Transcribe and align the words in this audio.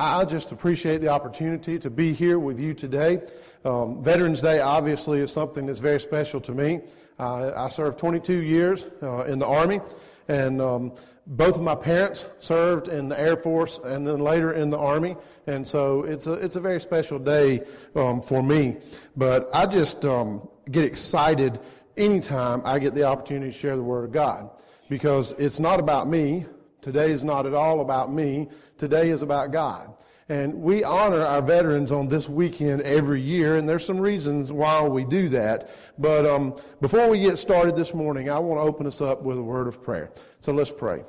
I 0.00 0.24
just 0.24 0.52
appreciate 0.52 1.00
the 1.00 1.08
opportunity 1.08 1.76
to 1.80 1.90
be 1.90 2.12
here 2.12 2.38
with 2.38 2.60
you 2.60 2.72
today. 2.72 3.20
Um, 3.64 4.00
Veterans 4.00 4.40
Day 4.40 4.60
obviously 4.60 5.18
is 5.18 5.32
something 5.32 5.66
that's 5.66 5.80
very 5.80 5.98
special 5.98 6.40
to 6.42 6.52
me. 6.52 6.82
Uh, 7.18 7.50
I 7.56 7.68
served 7.68 7.98
22 7.98 8.32
years 8.42 8.86
uh, 9.02 9.24
in 9.24 9.40
the 9.40 9.46
Army, 9.46 9.80
and 10.28 10.62
um, 10.62 10.92
both 11.26 11.56
of 11.56 11.62
my 11.62 11.74
parents 11.74 12.26
served 12.38 12.86
in 12.86 13.08
the 13.08 13.18
Air 13.18 13.36
Force 13.36 13.80
and 13.82 14.06
then 14.06 14.20
later 14.20 14.52
in 14.52 14.70
the 14.70 14.78
Army, 14.78 15.16
and 15.48 15.66
so 15.66 16.04
it's 16.04 16.28
a 16.28 16.34
it's 16.34 16.54
a 16.54 16.60
very 16.60 16.80
special 16.80 17.18
day 17.18 17.64
um, 17.96 18.22
for 18.22 18.40
me. 18.40 18.76
But 19.16 19.50
I 19.52 19.66
just 19.66 20.04
um, 20.04 20.48
get 20.70 20.84
excited 20.84 21.58
anytime 21.96 22.62
I 22.64 22.78
get 22.78 22.94
the 22.94 23.02
opportunity 23.02 23.50
to 23.50 23.58
share 23.58 23.74
the 23.74 23.82
Word 23.82 24.04
of 24.04 24.12
God 24.12 24.48
because 24.88 25.32
it's 25.38 25.58
not 25.58 25.80
about 25.80 26.06
me. 26.06 26.46
Today 26.80 27.10
is 27.10 27.24
not 27.24 27.44
at 27.44 27.54
all 27.54 27.80
about 27.80 28.12
me. 28.12 28.48
Today 28.78 29.10
is 29.10 29.22
about 29.22 29.50
God. 29.50 29.92
And 30.28 30.54
we 30.54 30.84
honor 30.84 31.22
our 31.22 31.42
veterans 31.42 31.90
on 31.90 32.06
this 32.06 32.28
weekend 32.28 32.82
every 32.82 33.20
year, 33.20 33.56
and 33.56 33.68
there's 33.68 33.84
some 33.84 33.98
reasons 33.98 34.52
why 34.52 34.82
we 34.82 35.04
do 35.04 35.28
that. 35.30 35.70
But 35.98 36.26
um, 36.26 36.54
before 36.80 37.08
we 37.08 37.18
get 37.20 37.38
started 37.38 37.74
this 37.74 37.94
morning, 37.94 38.30
I 38.30 38.38
want 38.38 38.58
to 38.58 38.62
open 38.62 38.86
us 38.86 39.00
up 39.00 39.22
with 39.22 39.38
a 39.38 39.42
word 39.42 39.66
of 39.66 39.82
prayer. 39.82 40.12
So 40.38 40.52
let's 40.52 40.70
pray. 40.70 41.02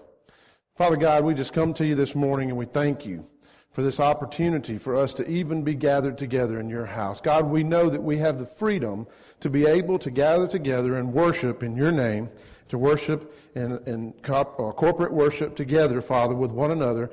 Father 0.76 0.96
God, 0.96 1.26
we 1.26 1.34
just 1.34 1.52
come 1.52 1.74
to 1.76 1.86
you 1.86 1.96
this 1.96 2.16
morning 2.16 2.50
and 2.50 2.58
we 2.58 2.66
thank 2.66 3.06
you 3.06 3.26
for 3.72 3.84
this 3.84 4.00
opportunity 4.00 4.78
for 4.78 4.96
us 4.96 5.14
to 5.16 5.30
even 5.30 5.64
be 5.64 5.76
gathered 5.76 6.18
together 6.18 6.60
in 6.60 6.70
your 6.70 6.86
house. 6.86 7.20
God, 7.20 7.46
we 7.46 7.64
know 7.64 7.90
that 7.90 8.02
we 8.02 8.18
have 8.18 8.40
the 8.40 8.46
freedom 8.46 9.06
to 9.42 9.50
be 9.50 9.66
able 9.66 10.00
to 10.00 10.10
gather 10.10 10.48
together 10.48 10.96
and 10.96 11.14
worship 11.14 11.62
in 11.62 11.76
your 11.76 11.92
name, 11.92 12.30
to 12.70 12.78
worship 12.78 13.36
in, 13.56 13.78
in 13.86 14.14
uh, 14.28 14.44
corporate 14.44 15.14
worship 15.14 15.56
together, 15.56 16.02
Father, 16.02 16.34
with 16.34 16.52
one 16.52 16.72
another, 16.72 17.12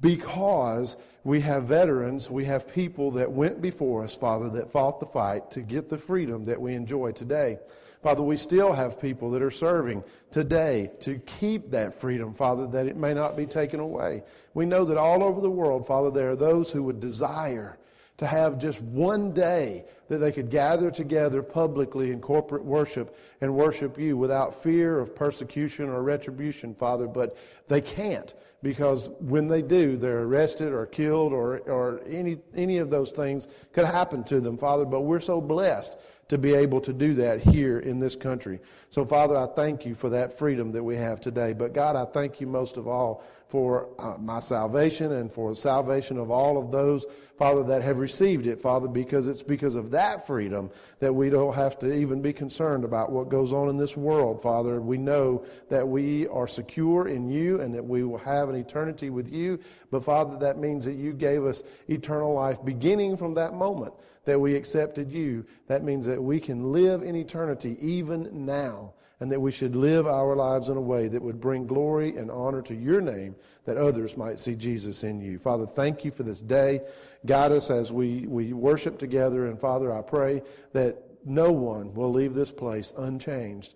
because 0.00 0.96
we 1.24 1.40
have 1.40 1.64
veterans, 1.64 2.30
we 2.30 2.44
have 2.44 2.72
people 2.72 3.10
that 3.12 3.30
went 3.30 3.60
before 3.60 4.04
us, 4.04 4.14
Father, 4.14 4.48
that 4.50 4.70
fought 4.70 5.00
the 5.00 5.06
fight 5.06 5.50
to 5.50 5.60
get 5.60 5.88
the 5.88 5.98
freedom 5.98 6.44
that 6.44 6.60
we 6.60 6.74
enjoy 6.74 7.12
today. 7.12 7.58
Father, 8.02 8.22
we 8.22 8.36
still 8.36 8.72
have 8.72 9.00
people 9.00 9.30
that 9.32 9.42
are 9.42 9.50
serving 9.50 10.04
today 10.30 10.90
to 11.00 11.18
keep 11.26 11.70
that 11.70 12.00
freedom, 12.00 12.32
Father, 12.32 12.66
that 12.68 12.86
it 12.86 12.96
may 12.96 13.12
not 13.12 13.36
be 13.36 13.46
taken 13.46 13.80
away. 13.80 14.22
We 14.54 14.64
know 14.64 14.84
that 14.84 14.96
all 14.96 15.24
over 15.24 15.40
the 15.40 15.50
world, 15.50 15.86
Father, 15.86 16.10
there 16.10 16.30
are 16.30 16.36
those 16.36 16.70
who 16.70 16.82
would 16.84 17.00
desire 17.00 17.78
to 18.18 18.26
have 18.26 18.58
just 18.58 18.80
one 18.80 19.32
day 19.32 19.84
that 20.08 20.18
they 20.18 20.32
could 20.32 20.50
gather 20.50 20.90
together 20.90 21.42
publicly 21.42 22.12
in 22.12 22.20
corporate 22.20 22.64
worship 22.64 23.18
and 23.40 23.54
worship 23.54 23.98
you 23.98 24.16
without 24.16 24.62
fear 24.62 24.98
of 24.98 25.14
persecution 25.14 25.88
or 25.88 26.02
retribution, 26.02 26.74
Father, 26.74 27.06
but 27.06 27.36
they 27.68 27.80
can't 27.80 28.34
because 28.66 29.10
when 29.20 29.46
they 29.46 29.62
do, 29.62 29.96
they're 29.96 30.22
arrested 30.22 30.72
or 30.72 30.86
killed 30.86 31.32
or, 31.32 31.58
or 31.68 32.00
any, 32.10 32.36
any 32.56 32.78
of 32.78 32.90
those 32.90 33.12
things 33.12 33.46
could 33.72 33.84
happen 33.84 34.24
to 34.24 34.40
them, 34.40 34.58
Father. 34.58 34.84
But 34.84 35.02
we're 35.02 35.20
so 35.20 35.40
blessed 35.40 35.96
to 36.26 36.36
be 36.36 36.52
able 36.52 36.80
to 36.80 36.92
do 36.92 37.14
that 37.14 37.40
here 37.40 37.78
in 37.78 38.00
this 38.00 38.16
country. 38.16 38.58
So, 38.90 39.04
Father, 39.04 39.36
I 39.36 39.46
thank 39.46 39.86
you 39.86 39.94
for 39.94 40.08
that 40.10 40.36
freedom 40.36 40.72
that 40.72 40.82
we 40.82 40.96
have 40.96 41.20
today. 41.20 41.52
But, 41.52 41.74
God, 41.74 41.94
I 41.94 42.06
thank 42.06 42.40
you 42.40 42.48
most 42.48 42.76
of 42.76 42.88
all 42.88 43.22
for 43.48 43.88
uh, 43.98 44.16
my 44.18 44.40
salvation 44.40 45.12
and 45.12 45.32
for 45.32 45.50
the 45.50 45.56
salvation 45.56 46.18
of 46.18 46.30
all 46.30 46.58
of 46.58 46.72
those, 46.72 47.06
Father, 47.38 47.62
that 47.62 47.82
have 47.82 47.98
received 47.98 48.46
it, 48.46 48.60
Father, 48.60 48.88
because 48.88 49.28
it's 49.28 49.42
because 49.42 49.76
of 49.76 49.90
that 49.92 50.26
freedom 50.26 50.68
that 50.98 51.12
we 51.12 51.30
don't 51.30 51.54
have 51.54 51.78
to 51.78 51.94
even 51.94 52.20
be 52.20 52.32
concerned 52.32 52.84
about 52.84 53.12
what 53.12 53.28
goes 53.28 53.52
on 53.52 53.68
in 53.68 53.76
this 53.76 53.96
world, 53.96 54.42
Father. 54.42 54.80
We 54.80 54.98
know 54.98 55.44
that 55.68 55.86
we 55.86 56.26
are 56.28 56.48
secure 56.48 57.06
in 57.06 57.28
you 57.28 57.60
and 57.60 57.72
that 57.74 57.84
we 57.84 58.02
will 58.02 58.18
have 58.18 58.48
an 58.48 58.56
eternity 58.56 59.10
with 59.10 59.30
you. 59.30 59.60
But, 59.90 60.04
Father, 60.04 60.36
that 60.38 60.58
means 60.58 60.84
that 60.84 60.94
you 60.94 61.12
gave 61.12 61.44
us 61.44 61.62
eternal 61.88 62.34
life 62.34 62.58
beginning 62.64 63.16
from 63.16 63.34
that 63.34 63.54
moment 63.54 63.94
that 64.24 64.40
we 64.40 64.56
accepted 64.56 65.12
you. 65.12 65.44
That 65.68 65.84
means 65.84 66.04
that 66.06 66.20
we 66.20 66.40
can 66.40 66.72
live 66.72 67.02
in 67.02 67.14
eternity 67.14 67.76
even 67.80 68.44
now 68.44 68.94
and 69.20 69.32
that 69.32 69.40
we 69.40 69.50
should 69.50 69.74
live 69.74 70.06
our 70.06 70.36
lives 70.36 70.68
in 70.68 70.76
a 70.76 70.80
way 70.80 71.08
that 71.08 71.22
would 71.22 71.40
bring 71.40 71.66
glory 71.66 72.16
and 72.16 72.30
honor 72.30 72.60
to 72.62 72.74
your 72.74 73.00
name, 73.00 73.34
that 73.64 73.78
others 73.78 74.16
might 74.16 74.38
see 74.38 74.54
Jesus 74.54 75.04
in 75.04 75.20
you. 75.20 75.38
Father, 75.38 75.66
thank 75.66 76.04
you 76.04 76.10
for 76.10 76.22
this 76.22 76.42
day. 76.42 76.82
Guide 77.24 77.52
us 77.52 77.70
as 77.70 77.90
we, 77.92 78.26
we 78.26 78.52
worship 78.52 78.98
together. 78.98 79.46
And 79.46 79.58
Father, 79.58 79.92
I 79.92 80.02
pray 80.02 80.42
that 80.72 81.02
no 81.24 81.50
one 81.50 81.94
will 81.94 82.12
leave 82.12 82.34
this 82.34 82.52
place 82.52 82.92
unchanged, 82.98 83.74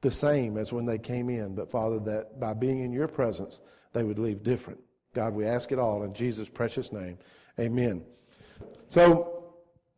the 0.00 0.10
same 0.10 0.56
as 0.56 0.72
when 0.72 0.86
they 0.86 0.98
came 0.98 1.28
in. 1.28 1.54
But 1.54 1.70
Father, 1.70 1.98
that 2.00 2.38
by 2.38 2.54
being 2.54 2.80
in 2.80 2.92
your 2.92 3.08
presence, 3.08 3.60
they 3.92 4.04
would 4.04 4.18
leave 4.18 4.44
different. 4.44 4.78
God, 5.12 5.34
we 5.34 5.44
ask 5.44 5.72
it 5.72 5.78
all 5.78 6.04
in 6.04 6.14
Jesus' 6.14 6.48
precious 6.48 6.92
name. 6.92 7.18
Amen. 7.58 8.04
So, 8.86 9.37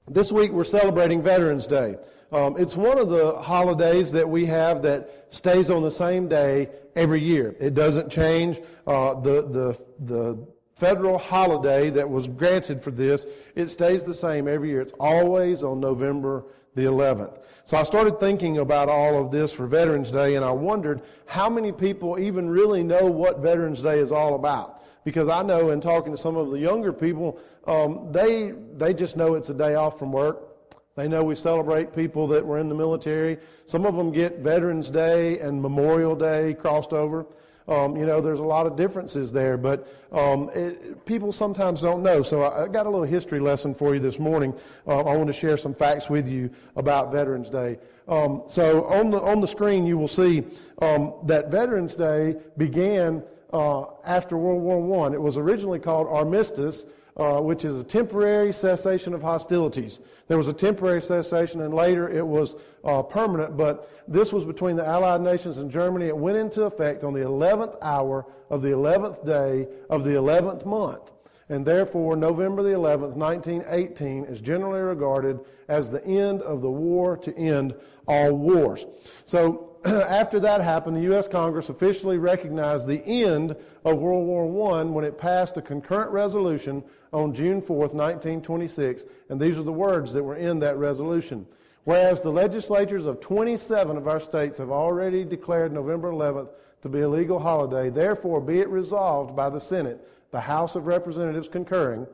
this 0.08 0.32
week 0.32 0.50
we're 0.50 0.64
celebrating 0.64 1.22
Veterans 1.22 1.66
Day. 1.66 1.96
Um, 2.32 2.56
it's 2.58 2.76
one 2.76 2.98
of 2.98 3.08
the 3.08 3.40
holidays 3.40 4.12
that 4.12 4.28
we 4.28 4.46
have 4.46 4.82
that 4.82 5.26
stays 5.30 5.68
on 5.68 5.82
the 5.82 5.90
same 5.90 6.28
day 6.28 6.68
every 6.94 7.20
year. 7.20 7.56
It 7.58 7.74
doesn't 7.74 8.10
change. 8.10 8.60
Uh, 8.86 9.14
the, 9.14 9.42
the, 9.42 9.84
the 10.00 10.46
federal 10.74 11.18
holiday 11.18 11.90
that 11.90 12.08
was 12.08 12.28
granted 12.28 12.82
for 12.82 12.90
this, 12.90 13.26
it 13.56 13.68
stays 13.68 14.04
the 14.04 14.14
same 14.14 14.46
every 14.48 14.68
year. 14.68 14.80
It's 14.80 14.94
always 15.00 15.62
on 15.62 15.80
November 15.80 16.44
the 16.74 16.82
11th. 16.82 17.42
So 17.64 17.76
I 17.76 17.82
started 17.82 18.18
thinking 18.20 18.58
about 18.58 18.88
all 18.88 19.20
of 19.20 19.30
this 19.30 19.52
for 19.52 19.66
Veterans 19.66 20.10
Day, 20.10 20.36
and 20.36 20.44
I 20.44 20.52
wondered 20.52 21.02
how 21.26 21.48
many 21.50 21.72
people 21.72 22.18
even 22.18 22.48
really 22.48 22.82
know 22.82 23.04
what 23.04 23.40
Veterans 23.40 23.82
Day 23.82 23.98
is 23.98 24.12
all 24.12 24.34
about. 24.34 24.79
Because 25.04 25.28
I 25.28 25.42
know 25.42 25.70
in 25.70 25.80
talking 25.80 26.12
to 26.12 26.18
some 26.18 26.36
of 26.36 26.50
the 26.50 26.58
younger 26.58 26.92
people, 26.92 27.38
um, 27.66 28.08
they, 28.12 28.52
they 28.76 28.92
just 28.92 29.16
know 29.16 29.34
it's 29.34 29.48
a 29.48 29.54
day 29.54 29.74
off 29.74 29.98
from 29.98 30.12
work. 30.12 30.50
They 30.96 31.08
know 31.08 31.24
we 31.24 31.34
celebrate 31.34 31.94
people 31.94 32.26
that 32.28 32.44
were 32.44 32.58
in 32.58 32.68
the 32.68 32.74
military. 32.74 33.38
Some 33.64 33.86
of 33.86 33.96
them 33.96 34.12
get 34.12 34.40
Veterans 34.40 34.90
Day 34.90 35.38
and 35.38 35.62
Memorial 35.62 36.14
Day 36.14 36.54
crossed 36.54 36.92
over. 36.92 37.26
Um, 37.68 37.96
you 37.96 38.04
know, 38.04 38.20
there's 38.20 38.40
a 38.40 38.44
lot 38.44 38.66
of 38.66 38.74
differences 38.74 39.30
there, 39.30 39.56
but 39.56 39.86
um, 40.10 40.50
it, 40.54 41.06
people 41.06 41.30
sometimes 41.30 41.80
don't 41.80 42.02
know. 42.02 42.20
So 42.20 42.42
I, 42.42 42.64
I, 42.64 42.68
got 42.68 42.86
a 42.86 42.90
little 42.90 43.06
history 43.06 43.38
lesson 43.38 43.74
for 43.74 43.94
you 43.94 44.00
this 44.00 44.18
morning. 44.18 44.52
Uh, 44.88 45.02
I 45.04 45.16
want 45.16 45.28
to 45.28 45.32
share 45.32 45.56
some 45.56 45.72
facts 45.72 46.10
with 46.10 46.26
you 46.26 46.50
about 46.74 47.12
Veterans 47.12 47.48
Day. 47.48 47.78
Um, 48.08 48.42
so 48.48 48.84
on 48.86 49.10
the 49.10 49.20
on 49.20 49.40
the 49.40 49.46
screen, 49.46 49.86
you 49.86 49.96
will 49.96 50.08
see 50.08 50.42
um, 50.82 51.14
that 51.26 51.52
Veterans 51.52 51.94
Day 51.94 52.36
began 52.56 53.22
uh, 53.52 53.84
after 54.04 54.36
World 54.36 54.62
War 54.62 54.80
One. 54.80 55.14
It 55.14 55.20
was 55.20 55.36
originally 55.36 55.78
called 55.78 56.06
Armistice 56.08 56.86
uh, 57.20 57.38
which 57.38 57.66
is 57.66 57.78
a 57.78 57.84
temporary 57.84 58.52
cessation 58.52 59.12
of 59.12 59.20
hostilities. 59.20 60.00
There 60.28 60.38
was 60.38 60.48
a 60.48 60.52
temporary 60.52 61.02
cessation, 61.02 61.60
and 61.60 61.74
later 61.74 62.08
it 62.08 62.26
was 62.26 62.56
uh, 62.82 63.02
permanent, 63.02 63.56
but 63.56 63.90
this 64.08 64.32
was 64.32 64.46
between 64.46 64.76
the 64.76 64.86
Allied 64.86 65.20
nations 65.20 65.58
and 65.58 65.70
Germany. 65.70 66.06
It 66.06 66.16
went 66.16 66.38
into 66.38 66.62
effect 66.62 67.04
on 67.04 67.12
the 67.12 67.20
11th 67.20 67.76
hour 67.82 68.26
of 68.48 68.62
the 68.62 68.70
11th 68.70 69.26
day 69.26 69.68
of 69.90 70.04
the 70.04 70.12
11th 70.12 70.64
month. 70.64 71.12
And 71.50 71.66
therefore, 71.66 72.16
November 72.16 72.62
the 72.62 72.70
11th, 72.70 73.16
1918, 73.16 74.24
is 74.24 74.40
generally 74.40 74.80
regarded 74.80 75.40
as 75.68 75.90
the 75.90 76.04
end 76.06 76.42
of 76.42 76.62
the 76.62 76.70
war 76.70 77.16
to 77.18 77.36
end 77.36 77.74
all 78.06 78.32
wars. 78.32 78.86
So 79.26 79.69
after 79.84 80.38
that 80.40 80.60
happened, 80.60 80.96
the 80.96 81.02
U.S. 81.02 81.26
Congress 81.26 81.70
officially 81.70 82.18
recognized 82.18 82.86
the 82.86 83.02
end 83.06 83.56
of 83.84 83.98
World 83.98 84.26
War 84.26 84.74
I 84.74 84.82
when 84.82 85.04
it 85.04 85.16
passed 85.16 85.56
a 85.56 85.62
concurrent 85.62 86.10
resolution 86.10 86.84
on 87.12 87.32
June 87.32 87.62
4, 87.62 87.76
1926, 87.78 89.06
and 89.30 89.40
these 89.40 89.58
are 89.58 89.62
the 89.62 89.72
words 89.72 90.12
that 90.12 90.22
were 90.22 90.36
in 90.36 90.58
that 90.60 90.76
resolution. 90.76 91.46
Whereas 91.84 92.20
the 92.20 92.30
legislatures 92.30 93.06
of 93.06 93.20
27 93.20 93.96
of 93.96 94.06
our 94.06 94.20
states 94.20 94.58
have 94.58 94.70
already 94.70 95.24
declared 95.24 95.72
November 95.72 96.10
11th 96.10 96.50
to 96.82 96.88
be 96.90 97.00
a 97.00 97.08
legal 97.08 97.38
holiday, 97.38 97.88
therefore 97.88 98.40
be 98.40 98.60
it 98.60 98.68
resolved 98.68 99.34
by 99.34 99.48
the 99.48 99.60
Senate, 99.60 100.06
the 100.30 100.40
House 100.40 100.76
of 100.76 100.86
Representatives 100.86 101.48
concurring, 101.48 102.06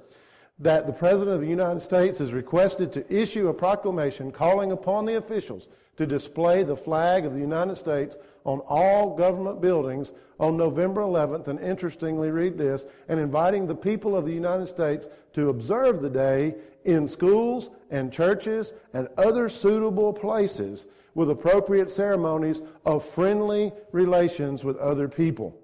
that 0.61 0.87
the 0.87 0.93
President 0.93 1.35
of 1.35 1.41
the 1.41 1.49
United 1.49 1.81
States 1.81 2.21
is 2.21 2.33
requested 2.33 2.93
to 2.93 3.15
issue 3.15 3.49
a 3.49 3.55
proclamation 3.55 4.31
calling 4.31 4.71
upon 4.71 5.05
the 5.05 5.17
officials 5.17 5.69
to 5.97 6.07
display 6.07 6.63
the 6.63 6.77
flag 6.77 7.25
of 7.25 7.33
the 7.33 7.41
United 7.41 7.75
States 7.75 8.17
on 8.45 8.61
all 8.69 9.17
government 9.17 9.61
buildings 9.61 10.13
on 10.39 10.57
November 10.57 11.01
11th, 11.01 11.49
and 11.49 11.59
interestingly, 11.61 12.31
read 12.31 12.59
this, 12.59 12.85
and 13.09 13.19
inviting 13.19 13.67
the 13.67 13.75
people 13.75 14.17
of 14.17 14.27
the 14.27 14.33
United 14.33 14.67
States 14.67 15.09
to 15.33 15.49
observe 15.49 16.03
the 16.03 16.11
day 16.11 16.55
in 16.85 17.09
schools 17.09 17.71
and 17.91 18.13
churches 18.13 18.73
and 18.93 19.09
other 19.17 19.49
suitable 19.49 20.13
places 20.13 20.87
with 21.15 21.31
appropriate 21.31 21.91
ceremonies 21.91 22.63
of 22.85 23.05
friendly 23.05 23.73
relations 23.93 24.63
with 24.63 24.77
other 24.77 25.09
people. 25.09 25.59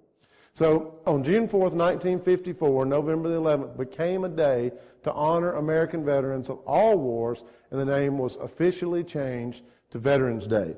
So 0.54 0.98
on 1.06 1.22
June 1.22 1.46
4th, 1.46 1.72
1954, 1.72 2.86
November 2.86 3.28
the 3.28 3.40
11th 3.40 3.76
became 3.76 4.24
a 4.24 4.28
day 4.28 4.72
to 5.02 5.12
honor 5.12 5.52
American 5.54 6.04
veterans 6.04 6.48
of 6.48 6.58
all 6.66 6.98
wars, 6.98 7.44
and 7.70 7.80
the 7.80 7.84
name 7.84 8.18
was 8.18 8.36
officially 8.36 9.04
changed 9.04 9.62
to 9.92 9.98
Veterans 9.98 10.46
Day. 10.46 10.74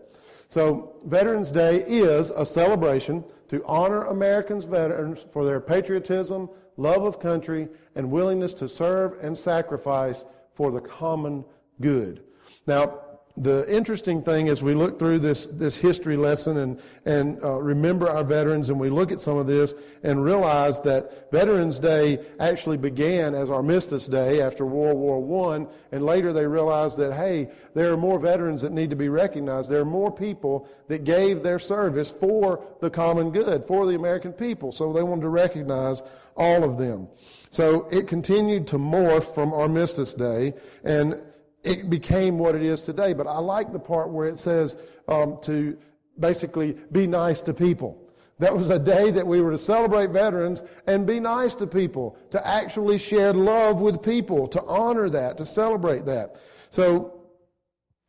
So, 0.49 0.97
Veterans 1.07 1.51
Day 1.51 1.85
is 1.87 2.31
a 2.31 2.45
celebration 2.45 3.25
to 3.49 3.65
honor 3.65 4.05
Americans' 4.05 4.65
veterans 4.65 5.27
for 5.33 5.45
their 5.45 5.61
patriotism, 5.61 6.51
love 6.77 7.05
of 7.05 7.19
country, 7.19 7.69
and 7.95 8.11
willingness 8.11 8.55
to 8.55 8.69
serve 8.69 9.19
and 9.23 9.37
sacrifice 9.37 10.25
for 10.55 10.71
the 10.71 10.81
common 10.81 11.45
good. 11.81 12.23
Now, 12.67 13.01
the 13.37 13.69
interesting 13.69 14.23
thing 14.23 14.49
as 14.49 14.63
we 14.63 14.75
look 14.75 14.97
through 14.97 15.19
this, 15.19 15.47
this 15.47 15.77
history 15.77 16.17
lesson 16.17 16.59
and, 16.59 16.81
and 17.05 17.43
uh, 17.43 17.61
remember 17.61 18.09
our 18.09 18.23
veterans 18.23 18.71
and 18.71 18.79
we 18.79 18.89
look 18.89 19.11
at 19.11 19.21
some 19.21 19.37
of 19.37 19.49
this 19.49 19.75
and 20.05 20.23
realize 20.23 20.81
that 20.83 21.33
Veterans 21.33 21.81
Day 21.81 22.25
actually 22.39 22.77
began 22.77 23.35
as 23.35 23.51
Armistice 23.51 24.07
Day 24.07 24.41
after 24.41 24.65
World 24.65 24.97
War 24.97 25.53
I, 25.53 25.67
and 25.91 26.05
later 26.07 26.33
they 26.33 26.47
realized 26.47 26.97
that, 26.99 27.13
hey, 27.13 27.51
there 27.75 27.93
are 27.93 27.97
more 27.97 28.21
veterans 28.21 28.63
that 28.63 28.71
need 28.71 28.91
to 28.91 28.97
be 28.97 29.09
recognized. 29.09 29.69
There 29.69 29.81
are 29.81 29.85
more 29.85 30.13
people 30.13 30.69
that 30.87 31.03
gave 31.03 31.43
their 31.43 31.59
service 31.59 32.13
for 32.13 32.65
the 32.81 32.91
common 32.91 33.33
good, 33.33 33.67
for 33.67 33.85
the 33.85 33.97
American 33.97 34.33
people. 34.33 34.71
So 34.71 34.93
they 34.93 35.03
wanted 35.03 35.23
to 35.23 35.29
recognize 35.29 36.05
all 36.37 36.63
of 36.63 36.79
them. 36.79 37.09
So 37.51 37.89
it 37.91 38.07
continued 38.07 38.69
to 38.69 38.79
morph 38.79 39.35
from 39.35 39.53
Armistice 39.53 40.15
Day, 40.15 40.55
and 40.85 41.21
it 41.65 41.91
became 41.91 42.39
what 42.39 42.55
it 42.55 42.63
is 42.63 42.83
today. 42.83 43.13
But 43.13 43.27
I 43.27 43.39
like 43.39 43.73
the 43.73 43.79
part 43.79 44.11
where 44.11 44.29
it 44.29 44.39
says 44.39 44.77
um, 45.09 45.39
to 45.43 45.77
basically 46.19 46.77
be 46.93 47.07
nice 47.07 47.41
to 47.43 47.55
people. 47.55 48.01
That 48.39 48.55
was 48.55 48.71
a 48.71 48.79
day 48.79 49.11
that 49.11 49.27
we 49.27 49.41
were 49.41 49.53
to 49.53 49.59
celebrate 49.59 50.11
veterans 50.11 50.63
and 50.87 51.07
be 51.07 51.21
nice 51.21 51.55
to 51.57 51.67
people, 51.67 52.17
to 52.31 52.47
actually 52.47 52.99
share 52.99 53.33
love 53.33 53.81
with 53.81 54.03
people, 54.03 54.49
to 54.49 54.63
honor 54.65 55.09
that, 55.09 55.39
to 55.39 55.47
celebrate 55.47 56.05
that. 56.07 56.37
So, 56.71 57.21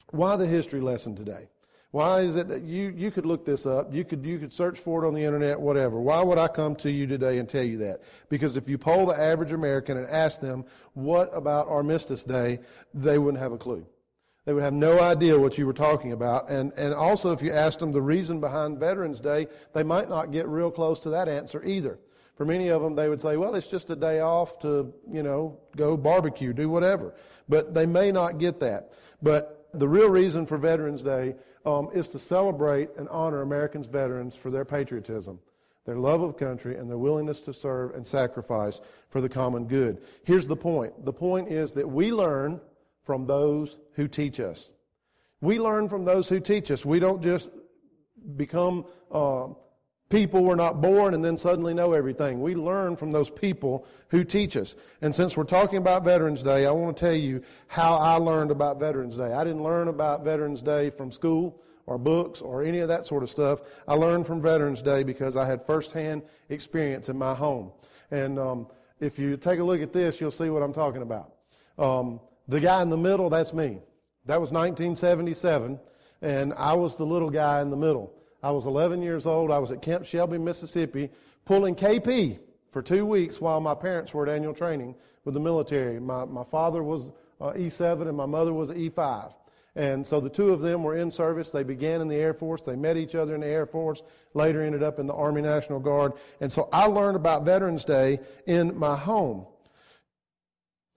why 0.10 0.36
the 0.36 0.48
history 0.48 0.82
lesson 0.82 1.16
today? 1.16 1.48
Why 1.96 2.20
is 2.20 2.36
it 2.36 2.50
that 2.50 2.64
you, 2.64 2.94
you 2.94 3.10
could 3.10 3.26
look 3.26 3.46
this 3.46 3.66
up? 3.66 3.94
You 3.94 4.04
could, 4.04 4.26
you 4.26 4.38
could 4.38 4.52
search 4.52 4.78
for 4.78 5.02
it 5.02 5.08
on 5.08 5.14
the 5.14 5.24
internet, 5.24 5.58
whatever. 5.58 5.98
Why 6.02 6.22
would 6.22 6.38
I 6.38 6.50
come 6.50 6.76
to 6.76 6.92
you 6.92 7.08
today 7.08 7.38
and 7.38 7.48
tell 7.48 7.64
you 7.64 7.78
that? 7.78 8.02
Because 8.28 8.58
if 8.58 8.68
you 8.68 8.78
poll 8.78 9.06
the 9.06 9.18
average 9.18 9.54
American 9.54 9.96
and 9.96 10.10
ask 10.10 10.42
them, 10.42 10.66
what 10.94 11.30
about 11.32 11.70
Armistice 11.70 12.26
Day, 12.26 12.60
they 12.94 13.18
wouldn't 13.18 13.42
have 13.42 13.54
a 13.54 13.58
clue. 13.58 13.88
They 14.44 14.52
would 14.52 14.62
have 14.62 14.74
no 14.74 15.00
idea 15.00 15.40
what 15.40 15.58
you 15.58 15.66
were 15.66 15.72
talking 15.72 16.12
about. 16.12 16.50
And, 16.50 16.74
and 16.76 16.94
also, 16.94 17.32
if 17.32 17.42
you 17.42 17.54
asked 17.54 17.80
them 17.80 17.94
the 17.94 18.02
reason 18.02 18.42
behind 18.42 18.78
Veterans 18.78 19.22
Day, 19.22 19.48
they 19.74 19.84
might 19.84 20.10
not 20.10 20.34
get 20.34 20.50
real 20.50 20.72
close 20.72 21.00
to 21.00 21.10
that 21.12 21.30
answer 21.30 21.64
either. 21.64 21.98
For 22.36 22.44
many 22.44 22.68
of 22.68 22.82
them, 22.82 22.98
they 22.98 23.08
would 23.08 23.22
say, 23.22 23.38
well, 23.38 23.56
it's 23.56 23.68
just 23.68 23.90
a 23.90 23.96
day 23.96 24.20
off 24.20 24.60
to, 24.60 24.94
you 25.10 25.24
know, 25.24 25.58
go 25.78 25.96
barbecue, 25.96 26.52
do 26.52 26.70
whatever. 26.70 27.16
But 27.48 27.74
they 27.74 27.86
may 27.86 28.12
not 28.12 28.38
get 28.38 28.60
that. 28.60 28.92
But 29.22 29.70
the 29.74 29.88
real 29.88 30.10
reason 30.10 30.46
for 30.46 30.58
Veterans 30.58 31.02
Day 31.02 31.36
um, 31.66 31.90
is 31.94 32.10
to 32.10 32.20
celebrate 32.20 32.90
and 32.98 33.10
honor 33.10 33.42
Americans' 33.42 33.88
veterans 33.88 34.36
for 34.36 34.52
their 34.52 34.66
patriotism, 34.66 35.40
their 35.86 35.98
love 35.98 36.22
of 36.22 36.38
country, 36.38 36.78
and 36.78 36.90
their 36.90 36.98
willingness 36.98 37.42
to 37.42 37.54
serve 37.54 37.96
and 37.96 38.06
sacrifice 38.06 38.82
for 39.10 39.22
the 39.22 39.30
common 39.30 39.68
good. 39.68 40.02
Here's 40.24 40.48
the 40.48 40.56
point 40.56 41.06
the 41.06 41.14
point 41.14 41.52
is 41.52 41.72
that 41.74 41.90
we 41.90 42.12
learn 42.12 42.62
from 43.04 43.26
those 43.26 43.78
who 43.94 44.08
teach 44.08 44.40
us. 44.40 44.72
We 45.42 45.60
learn 45.60 45.88
from 45.90 46.06
those 46.06 46.28
who 46.28 46.40
teach 46.40 46.72
us. 46.72 46.86
We 46.86 47.00
don't 47.00 47.22
just 47.22 47.50
become 48.36 48.86
uh, 49.12 49.50
people 50.10 50.44
we're 50.44 50.56
not 50.56 50.82
born 50.82 51.14
and 51.14 51.26
then 51.26 51.38
suddenly 51.38 51.74
know 51.74 51.94
everything. 51.94 52.42
We 52.42 52.56
learn 52.56 52.96
from 52.96 53.12
those 53.12 53.30
people 53.30 53.86
who 54.10 54.24
teach 54.24 54.56
us. 54.56 54.76
And 55.02 55.14
since 55.14 55.36
we're 55.36 55.46
talking 55.46 55.78
about 55.78 56.04
Veterans 56.04 56.44
Day, 56.44 56.66
I 56.66 56.72
want 56.72 56.96
to 56.96 57.06
tell 57.06 57.14
you 57.14 57.42
how 57.68 57.96
I 57.96 58.16
learned 58.16 58.52
about 58.52 58.80
Veterans 58.80 59.18
Day. 59.18 59.34
I 59.34 59.44
didn't 59.44 59.64
learn 59.64 59.88
about 59.88 60.24
Veterans 60.24 60.62
Day 60.62 60.90
from 60.92 61.12
school 61.12 61.62
or 61.88 61.98
books 61.98 62.42
or 62.42 62.64
any 62.64 62.80
of 62.80 62.88
that 62.88 63.06
sort 63.06 63.24
of 63.24 63.30
stuff. 63.30 63.62
I 63.88 63.96
learned 63.96 64.28
from 64.28 64.42
Veterans 64.42 64.82
Day 64.82 65.04
because 65.04 65.36
I 65.36 65.46
had 65.46 65.66
firsthand 65.66 66.22
experience 66.50 67.10
in 67.10 67.18
my 67.18 67.34
home. 67.34 67.72
And 68.12 68.38
um, 68.38 68.68
if 69.00 69.18
you 69.18 69.38
take 69.38 69.60
a 69.60 69.64
look 69.64 69.82
at 69.82 69.92
this, 69.92 70.22
you'll 70.22 70.32
see 70.32 70.50
what 70.50 70.62
I'm 70.62 70.74
talking 70.74 71.02
about. 71.02 71.34
Um, 71.78 72.20
the 72.48 72.60
guy 72.60 72.82
in 72.82 72.90
the 72.90 72.98
middle, 72.98 73.30
that's 73.30 73.54
me. 73.54 73.80
That 74.26 74.40
was 74.42 74.52
1977, 74.52 75.80
and 76.22 76.54
I 76.54 76.74
was 76.74 76.98
the 76.98 77.06
little 77.06 77.30
guy 77.30 77.62
in 77.62 77.70
the 77.70 77.78
middle. 77.78 78.12
I 78.46 78.52
was 78.52 78.68
11 78.68 79.02
years 79.02 79.26
old. 79.26 79.50
I 79.50 79.58
was 79.58 79.72
at 79.72 79.82
Camp 79.82 80.06
Shelby, 80.06 80.38
Mississippi, 80.38 81.10
pulling 81.46 81.74
KP 81.74 82.38
for 82.72 82.84
two 82.84 83.04
weeks 83.04 83.42
while 83.42 83.60
my 83.60 83.74
parents 83.74 84.14
were 84.14 84.28
at 84.28 84.36
annual 84.36 84.54
training 84.54 84.94
with 85.24 85.34
the 85.34 85.40
military. 85.40 86.00
My, 86.00 86.26
my 86.26 86.44
father 86.44 86.84
was 86.84 87.12
uh, 87.42 87.54
E7 87.54 88.08
and 88.08 88.16
my 88.16 88.28
mother 88.28 88.54
was 88.54 88.70
E5. 88.70 89.34
And 89.76 90.06
so 90.06 90.20
the 90.20 90.30
two 90.30 90.52
of 90.52 90.62
them 90.62 90.84
were 90.84 90.96
in 90.96 91.10
service. 91.10 91.50
They 91.50 91.64
began 91.64 92.02
in 92.02 92.08
the 92.08 92.18
Air 92.18 92.36
Force. 92.36 92.62
They 92.62 92.76
met 92.76 92.98
each 92.98 93.16
other 93.16 93.34
in 93.34 93.42
the 93.42 93.48
Air 93.48 93.66
Force, 93.66 94.04
later 94.36 94.62
ended 94.62 94.84
up 94.84 95.00
in 95.00 95.08
the 95.08 95.16
Army 95.16 95.42
National 95.42 95.80
Guard. 95.80 96.14
And 96.40 96.52
so 96.52 96.70
I 96.72 96.86
learned 96.86 97.16
about 97.16 97.46
Veterans 97.46 97.84
Day 97.84 98.20
in 98.46 98.78
my 98.78 98.96
home. 98.96 99.48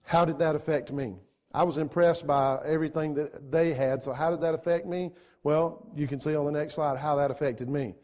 How 0.03 0.23
did 0.23 0.37
that 0.37 0.53
affect 0.55 0.91
me? 0.91 1.15
I 1.51 1.63
was 1.63 1.77
impressed 1.77 2.27
by 2.27 2.59
everything 2.65 3.15
that 3.15 3.51
they 3.51 3.73
had. 3.73 4.03
So 4.03 4.13
how 4.13 4.29
did 4.29 4.41
that 4.41 4.53
affect 4.53 4.85
me? 4.85 5.11
Well, 5.43 5.87
you 5.95 6.07
can 6.07 6.19
see 6.19 6.35
on 6.35 6.45
the 6.45 6.51
next 6.51 6.75
slide 6.75 6.97
how 6.97 7.15
that 7.15 7.31
affected 7.31 7.69
me. 7.69 7.95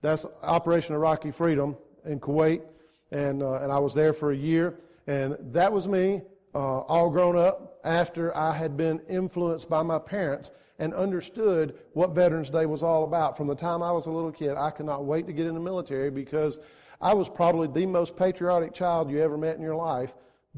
That's 0.00 0.26
Operation 0.42 0.94
Iraqi 0.94 1.30
Freedom 1.30 1.76
in 2.04 2.18
Kuwait, 2.18 2.62
and, 3.10 3.42
uh, 3.42 3.54
and 3.54 3.70
I 3.70 3.78
was 3.78 3.94
there 3.94 4.12
for 4.12 4.32
a 4.32 4.36
year. 4.36 4.78
And 5.06 5.36
that 5.52 5.72
was 5.72 5.86
me, 5.86 6.22
uh, 6.54 6.80
all 6.80 7.10
grown 7.10 7.36
up, 7.36 7.78
after 7.84 8.36
I 8.36 8.52
had 8.52 8.76
been 8.76 9.00
influenced 9.08 9.68
by 9.68 9.82
my 9.82 9.98
parents 9.98 10.50
and 10.78 10.94
understood 10.94 11.78
what 11.92 12.14
Veterans 12.14 12.50
Day 12.50 12.66
was 12.66 12.82
all 12.82 13.04
about. 13.04 13.36
From 13.36 13.46
the 13.46 13.54
time 13.54 13.82
I 13.82 13.92
was 13.92 14.06
a 14.06 14.10
little 14.10 14.32
kid, 14.32 14.56
I 14.56 14.70
could 14.70 14.86
not 14.86 15.04
wait 15.04 15.26
to 15.26 15.32
get 15.32 15.46
in 15.46 15.54
the 15.54 15.60
military 15.60 16.10
because 16.10 16.58
I 17.00 17.12
was 17.12 17.28
probably 17.28 17.68
the 17.68 17.86
most 17.86 18.16
patriotic 18.16 18.72
child 18.72 19.10
you 19.10 19.20
ever 19.20 19.36
met 19.36 19.56
in 19.56 19.62
your 19.62 19.76
life 19.76 20.14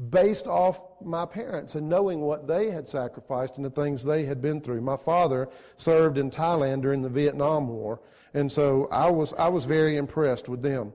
based 0.09 0.45
off 0.45 0.81
my 1.01 1.25
parents 1.25 1.75
and 1.75 1.87
knowing 1.87 2.19
what 2.19 2.47
they 2.47 2.69
had 2.69 2.87
sacrificed 2.87 3.57
and 3.57 3.65
the 3.65 3.69
things 3.69 4.03
they 4.03 4.25
had 4.25 4.41
been 4.41 4.59
through. 4.59 4.81
My 4.81 4.97
father 4.97 5.47
served 5.77 6.17
in 6.17 6.29
Thailand 6.29 6.81
during 6.81 7.01
the 7.01 7.09
Vietnam 7.09 7.67
War, 7.67 8.01
and 8.33 8.51
so 8.51 8.87
I 8.91 9.09
was, 9.09 9.33
I 9.33 9.47
was 9.47 9.65
very 9.65 9.95
impressed 9.95 10.49
with 10.49 10.61
them. 10.61 10.91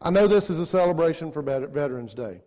I 0.00 0.10
know 0.10 0.28
this 0.28 0.50
is 0.50 0.60
a 0.60 0.66
celebration 0.66 1.32
for 1.32 1.42
Veterans 1.42 2.14
Day. 2.14 2.40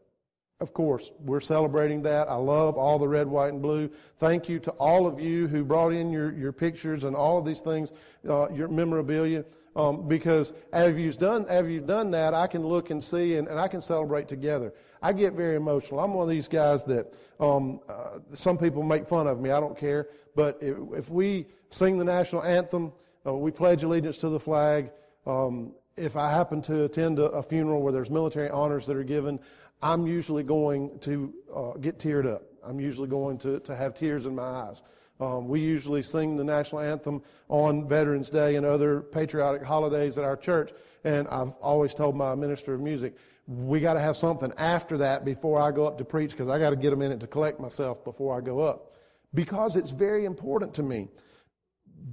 Of 0.62 0.74
course, 0.74 1.12
we're 1.20 1.40
celebrating 1.40 2.02
that. 2.04 2.30
I 2.30 2.36
love 2.36 2.78
all 2.78 3.00
the 3.00 3.08
red, 3.08 3.28
white, 3.28 3.54
and 3.54 3.62
blue. 3.62 3.90
Thank 4.20 4.50
you 4.50 4.60
to 4.60 4.72
all 4.72 5.08
of 5.08 5.20
you 5.20 5.48
who 5.48 5.64
brought 5.64 5.94
in 5.94 6.12
your, 6.12 6.34
your 6.34 6.52
pictures 6.52 7.06
and 7.06 7.16
all 7.16 7.38
of 7.38 7.46
these 7.46 7.62
things, 7.62 7.94
uh, 8.28 8.50
your 8.52 8.68
memorabilia. 8.68 9.46
Um, 9.76 10.08
because 10.08 10.52
as 10.74 10.98
you've 10.98 11.18
done, 11.18 11.46
as 11.48 11.66
you've 11.68 11.88
done 11.88 12.12
that, 12.12 12.34
I 12.34 12.48
can 12.48 12.68
look 12.68 12.90
and 12.90 13.02
see, 13.02 13.36
and, 13.36 13.48
and 13.48 13.58
I 13.58 13.70
can 13.70 13.80
celebrate 13.80 14.28
together. 14.28 14.74
I 15.02 15.14
get 15.14 15.34
very 15.34 15.56
emotional. 15.56 16.00
I'm 16.00 16.14
one 16.14 16.24
of 16.24 16.30
these 16.30 16.48
guys 16.48 16.84
that 16.86 17.14
um, 17.40 17.80
uh, 17.88 18.20
some 18.34 18.58
people 18.58 18.84
make 18.84 19.08
fun 19.08 19.28
of 19.28 19.40
me. 19.40 19.52
I 19.52 19.60
don't 19.60 19.78
care. 19.78 20.10
But 20.36 20.58
if, 20.62 20.78
if 20.94 21.10
we 21.10 21.48
sing 21.70 21.98
the 21.98 22.04
national 22.04 22.44
anthem, 22.44 22.92
uh, 23.26 23.34
we 23.34 23.52
pledge 23.52 23.84
allegiance 23.84 24.18
to 24.20 24.30
the 24.30 24.40
flag. 24.40 24.92
Um, 25.26 25.74
if 25.96 26.16
I 26.16 26.32
happen 26.32 26.62
to 26.64 26.86
attend 26.86 27.20
a, 27.20 27.26
a, 27.26 27.44
funeral 27.44 27.82
where 27.82 27.92
there's 27.92 28.10
military 28.10 28.50
honors 28.50 28.86
that 28.86 28.96
are 28.96 29.04
given, 29.04 29.40
I'm 29.82 30.08
usually 30.08 30.44
going 30.44 30.98
to 31.00 31.34
uh, 31.54 31.72
get 31.74 32.00
teared 32.00 32.26
up. 32.26 32.44
I'm 32.64 32.80
usually 32.80 33.08
going 33.08 33.38
to, 33.40 33.60
to 33.62 33.76
have 33.76 33.94
tears 33.94 34.26
in 34.26 34.36
my 34.36 34.44
eyes. 34.44 34.82
Um, 35.20 35.48
we 35.48 35.60
usually 35.60 36.02
sing 36.02 36.38
the 36.38 36.44
national 36.44 36.82
anthem 36.82 37.22
on 37.50 37.88
Veterans 37.88 38.30
Day 38.30 38.56
and 38.56 38.66
other 38.66 39.02
patriotic 39.02 39.64
holidays 39.64 40.18
at 40.18 40.24
our 40.24 40.38
church. 40.38 40.72
And 41.04 41.28
I've 41.28 41.52
always 41.62 41.94
told 41.94 42.16
my 42.16 42.36
minister 42.36 42.74
of 42.74 42.82
music, 42.82 43.16
we 43.48 43.80
got 43.80 43.96
to 43.96 44.00
have 44.00 44.16
something 44.16 44.54
after 44.58 44.98
that 44.98 45.26
before 45.26 45.62
I 45.62 45.72
go 45.72 45.86
up 45.86 45.98
to 45.98 46.06
preach 46.06 46.32
because 46.32 46.48
I 46.48 46.60
got 46.60 46.70
to 46.70 46.76
get 46.76 46.94
a 46.94 46.96
minute 46.96 47.20
to 47.22 47.28
collect 47.28 47.60
myself 47.60 48.04
before 48.04 48.38
I 48.38 48.42
go 48.42 48.60
up. 48.60 48.94
Because 49.34 49.76
it's 49.76 49.92
very 49.92 50.26
important 50.26 50.74
to 50.76 50.84
me. 50.84 51.10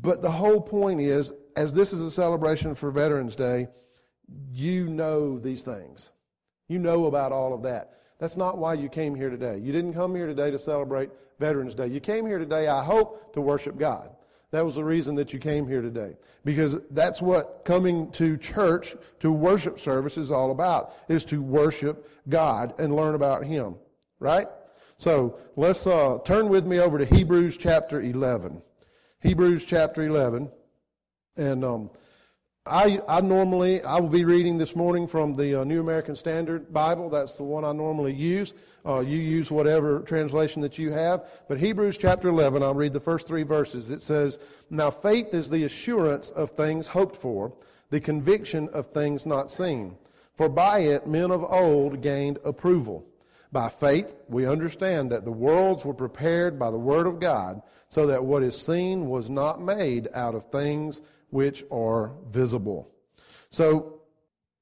But 0.01 0.21
the 0.21 0.31
whole 0.31 0.61
point 0.61 1.01
is, 1.01 1.33
as 1.57 1.73
this 1.73 1.93
is 1.93 2.01
a 2.01 2.11
celebration 2.11 2.75
for 2.75 2.91
Veterans 2.91 3.37
Day, 3.37 3.69
you 4.51 4.89
know 4.89 5.39
these 5.39 5.63
things. 5.63 6.11
You 6.69 6.79
know 6.79 7.07
about 7.07 7.33
all 7.33 7.55
of 7.55 7.63
that. 7.63 7.93
That's 8.19 8.37
not 8.37 8.59
why 8.59 8.75
you 8.75 8.89
came 8.89 9.15
here 9.15 9.31
today. 9.31 9.59
You 9.59 9.73
didn't 9.73 9.95
come 9.95 10.15
here 10.15 10.27
today 10.27 10.51
to 10.51 10.59
celebrate 10.59 11.11
Veterans 11.39 11.75
Day. 11.75 11.89
You 11.89 12.01
came 12.01 12.27
here 12.27 12.39
today, 12.39 12.69
I 12.69 12.83
hope, 12.83 13.33
to 13.35 13.41
worship 13.41 13.79
God. 13.79 14.11
That 14.53 14.65
was 14.65 14.77
the 14.77 14.85
reason 14.85 15.15
that 15.17 15.33
you 15.33 15.39
came 15.39 15.67
here 15.67 15.83
today. 15.83 16.17
Because 16.45 16.79
that's 16.91 17.21
what 17.21 17.63
coming 17.65 18.11
to 18.13 18.37
church, 18.37 18.95
to 19.21 19.33
worship 19.33 19.81
service 19.81 20.17
is 20.17 20.31
all 20.31 20.51
about, 20.51 20.95
is 21.09 21.25
to 21.27 21.43
worship 21.43 22.11
God 22.29 22.75
and 22.79 22.95
learn 22.95 23.15
about 23.15 23.45
Him. 23.45 23.75
Right? 24.21 24.49
So 24.97 25.39
let's 25.57 25.87
uh, 25.87 26.19
turn 26.25 26.49
with 26.49 26.67
me 26.67 26.79
over 26.79 26.99
to 26.99 27.05
Hebrews 27.05 27.57
chapter 27.57 28.01
11. 28.01 28.63
Hebrews 29.21 29.65
chapter 29.65 30.05
11. 30.05 30.51
And 31.37 31.65
um, 31.65 31.91
I, 32.69 33.01
I 33.07 33.21
normally, 33.21 33.81
I 33.83 34.01
will 34.01 34.09
be 34.09 34.25
reading 34.25 34.59
this 34.59 34.75
morning 34.75 35.07
from 35.07 35.37
the 35.37 35.61
uh, 35.61 35.65
New 35.65 35.81
American 35.81 36.17
Standard 36.17 36.73
Bible. 36.73 37.09
That's 37.09 37.37
the 37.37 37.45
one 37.45 37.65
I 37.65 37.71
normally 37.71 38.13
use. 38.13 38.55
Uh, 38.85 39.01
you 39.01 39.19
use 39.19 39.53
whatever 39.53 40.01
translation 40.01 40.63
that 40.63 40.77
you 40.77 40.91
have. 40.91 41.27
But 41.47 41.61
Hebrews 41.61 41.97
chapter 41.97 42.29
11, 42.29 42.65
I'll 42.65 42.75
read 42.75 42.93
the 42.93 42.99
first 42.99 43.29
three 43.29 43.45
verses. 43.45 43.91
It 43.91 44.03
says, 44.03 44.41
Now 44.69 44.91
faith 44.91 45.33
is 45.33 45.49
the 45.49 45.63
assurance 45.63 46.31
of 46.31 46.51
things 46.51 46.89
hoped 46.89 47.15
for, 47.15 47.53
the 47.91 48.01
conviction 48.01 48.69
of 48.71 48.89
things 48.89 49.27
not 49.27 49.49
seen. 49.49 49.97
For 50.35 50.49
by 50.49 50.81
it 50.81 51.07
men 51.07 51.31
of 51.31 51.45
old 51.45 52.03
gained 52.03 52.41
approval. 52.45 53.07
By 53.53 53.69
faith, 53.69 54.17
we 54.29 54.45
understand 54.45 55.13
that 55.13 55.25
the 55.25 55.31
worlds 55.31 55.85
were 55.85 55.95
prepared 55.95 56.59
by 56.59 56.73
the 56.73 56.79
word 56.79 57.07
of 57.07 57.21
God, 57.21 57.63
so 57.91 58.09
that 58.09 58.25
what 58.25 58.43
is 58.43 58.61
seen 58.61 59.07
was 59.07 59.31
not 59.31 59.63
made 59.63 60.09
out 60.15 60.35
of 60.35 60.51
things 60.51 61.01
which 61.37 61.63
are 61.71 62.13
visible. 62.31 62.89
So, 63.51 64.01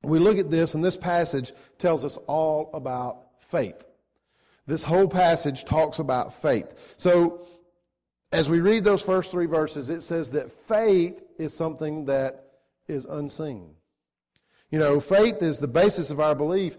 we 0.03 0.19
look 0.19 0.39
at 0.39 0.51
this, 0.51 0.75
and 0.75 0.85
this 0.85 0.97
passage 0.97 1.53
tells 1.79 2.05
us 2.05 2.19
all 2.27 2.69
about 2.75 3.27
faith. 3.39 3.85
This 4.67 4.83
whole 4.83 5.07
passage 5.07 5.65
talks 5.65 6.01
about 6.01 6.35
faith. 6.43 6.67
So, 6.97 7.47
as 8.33 8.51
we 8.51 8.59
read 8.59 8.83
those 8.83 9.03
first 9.03 9.31
three 9.31 9.47
verses, 9.47 9.89
it 9.89 10.03
says 10.03 10.31
that 10.31 10.51
faith 10.67 11.23
is 11.39 11.55
something 11.55 12.07
that 12.07 12.45
is 12.89 13.05
unseen. 13.05 13.71
You 14.73 14.81
know, 14.81 14.99
faith 14.99 15.45
is 15.45 15.61
the 15.61 15.69
basis 15.69 16.11
of 16.11 16.19
our 16.19 16.35
belief 16.35 16.77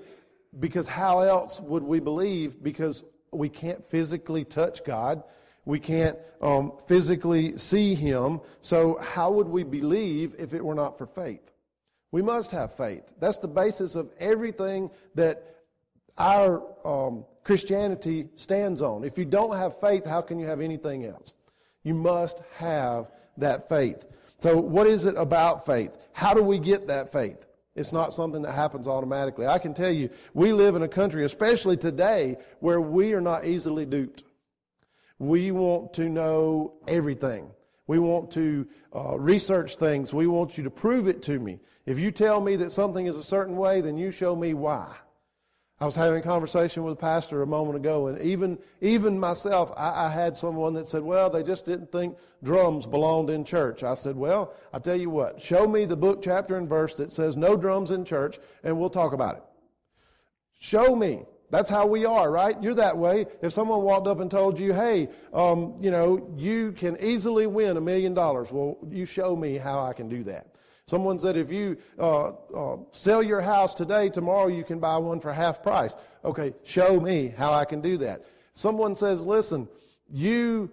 because 0.59 0.89
how 0.89 1.21
else 1.21 1.61
would 1.61 1.83
we 1.83 2.01
believe? 2.01 2.61
Because 2.61 3.01
we 3.31 3.47
can't 3.47 3.81
physically 3.89 4.43
touch 4.43 4.83
God. 4.83 5.23
We 5.65 5.79
can't 5.79 6.17
um, 6.41 6.73
physically 6.87 7.57
see 7.57 7.95
Him. 7.95 8.39
So, 8.61 8.99
how 9.01 9.31
would 9.31 9.47
we 9.47 9.63
believe 9.63 10.35
if 10.37 10.53
it 10.53 10.63
were 10.63 10.75
not 10.75 10.97
for 10.97 11.07
faith? 11.07 11.51
We 12.11 12.21
must 12.21 12.51
have 12.51 12.75
faith. 12.77 13.11
That's 13.19 13.39
the 13.39 13.47
basis 13.47 13.95
of 13.95 14.09
everything 14.19 14.89
that 15.15 15.55
our 16.17 16.63
um, 16.85 17.25
Christianity 17.43 18.29
stands 18.35 18.81
on. 18.81 19.03
If 19.03 19.17
you 19.17 19.25
don't 19.25 19.55
have 19.55 19.79
faith, 19.79 20.05
how 20.05 20.21
can 20.21 20.39
you 20.39 20.45
have 20.45 20.61
anything 20.61 21.05
else? 21.05 21.33
You 21.83 21.93
must 21.93 22.41
have 22.57 23.11
that 23.37 23.67
faith. 23.67 24.05
So, 24.39 24.57
what 24.57 24.87
is 24.87 25.05
it 25.05 25.15
about 25.17 25.65
faith? 25.65 25.91
How 26.13 26.33
do 26.33 26.43
we 26.43 26.59
get 26.59 26.87
that 26.87 27.11
faith? 27.11 27.45
It's 27.75 27.91
not 27.91 28.13
something 28.13 28.41
that 28.43 28.53
happens 28.53 28.87
automatically. 28.87 29.47
I 29.47 29.59
can 29.59 29.73
tell 29.73 29.91
you, 29.91 30.09
we 30.33 30.53
live 30.53 30.75
in 30.75 30.83
a 30.83 30.87
country, 30.87 31.25
especially 31.25 31.75
today, 31.75 32.37
where 32.59 32.79
we 32.79 33.13
are 33.13 33.21
not 33.21 33.45
easily 33.45 33.85
duped. 33.85 34.23
We 35.19 35.51
want 35.51 35.93
to 35.93 36.09
know 36.09 36.73
everything. 36.87 37.49
We 37.87 37.99
want 37.99 38.31
to 38.31 38.67
uh, 38.95 39.17
research 39.17 39.77
things. 39.77 40.13
We 40.13 40.27
want 40.27 40.57
you 40.57 40.63
to 40.63 40.71
prove 40.71 41.07
it 41.07 41.21
to 41.23 41.39
me. 41.39 41.59
If 41.85 41.99
you 41.99 42.11
tell 42.11 42.41
me 42.41 42.55
that 42.57 42.71
something 42.71 43.05
is 43.05 43.15
a 43.15 43.23
certain 43.23 43.55
way, 43.55 43.81
then 43.81 43.97
you 43.97 44.11
show 44.11 44.35
me 44.35 44.53
why. 44.53 44.95
I 45.79 45.85
was 45.85 45.95
having 45.95 46.19
a 46.19 46.23
conversation 46.23 46.83
with 46.83 46.93
a 46.93 46.97
pastor 46.97 47.41
a 47.41 47.47
moment 47.47 47.75
ago, 47.75 48.07
and 48.07 48.21
even, 48.21 48.57
even 48.79 49.19
myself, 49.19 49.73
I, 49.75 50.05
I, 50.05 50.09
had 50.09 50.35
someone 50.35 50.73
that 50.75 50.87
said, 50.87 51.03
Well, 51.03 51.29
they 51.29 51.43
just 51.43 51.65
didn't 51.65 51.91
think 51.91 52.17
drums 52.43 52.85
belonged 52.85 53.29
in 53.29 53.43
church. 53.43 53.83
I 53.83 53.93
said, 53.93 54.15
Well, 54.15 54.53
I 54.73 54.79
tell 54.79 54.95
you 54.95 55.09
what, 55.09 55.41
show 55.41 55.67
me 55.67 55.83
the 55.83 55.97
book, 55.97 56.21
chapter, 56.23 56.55
and 56.55 56.69
verse 56.69 56.95
that 56.95 57.11
says 57.11 57.35
no 57.35 57.57
drums 57.57 57.91
in 57.91 58.05
church, 58.05 58.39
and 58.63 58.79
we'll 58.79 58.89
talk 58.89 59.11
about 59.11 59.35
it. 59.35 59.43
Show 60.59 60.95
me. 60.95 61.25
That's 61.49 61.69
how 61.69 61.85
we 61.85 62.05
are, 62.05 62.31
right? 62.31 62.61
You're 62.61 62.75
that 62.75 62.97
way. 62.97 63.27
If 63.41 63.53
someone 63.53 63.81
walked 63.83 64.07
up 64.07 64.19
and 64.19 64.29
told 64.29 64.59
you, 64.59 64.73
hey, 64.73 65.09
um, 65.33 65.75
you 65.79 65.91
know, 65.91 66.31
you 66.35 66.71
can 66.73 66.97
easily 66.99 67.47
win 67.47 67.77
a 67.77 67.81
million 67.81 68.13
dollars, 68.13 68.51
well, 68.51 68.77
you 68.89 69.05
show 69.05 69.35
me 69.35 69.57
how 69.57 69.79
I 69.83 69.93
can 69.93 70.09
do 70.09 70.23
that. 70.23 70.47
Someone 70.87 71.19
said, 71.19 71.35
if 71.35 71.51
you 71.51 71.77
uh, 71.97 72.29
uh, 72.55 72.77
sell 72.91 73.23
your 73.23 73.41
house 73.41 73.73
today, 73.73 74.09
tomorrow 74.09 74.47
you 74.47 74.63
can 74.63 74.79
buy 74.79 74.97
one 74.97 75.19
for 75.19 75.33
half 75.33 75.63
price. 75.63 75.95
Okay, 76.23 76.53
show 76.63 76.99
me 76.99 77.33
how 77.35 77.53
I 77.53 77.65
can 77.65 77.81
do 77.81 77.97
that. 77.97 78.25
Someone 78.53 78.95
says, 78.95 79.25
listen, 79.25 79.67
you 80.09 80.71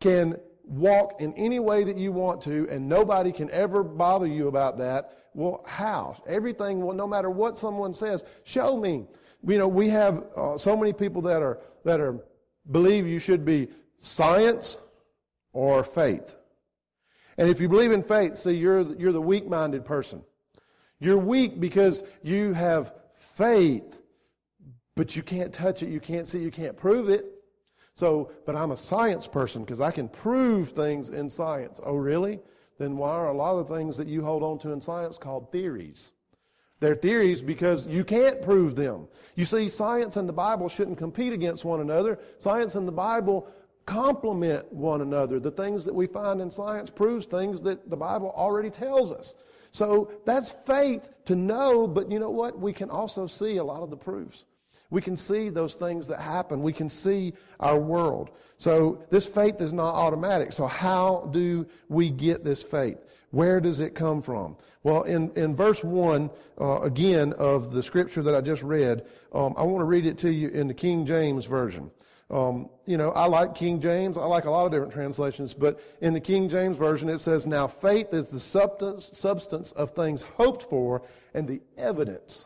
can 0.00 0.36
walk 0.64 1.20
in 1.20 1.34
any 1.34 1.58
way 1.58 1.84
that 1.84 1.96
you 1.96 2.12
want 2.12 2.40
to, 2.42 2.68
and 2.70 2.88
nobody 2.88 3.32
can 3.32 3.50
ever 3.50 3.82
bother 3.82 4.26
you 4.26 4.48
about 4.48 4.78
that. 4.78 5.18
Well, 5.34 5.64
how? 5.66 6.22
Everything, 6.26 6.80
well, 6.80 6.94
no 6.94 7.08
matter 7.08 7.30
what 7.30 7.58
someone 7.58 7.94
says, 7.94 8.24
show 8.44 8.76
me. 8.76 9.06
You 9.46 9.58
know, 9.58 9.68
we 9.68 9.88
have 9.90 10.24
uh, 10.36 10.56
so 10.56 10.76
many 10.76 10.92
people 10.92 11.22
that 11.22 11.42
are 11.42 11.58
that 11.84 12.00
are 12.00 12.24
believe 12.70 13.06
you 13.06 13.18
should 13.18 13.44
be 13.44 13.68
science 13.98 14.78
or 15.52 15.82
faith. 15.84 16.36
And 17.38 17.48
if 17.48 17.60
you 17.60 17.68
believe 17.68 17.92
in 17.92 18.02
faith, 18.02 18.36
see, 18.36 18.52
you're, 18.52 18.82
you're 18.96 19.12
the 19.12 19.20
weak 19.20 19.48
minded 19.48 19.84
person. 19.84 20.22
You're 21.00 21.18
weak 21.18 21.60
because 21.60 22.02
you 22.22 22.52
have 22.52 22.94
faith, 23.14 24.00
but 24.94 25.16
you 25.16 25.22
can't 25.22 25.52
touch 25.52 25.82
it, 25.82 25.88
you 25.88 26.00
can't 26.00 26.28
see, 26.28 26.38
you 26.38 26.50
can't 26.50 26.76
prove 26.76 27.08
it. 27.08 27.26
So, 27.96 28.32
but 28.46 28.56
I'm 28.56 28.72
a 28.72 28.76
science 28.76 29.28
person 29.28 29.62
because 29.62 29.80
I 29.80 29.90
can 29.90 30.08
prove 30.08 30.70
things 30.70 31.10
in 31.10 31.28
science. 31.28 31.80
Oh, 31.84 31.96
really? 31.96 32.40
Then 32.78 32.96
why 32.96 33.10
are 33.10 33.28
a 33.28 33.32
lot 33.32 33.56
of 33.56 33.68
things 33.68 33.96
that 33.96 34.08
you 34.08 34.22
hold 34.22 34.42
on 34.42 34.58
to 34.60 34.72
in 34.72 34.80
science 34.80 35.16
called 35.16 35.52
theories? 35.52 36.12
They're 36.84 36.94
theories 36.94 37.40
because 37.40 37.86
you 37.86 38.04
can't 38.04 38.42
prove 38.42 38.76
them. 38.76 39.08
You 39.36 39.46
see, 39.46 39.70
science 39.70 40.18
and 40.18 40.28
the 40.28 40.34
Bible 40.34 40.68
shouldn't 40.68 40.98
compete 40.98 41.32
against 41.32 41.64
one 41.64 41.80
another. 41.80 42.18
Science 42.36 42.74
and 42.74 42.86
the 42.86 42.92
Bible 42.92 43.48
complement 43.86 44.70
one 44.70 45.00
another. 45.00 45.40
The 45.40 45.50
things 45.50 45.86
that 45.86 45.94
we 45.94 46.06
find 46.06 46.42
in 46.42 46.50
science 46.50 46.90
proves 46.90 47.24
things 47.24 47.62
that 47.62 47.88
the 47.88 47.96
Bible 47.96 48.34
already 48.36 48.68
tells 48.68 49.10
us. 49.10 49.32
So 49.70 50.10
that's 50.26 50.50
faith 50.50 51.08
to 51.24 51.34
know, 51.34 51.88
but 51.88 52.12
you 52.12 52.18
know 52.18 52.28
what? 52.28 52.58
We 52.58 52.74
can 52.74 52.90
also 52.90 53.26
see 53.26 53.56
a 53.56 53.64
lot 53.64 53.80
of 53.80 53.88
the 53.88 53.96
proofs. 53.96 54.44
We 54.90 55.00
can 55.00 55.16
see 55.16 55.48
those 55.48 55.74
things 55.74 56.06
that 56.08 56.20
happen. 56.20 56.62
We 56.62 56.72
can 56.72 56.88
see 56.88 57.34
our 57.60 57.78
world. 57.78 58.30
So 58.58 59.02
this 59.10 59.26
faith 59.26 59.60
is 59.60 59.72
not 59.72 59.94
automatic. 59.94 60.52
So 60.52 60.66
how 60.66 61.28
do 61.32 61.66
we 61.88 62.10
get 62.10 62.44
this 62.44 62.62
faith? 62.62 62.98
Where 63.30 63.60
does 63.60 63.80
it 63.80 63.96
come 63.96 64.22
from? 64.22 64.56
Well, 64.84 65.02
in, 65.02 65.32
in 65.32 65.56
verse 65.56 65.82
1, 65.82 66.30
uh, 66.60 66.80
again, 66.82 67.32
of 67.32 67.72
the 67.72 67.82
scripture 67.82 68.22
that 68.22 68.34
I 68.34 68.40
just 68.40 68.62
read, 68.62 69.04
um, 69.32 69.54
I 69.56 69.64
want 69.64 69.80
to 69.80 69.86
read 69.86 70.06
it 70.06 70.18
to 70.18 70.32
you 70.32 70.48
in 70.50 70.68
the 70.68 70.74
King 70.74 71.04
James 71.04 71.46
Version. 71.46 71.90
Um, 72.30 72.70
you 72.86 72.96
know, 72.96 73.10
I 73.10 73.26
like 73.26 73.54
King 73.54 73.80
James. 73.80 74.16
I 74.16 74.24
like 74.24 74.44
a 74.44 74.50
lot 74.50 74.66
of 74.66 74.72
different 74.72 74.92
translations, 74.92 75.52
but 75.52 75.80
in 76.00 76.12
the 76.14 76.20
King 76.20 76.48
James 76.48 76.78
Version, 76.78 77.08
it 77.08 77.18
says, 77.18 77.46
Now 77.46 77.66
faith 77.66 78.14
is 78.14 78.28
the 78.28 78.40
substance, 78.40 79.10
substance 79.12 79.72
of 79.72 79.92
things 79.92 80.22
hoped 80.22 80.68
for 80.70 81.02
and 81.34 81.46
the 81.46 81.60
evidence 81.76 82.44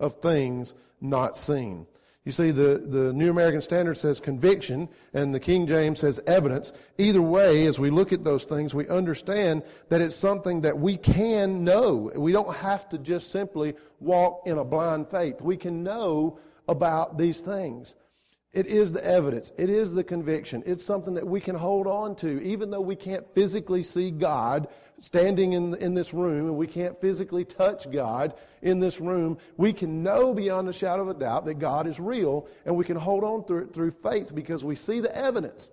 of 0.00 0.20
things 0.20 0.74
not 1.00 1.36
seen. 1.36 1.86
You 2.24 2.32
see, 2.32 2.50
the, 2.50 2.82
the 2.86 3.10
New 3.14 3.30
American 3.30 3.62
Standard 3.62 3.96
says 3.96 4.20
conviction, 4.20 4.90
and 5.14 5.34
the 5.34 5.40
King 5.40 5.66
James 5.66 6.00
says 6.00 6.20
evidence. 6.26 6.74
Either 6.98 7.22
way, 7.22 7.64
as 7.64 7.78
we 7.78 7.88
look 7.88 8.12
at 8.12 8.22
those 8.22 8.44
things, 8.44 8.74
we 8.74 8.86
understand 8.88 9.62
that 9.88 10.02
it's 10.02 10.14
something 10.14 10.60
that 10.60 10.78
we 10.78 10.98
can 10.98 11.64
know. 11.64 12.12
We 12.14 12.32
don't 12.32 12.54
have 12.54 12.86
to 12.90 12.98
just 12.98 13.30
simply 13.30 13.74
walk 13.98 14.42
in 14.44 14.58
a 14.58 14.64
blind 14.64 15.08
faith. 15.08 15.40
We 15.40 15.56
can 15.56 15.82
know 15.82 16.38
about 16.68 17.16
these 17.16 17.40
things. 17.40 17.94
It 18.52 18.66
is 18.66 18.92
the 18.92 19.04
evidence. 19.04 19.52
It 19.56 19.70
is 19.70 19.94
the 19.94 20.04
conviction. 20.04 20.62
It's 20.66 20.84
something 20.84 21.14
that 21.14 21.26
we 21.26 21.40
can 21.40 21.54
hold 21.54 21.86
on 21.86 22.14
to, 22.16 22.42
even 22.42 22.70
though 22.70 22.82
we 22.82 22.96
can't 22.96 23.26
physically 23.34 23.82
see 23.82 24.10
God 24.10 24.68
standing 25.00 25.52
in, 25.52 25.74
in 25.76 25.94
this 25.94 26.12
room 26.12 26.46
and 26.46 26.56
we 26.56 26.66
can't 26.66 27.00
physically 27.00 27.44
touch 27.44 27.90
God 27.90 28.34
in 28.62 28.80
this 28.80 29.00
room. 29.00 29.38
We 29.56 29.72
can 29.72 30.02
know 30.02 30.34
beyond 30.34 30.68
a 30.68 30.72
shadow 30.72 31.02
of 31.02 31.08
a 31.08 31.18
doubt 31.18 31.44
that 31.46 31.54
God 31.54 31.86
is 31.86 32.00
real 32.00 32.46
and 32.66 32.76
we 32.76 32.84
can 32.84 32.96
hold 32.96 33.24
on 33.24 33.44
through 33.44 33.64
it 33.64 33.74
through 33.74 33.92
faith 33.92 34.34
because 34.34 34.64
we 34.64 34.74
see 34.74 35.00
the 35.00 35.16
evidence. 35.16 35.70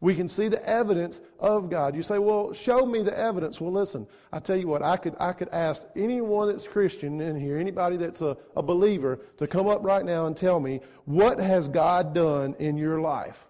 We 0.00 0.14
can 0.14 0.28
see 0.28 0.46
the 0.46 0.64
evidence 0.68 1.20
of 1.40 1.70
God. 1.70 1.96
You 1.96 2.02
say, 2.02 2.18
well, 2.18 2.52
show 2.52 2.86
me 2.86 3.02
the 3.02 3.18
evidence. 3.18 3.60
Well, 3.60 3.72
listen, 3.72 4.06
I 4.32 4.38
tell 4.38 4.56
you 4.56 4.68
what, 4.68 4.80
I 4.80 4.96
could, 4.96 5.16
I 5.18 5.32
could 5.32 5.48
ask 5.48 5.88
anyone 5.96 6.48
that's 6.48 6.68
Christian 6.68 7.20
in 7.20 7.38
here, 7.38 7.58
anybody 7.58 7.96
that's 7.96 8.20
a, 8.20 8.36
a 8.54 8.62
believer, 8.62 9.18
to 9.38 9.48
come 9.48 9.66
up 9.66 9.82
right 9.82 10.04
now 10.04 10.26
and 10.26 10.36
tell 10.36 10.60
me, 10.60 10.80
what 11.04 11.40
has 11.40 11.66
God 11.68 12.14
done 12.14 12.54
in 12.60 12.76
your 12.76 13.00
life? 13.00 13.47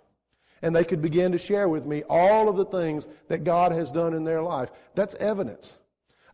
And 0.62 0.74
they 0.74 0.84
could 0.84 1.00
begin 1.00 1.32
to 1.32 1.38
share 1.38 1.68
with 1.68 1.86
me 1.86 2.02
all 2.08 2.48
of 2.48 2.56
the 2.56 2.64
things 2.64 3.08
that 3.28 3.44
God 3.44 3.72
has 3.72 3.92
done 3.92 4.14
in 4.14 4.24
their 4.24 4.42
life. 4.42 4.70
That's 4.94 5.14
evidence. 5.16 5.76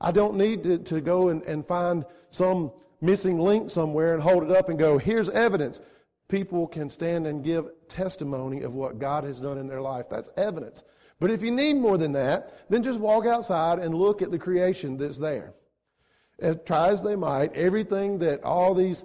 I 0.00 0.12
don't 0.12 0.36
need 0.36 0.62
to, 0.64 0.78
to 0.78 1.00
go 1.00 1.28
and, 1.28 1.42
and 1.42 1.66
find 1.66 2.04
some 2.30 2.72
missing 3.00 3.38
link 3.38 3.70
somewhere 3.70 4.14
and 4.14 4.22
hold 4.22 4.42
it 4.42 4.50
up 4.50 4.68
and 4.68 4.78
go, 4.78 4.98
here's 4.98 5.28
evidence 5.30 5.80
people 6.28 6.66
can 6.66 6.88
stand 6.88 7.26
and 7.26 7.44
give 7.44 7.66
testimony 7.86 8.62
of 8.62 8.74
what 8.74 8.98
God 8.98 9.24
has 9.24 9.40
done 9.40 9.58
in 9.58 9.66
their 9.66 9.80
life. 9.80 10.06
That's 10.10 10.30
evidence. 10.36 10.82
But 11.20 11.30
if 11.30 11.42
you 11.42 11.50
need 11.50 11.74
more 11.74 11.98
than 11.98 12.12
that, 12.12 12.68
then 12.68 12.82
just 12.82 12.98
walk 12.98 13.26
outside 13.26 13.78
and 13.78 13.94
look 13.94 14.22
at 14.22 14.30
the 14.30 14.38
creation 14.38 14.96
that's 14.96 15.18
there. 15.18 15.54
As 16.38 16.56
try 16.64 16.88
as 16.88 17.02
they 17.02 17.14
might, 17.14 17.52
everything 17.54 18.18
that 18.18 18.42
all 18.42 18.74
these 18.74 19.04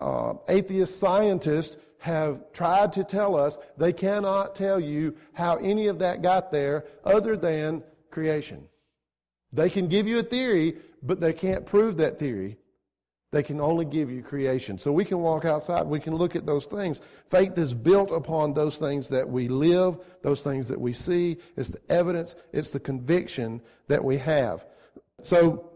uh, 0.00 0.34
atheist 0.48 1.00
scientists 1.00 1.76
have 2.00 2.52
tried 2.52 2.92
to 2.94 3.04
tell 3.04 3.36
us, 3.36 3.58
they 3.76 3.92
cannot 3.92 4.54
tell 4.54 4.80
you 4.80 5.14
how 5.34 5.56
any 5.56 5.86
of 5.86 5.98
that 5.98 6.22
got 6.22 6.50
there 6.50 6.86
other 7.04 7.36
than 7.36 7.84
creation. 8.10 8.66
They 9.52 9.68
can 9.68 9.86
give 9.86 10.06
you 10.06 10.18
a 10.18 10.22
theory, 10.22 10.78
but 11.02 11.20
they 11.20 11.32
can't 11.32 11.66
prove 11.66 11.98
that 11.98 12.18
theory. 12.18 12.56
They 13.32 13.42
can 13.42 13.60
only 13.60 13.84
give 13.84 14.10
you 14.10 14.22
creation. 14.22 14.78
So 14.78 14.90
we 14.90 15.04
can 15.04 15.18
walk 15.18 15.44
outside, 15.44 15.86
we 15.86 16.00
can 16.00 16.16
look 16.16 16.34
at 16.34 16.46
those 16.46 16.66
things. 16.66 17.00
Faith 17.30 17.56
is 17.58 17.74
built 17.74 18.10
upon 18.10 18.54
those 18.54 18.76
things 18.76 19.08
that 19.10 19.28
we 19.28 19.46
live, 19.48 19.98
those 20.22 20.42
things 20.42 20.68
that 20.68 20.80
we 20.80 20.92
see. 20.92 21.36
It's 21.56 21.68
the 21.68 21.80
evidence, 21.92 22.34
it's 22.52 22.70
the 22.70 22.80
conviction 22.80 23.60
that 23.88 24.02
we 24.02 24.16
have. 24.18 24.64
So 25.22 25.70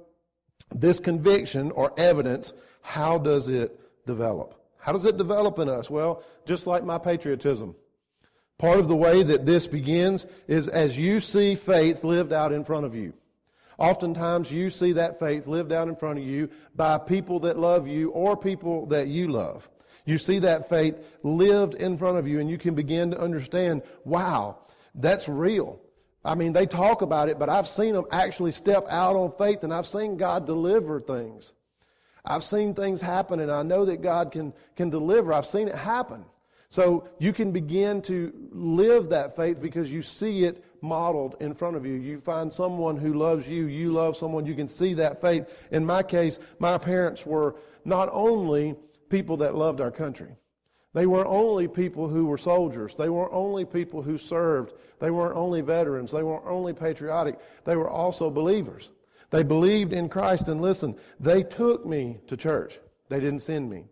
this 0.74 0.98
conviction 0.98 1.70
or 1.72 1.92
evidence, 1.98 2.54
how 2.80 3.18
does 3.18 3.48
it 3.48 3.78
develop? 4.06 4.63
How 4.84 4.92
does 4.92 5.06
it 5.06 5.16
develop 5.16 5.58
in 5.58 5.70
us? 5.70 5.88
Well, 5.88 6.22
just 6.44 6.66
like 6.66 6.84
my 6.84 6.98
patriotism. 6.98 7.74
Part 8.58 8.78
of 8.78 8.86
the 8.86 8.94
way 8.94 9.22
that 9.22 9.46
this 9.46 9.66
begins 9.66 10.26
is 10.46 10.68
as 10.68 10.98
you 10.98 11.20
see 11.20 11.54
faith 11.54 12.04
lived 12.04 12.34
out 12.34 12.52
in 12.52 12.66
front 12.66 12.84
of 12.84 12.94
you. 12.94 13.14
Oftentimes 13.78 14.52
you 14.52 14.68
see 14.68 14.92
that 14.92 15.18
faith 15.18 15.46
lived 15.46 15.72
out 15.72 15.88
in 15.88 15.96
front 15.96 16.18
of 16.18 16.24
you 16.26 16.50
by 16.76 16.98
people 16.98 17.40
that 17.40 17.58
love 17.58 17.88
you 17.88 18.10
or 18.10 18.36
people 18.36 18.84
that 18.88 19.08
you 19.08 19.28
love. 19.28 19.66
You 20.04 20.18
see 20.18 20.38
that 20.40 20.68
faith 20.68 21.02
lived 21.22 21.76
in 21.76 21.96
front 21.96 22.18
of 22.18 22.28
you 22.28 22.38
and 22.38 22.50
you 22.50 22.58
can 22.58 22.74
begin 22.74 23.10
to 23.12 23.18
understand, 23.18 23.80
wow, 24.04 24.58
that's 24.94 25.30
real. 25.30 25.80
I 26.22 26.34
mean, 26.34 26.52
they 26.52 26.66
talk 26.66 27.00
about 27.00 27.30
it, 27.30 27.38
but 27.38 27.48
I've 27.48 27.68
seen 27.68 27.94
them 27.94 28.04
actually 28.12 28.52
step 28.52 28.84
out 28.90 29.16
on 29.16 29.32
faith 29.38 29.64
and 29.64 29.72
I've 29.72 29.86
seen 29.86 30.18
God 30.18 30.44
deliver 30.44 31.00
things. 31.00 31.54
I've 32.24 32.44
seen 32.44 32.74
things 32.74 33.00
happen 33.00 33.40
and 33.40 33.50
I 33.50 33.62
know 33.62 33.84
that 33.84 34.00
God 34.00 34.32
can, 34.32 34.52
can 34.76 34.90
deliver. 34.90 35.32
I've 35.32 35.46
seen 35.46 35.68
it 35.68 35.74
happen. 35.74 36.24
So 36.68 37.06
you 37.18 37.32
can 37.32 37.52
begin 37.52 38.02
to 38.02 38.32
live 38.50 39.10
that 39.10 39.36
faith 39.36 39.60
because 39.60 39.92
you 39.92 40.02
see 40.02 40.44
it 40.44 40.64
modeled 40.80 41.36
in 41.40 41.54
front 41.54 41.76
of 41.76 41.86
you. 41.86 41.94
You 41.94 42.20
find 42.20 42.52
someone 42.52 42.96
who 42.96 43.14
loves 43.14 43.46
you, 43.48 43.66
you 43.66 43.92
love 43.92 44.16
someone, 44.16 44.46
you 44.46 44.54
can 44.54 44.68
see 44.68 44.94
that 44.94 45.20
faith. 45.20 45.46
In 45.70 45.84
my 45.84 46.02
case, 46.02 46.38
my 46.58 46.78
parents 46.78 47.24
were 47.24 47.56
not 47.84 48.08
only 48.12 48.74
people 49.08 49.36
that 49.38 49.54
loved 49.54 49.80
our 49.80 49.90
country, 49.90 50.36
they 50.94 51.06
were 51.06 51.26
only 51.26 51.66
people 51.68 52.08
who 52.08 52.26
were 52.26 52.38
soldiers. 52.38 52.94
They 52.94 53.08
weren't 53.08 53.32
only 53.32 53.64
people 53.64 54.00
who 54.00 54.16
served. 54.16 54.74
They 55.00 55.10
weren't 55.10 55.36
only 55.36 55.60
veterans. 55.60 56.12
They 56.12 56.22
weren't 56.22 56.46
only 56.46 56.72
patriotic. 56.72 57.38
They 57.64 57.74
were 57.74 57.90
also 57.90 58.30
believers. 58.30 58.90
They 59.34 59.42
believed 59.42 59.92
in 59.92 60.08
Christ. 60.08 60.46
And 60.46 60.62
listen, 60.62 60.94
they 61.18 61.42
took 61.42 61.84
me 61.84 62.18
to 62.28 62.36
church. 62.36 62.78
They 63.08 63.18
didn't 63.18 63.40
send 63.40 63.68
me. 63.68 63.86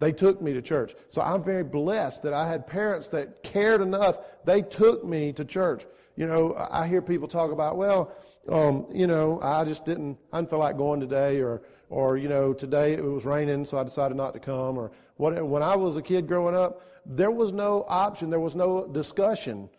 They 0.00 0.10
took 0.10 0.42
me 0.42 0.52
to 0.52 0.60
church. 0.60 0.96
So 1.08 1.22
I'm 1.22 1.44
very 1.44 1.62
blessed 1.62 2.24
that 2.24 2.34
I 2.34 2.48
had 2.48 2.66
parents 2.66 3.08
that 3.10 3.44
cared 3.44 3.80
enough. 3.80 4.18
They 4.44 4.62
took 4.62 5.04
me 5.04 5.32
to 5.34 5.44
church. 5.44 5.86
You 6.16 6.26
know, 6.26 6.56
I 6.72 6.88
hear 6.88 7.00
people 7.00 7.28
talk 7.28 7.52
about, 7.52 7.76
well, 7.76 8.12
um, 8.48 8.88
you 8.92 9.06
know, 9.06 9.38
I 9.40 9.64
just 9.64 9.84
didn't, 9.84 10.18
I 10.32 10.38
didn't 10.38 10.50
feel 10.50 10.58
like 10.58 10.76
going 10.76 10.98
today, 10.98 11.40
or, 11.40 11.62
or 11.88 12.16
you 12.16 12.28
know, 12.28 12.52
today 12.52 12.94
it 12.94 13.04
was 13.04 13.24
raining, 13.24 13.64
so 13.64 13.78
I 13.78 13.84
decided 13.84 14.16
not 14.16 14.34
to 14.34 14.40
come, 14.40 14.76
or 14.76 14.90
what. 15.18 15.40
When 15.46 15.62
I 15.62 15.76
was 15.76 15.96
a 15.96 16.02
kid 16.02 16.26
growing 16.26 16.56
up, 16.56 16.82
there 17.06 17.30
was 17.30 17.52
no 17.52 17.84
option, 17.88 18.28
there 18.28 18.40
was 18.40 18.56
no 18.56 18.88
discussion. 18.88 19.70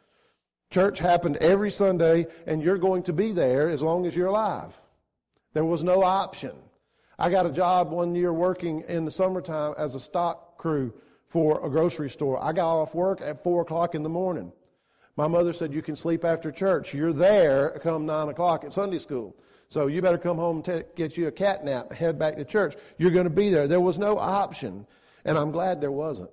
Church 0.71 0.99
happened 0.99 1.37
every 1.37 1.71
Sunday, 1.71 2.27
and 2.45 2.61
you're 2.61 2.77
going 2.77 3.01
to 3.03 3.13
be 3.13 3.31
there 3.31 3.69
as 3.69 3.81
long 3.81 4.05
as 4.05 4.15
you're 4.15 4.27
alive. 4.27 4.79
There 5.53 5.65
was 5.65 5.83
no 5.83 6.03
option. 6.03 6.51
I 7.17 7.29
got 7.29 7.47
a 7.47 7.51
job 7.51 7.91
one 7.91 8.13
year 8.13 8.31
working 8.31 8.83
in 8.87 9.03
the 9.03 9.11
summertime 9.11 9.73
as 9.79 9.95
a 9.95 9.99
stock 9.99 10.57
crew 10.59 10.93
for 11.27 11.65
a 11.65 11.69
grocery 11.69 12.09
store. 12.09 12.41
I 12.41 12.53
got 12.53 12.69
off 12.69 12.93
work 12.93 13.19
at 13.19 13.43
4 13.43 13.63
o'clock 13.63 13.95
in 13.95 14.03
the 14.03 14.09
morning. 14.09 14.51
My 15.17 15.27
mother 15.27 15.53
said, 15.53 15.73
You 15.73 15.81
can 15.81 15.95
sleep 15.95 16.23
after 16.23 16.51
church. 16.51 16.93
You're 16.93 17.13
there 17.13 17.79
come 17.83 18.05
9 18.05 18.29
o'clock 18.29 18.63
at 18.63 18.71
Sunday 18.71 18.99
school. 18.99 19.35
So 19.69 19.87
you 19.87 20.01
better 20.01 20.17
come 20.19 20.37
home 20.37 20.61
t- 20.61 20.83
get 20.95 21.17
you 21.17 21.27
a 21.27 21.31
cat 21.31 21.65
nap, 21.65 21.91
head 21.91 22.17
back 22.17 22.35
to 22.37 22.45
church. 22.45 22.75
You're 22.97 23.11
going 23.11 23.25
to 23.25 23.29
be 23.31 23.49
there. 23.49 23.67
There 23.67 23.81
was 23.81 23.97
no 23.97 24.17
option. 24.17 24.85
And 25.25 25.37
I'm 25.37 25.51
glad 25.51 25.81
there 25.81 25.91
wasn't. 25.91 26.31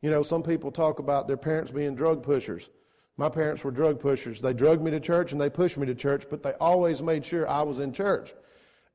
You 0.00 0.10
know, 0.10 0.22
some 0.22 0.42
people 0.42 0.72
talk 0.72 0.98
about 0.98 1.28
their 1.28 1.36
parents 1.36 1.70
being 1.70 1.94
drug 1.94 2.22
pushers. 2.24 2.68
My 3.16 3.28
parents 3.28 3.62
were 3.62 3.70
drug 3.70 4.00
pushers. 4.00 4.40
They 4.40 4.54
drugged 4.54 4.82
me 4.82 4.90
to 4.90 5.00
church 5.00 5.32
and 5.32 5.40
they 5.40 5.50
pushed 5.50 5.76
me 5.76 5.86
to 5.86 5.94
church, 5.94 6.24
but 6.30 6.42
they 6.42 6.52
always 6.54 7.02
made 7.02 7.24
sure 7.24 7.48
I 7.48 7.62
was 7.62 7.78
in 7.78 7.92
church. 7.92 8.32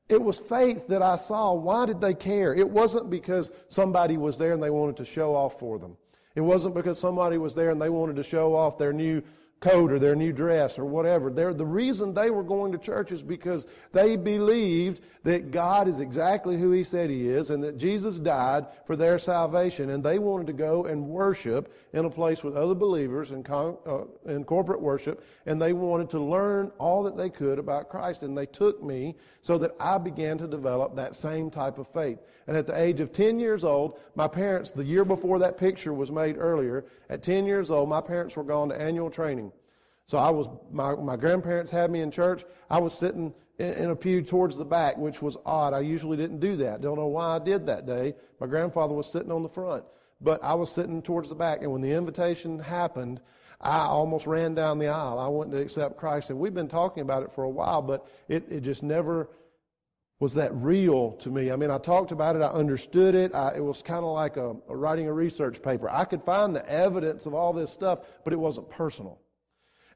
It 0.08 0.20
was 0.20 0.38
faith 0.38 0.88
that 0.88 1.02
I 1.02 1.16
saw. 1.16 1.52
Why 1.52 1.86
did 1.86 2.00
they 2.00 2.14
care? 2.14 2.54
It 2.54 2.68
wasn't 2.68 3.10
because 3.10 3.52
somebody 3.68 4.16
was 4.16 4.38
there 4.38 4.52
and 4.52 4.62
they 4.62 4.70
wanted 4.70 4.96
to 4.96 5.04
show 5.04 5.34
off 5.34 5.58
for 5.58 5.78
them. 5.78 5.96
It 6.34 6.40
wasn't 6.40 6.74
because 6.74 6.98
somebody 6.98 7.36
was 7.36 7.54
there 7.54 7.70
and 7.70 7.80
they 7.80 7.90
wanted 7.90 8.16
to 8.16 8.22
show 8.22 8.54
off 8.54 8.78
their 8.78 8.92
new 8.92 9.22
coat 9.60 9.90
or 9.90 9.98
their 9.98 10.14
new 10.14 10.32
dress 10.32 10.78
or 10.78 10.84
whatever. 10.84 11.30
They're, 11.30 11.52
the 11.52 11.66
reason 11.66 12.14
they 12.14 12.30
were 12.30 12.44
going 12.44 12.70
to 12.72 12.78
church 12.78 13.10
is 13.10 13.22
because 13.22 13.66
they 13.92 14.16
believed 14.16 15.00
that 15.24 15.50
God 15.50 15.88
is 15.88 16.00
exactly 16.00 16.56
who 16.56 16.70
He 16.70 16.84
said 16.84 17.10
He 17.10 17.28
is 17.28 17.50
and 17.50 17.62
that 17.64 17.76
Jesus 17.76 18.20
died 18.20 18.66
for 18.86 18.94
their 18.94 19.18
salvation. 19.18 19.90
And 19.90 20.02
they 20.02 20.18
wanted 20.18 20.46
to 20.46 20.52
go 20.52 20.84
and 20.84 21.08
worship 21.08 21.74
in 21.92 22.04
a 22.04 22.10
place 22.10 22.42
with 22.42 22.56
other 22.56 22.74
believers 22.74 23.30
in, 23.30 23.42
con, 23.42 23.76
uh, 23.86 24.04
in 24.26 24.44
corporate 24.44 24.80
worship. 24.80 25.24
And 25.46 25.60
they 25.60 25.72
wanted 25.72 26.10
to 26.10 26.20
learn 26.20 26.70
all 26.78 27.02
that 27.04 27.16
they 27.16 27.30
could 27.30 27.58
about 27.58 27.88
Christ. 27.88 28.22
And 28.22 28.36
they 28.36 28.46
took 28.46 28.82
me 28.82 29.16
so 29.42 29.58
that 29.58 29.72
I 29.80 29.98
began 29.98 30.38
to 30.38 30.46
develop 30.46 30.94
that 30.96 31.16
same 31.16 31.50
type 31.50 31.78
of 31.78 31.88
faith. 31.88 32.18
And 32.46 32.56
at 32.56 32.66
the 32.66 32.80
age 32.80 33.00
of 33.00 33.12
10 33.12 33.38
years 33.38 33.64
old, 33.64 33.98
my 34.14 34.28
parents, 34.28 34.70
the 34.70 34.84
year 34.84 35.04
before 35.04 35.38
that 35.38 35.58
picture 35.58 35.92
was 35.92 36.10
made 36.10 36.36
earlier, 36.38 36.84
at 37.08 37.22
10 37.22 37.46
years 37.46 37.70
old, 37.70 37.88
my 37.88 38.00
parents 38.00 38.36
were 38.36 38.44
gone 38.44 38.68
to 38.70 38.80
annual 38.80 39.10
training. 39.10 39.52
So 40.06 40.16
I 40.16 40.30
was, 40.30 40.48
my, 40.72 40.94
my 40.94 41.16
grandparents 41.16 41.70
had 41.70 41.90
me 41.90 42.00
in 42.00 42.10
church. 42.10 42.44
I 42.70 42.78
was 42.78 42.94
sitting 42.94 43.34
in, 43.58 43.72
in 43.74 43.90
a 43.90 43.96
pew 43.96 44.22
towards 44.22 44.56
the 44.56 44.64
back, 44.64 44.96
which 44.96 45.20
was 45.20 45.36
odd. 45.44 45.74
I 45.74 45.80
usually 45.80 46.16
didn't 46.16 46.40
do 46.40 46.56
that. 46.56 46.80
Don't 46.80 46.96
know 46.96 47.08
why 47.08 47.36
I 47.36 47.38
did 47.38 47.66
that 47.66 47.86
day. 47.86 48.14
My 48.40 48.46
grandfather 48.46 48.94
was 48.94 49.06
sitting 49.06 49.30
on 49.30 49.42
the 49.42 49.48
front, 49.48 49.84
but 50.20 50.42
I 50.42 50.54
was 50.54 50.70
sitting 50.70 51.02
towards 51.02 51.28
the 51.28 51.34
back. 51.34 51.62
And 51.62 51.72
when 51.72 51.80
the 51.80 51.92
invitation 51.92 52.58
happened, 52.58 53.20
I 53.60 53.78
almost 53.80 54.26
ran 54.26 54.54
down 54.54 54.78
the 54.78 54.88
aisle. 54.88 55.18
I 55.18 55.28
went 55.28 55.50
to 55.52 55.58
accept 55.58 55.96
Christ. 55.96 56.30
And 56.30 56.38
we've 56.38 56.54
been 56.54 56.68
talking 56.68 57.02
about 57.02 57.22
it 57.22 57.32
for 57.32 57.44
a 57.44 57.50
while, 57.50 57.82
but 57.82 58.06
it, 58.28 58.44
it 58.50 58.60
just 58.60 58.82
never 58.82 59.28
was 60.20 60.34
that 60.34 60.52
real 60.54 61.12
to 61.12 61.30
me. 61.30 61.50
I 61.52 61.56
mean, 61.56 61.70
I 61.70 61.78
talked 61.78 62.10
about 62.10 62.34
it, 62.34 62.42
I 62.42 62.48
understood 62.48 63.14
it. 63.14 63.34
I, 63.34 63.54
it 63.56 63.64
was 63.64 63.82
kind 63.82 64.04
of 64.04 64.12
like 64.12 64.36
a, 64.36 64.56
a 64.68 64.76
writing 64.76 65.06
a 65.06 65.12
research 65.12 65.62
paper. 65.62 65.88
I 65.88 66.04
could 66.04 66.22
find 66.24 66.54
the 66.54 66.68
evidence 66.68 67.26
of 67.26 67.34
all 67.34 67.52
this 67.52 67.72
stuff, 67.72 68.00
but 68.24 68.32
it 68.32 68.36
wasn't 68.36 68.68
personal. 68.68 69.20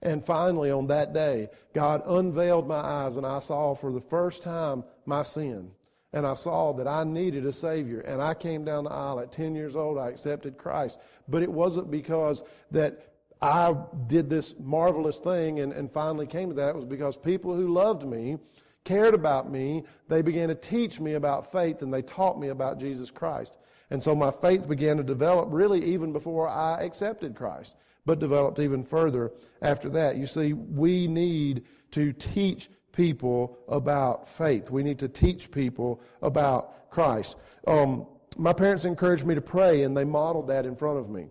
And 0.01 0.25
finally, 0.25 0.71
on 0.71 0.89
that 0.89 1.13
day, 1.13 1.49
God 1.75 2.03
unveiled 2.07 2.67
my 2.67 2.77
eyes, 2.77 3.17
and 3.17 3.27
I 3.27 3.39
saw 3.39 3.75
for 3.75 3.93
the 3.93 4.01
first 4.01 4.43
time 4.43 4.85
my 5.07 5.23
sin. 5.23 5.71
And 6.13 6.27
I 6.27 6.35
saw 6.35 6.73
that 6.75 6.87
I 6.87 7.05
needed 7.05 7.47
a 7.47 7.53
Savior. 7.53 8.01
And 8.01 8.21
I 8.21 8.35
came 8.35 8.65
down 8.65 8.85
the 8.85 8.91
aisle 8.91 9.21
at 9.21 9.33
10 9.33 9.55
years 9.55 9.77
old. 9.77 9.99
I 9.99 10.09
accepted 10.09 10.59
Christ. 10.59 10.99
But 11.29 11.43
it 11.43 11.51
wasn't 11.51 11.91
because 11.91 12.43
that 12.71 13.13
I 13.41 13.75
did 14.07 14.29
this 14.29 14.55
marvelous 14.61 15.19
thing 15.19 15.61
and, 15.61 15.73
and 15.73 15.91
finally 15.91 16.27
came 16.27 16.49
to 16.51 16.55
that. 16.57 16.69
It 16.69 16.77
was 16.77 16.85
because 16.85 17.17
people 17.17 17.55
who 17.55 17.73
loved 17.73 18.07
me 18.07 18.39
cared 18.85 19.15
about 19.15 19.51
me, 19.51 19.85
they 20.09 20.23
began 20.23 20.49
to 20.49 20.55
teach 20.55 21.01
me 21.01 21.15
about 21.15 21.51
faith 21.51 21.83
and 21.83 21.93
they 21.93 22.03
taught 22.03 22.39
me 22.39 22.49
about 22.49 22.79
Jesus 22.79 23.11
Christ. 23.11 23.59
And 23.91 24.03
so 24.03 24.15
my 24.15 24.31
faith 24.31 24.69
began 24.69 24.97
to 24.97 25.03
develop 25.03 25.49
really 25.51 25.85
even 25.85 26.13
before 26.13 26.49
I 26.49 26.81
accepted 26.83 27.35
Christ, 27.35 27.77
but 28.07 28.19
developed 28.19 28.59
even 28.59 28.85
further 28.85 29.33
after 29.61 29.89
that. 29.91 30.17
You 30.17 30.27
see, 30.27 30.53
we 30.53 31.07
need 31.07 31.65
to 31.93 32.13
teach 32.13 32.71
people 32.93 33.59
about 33.69 34.29
faith. 34.29 34.71
We 34.71 34.83
need 34.83 34.99
to 35.01 35.09
teach 35.09 35.51
people 35.51 36.01
about 36.21 36.91
Christ. 36.91 37.37
Um, 37.67 38.07
my 38.37 38.53
parents 38.53 38.85
encouraged 38.85 39.27
me 39.27 39.35
to 39.35 39.41
pray, 39.41 39.83
and 39.83 39.97
they 39.97 40.05
modeled 40.05 40.49
that 40.49 40.67
in 40.67 40.77
front 40.77 40.99
of 40.99 41.11
me. 41.11 41.31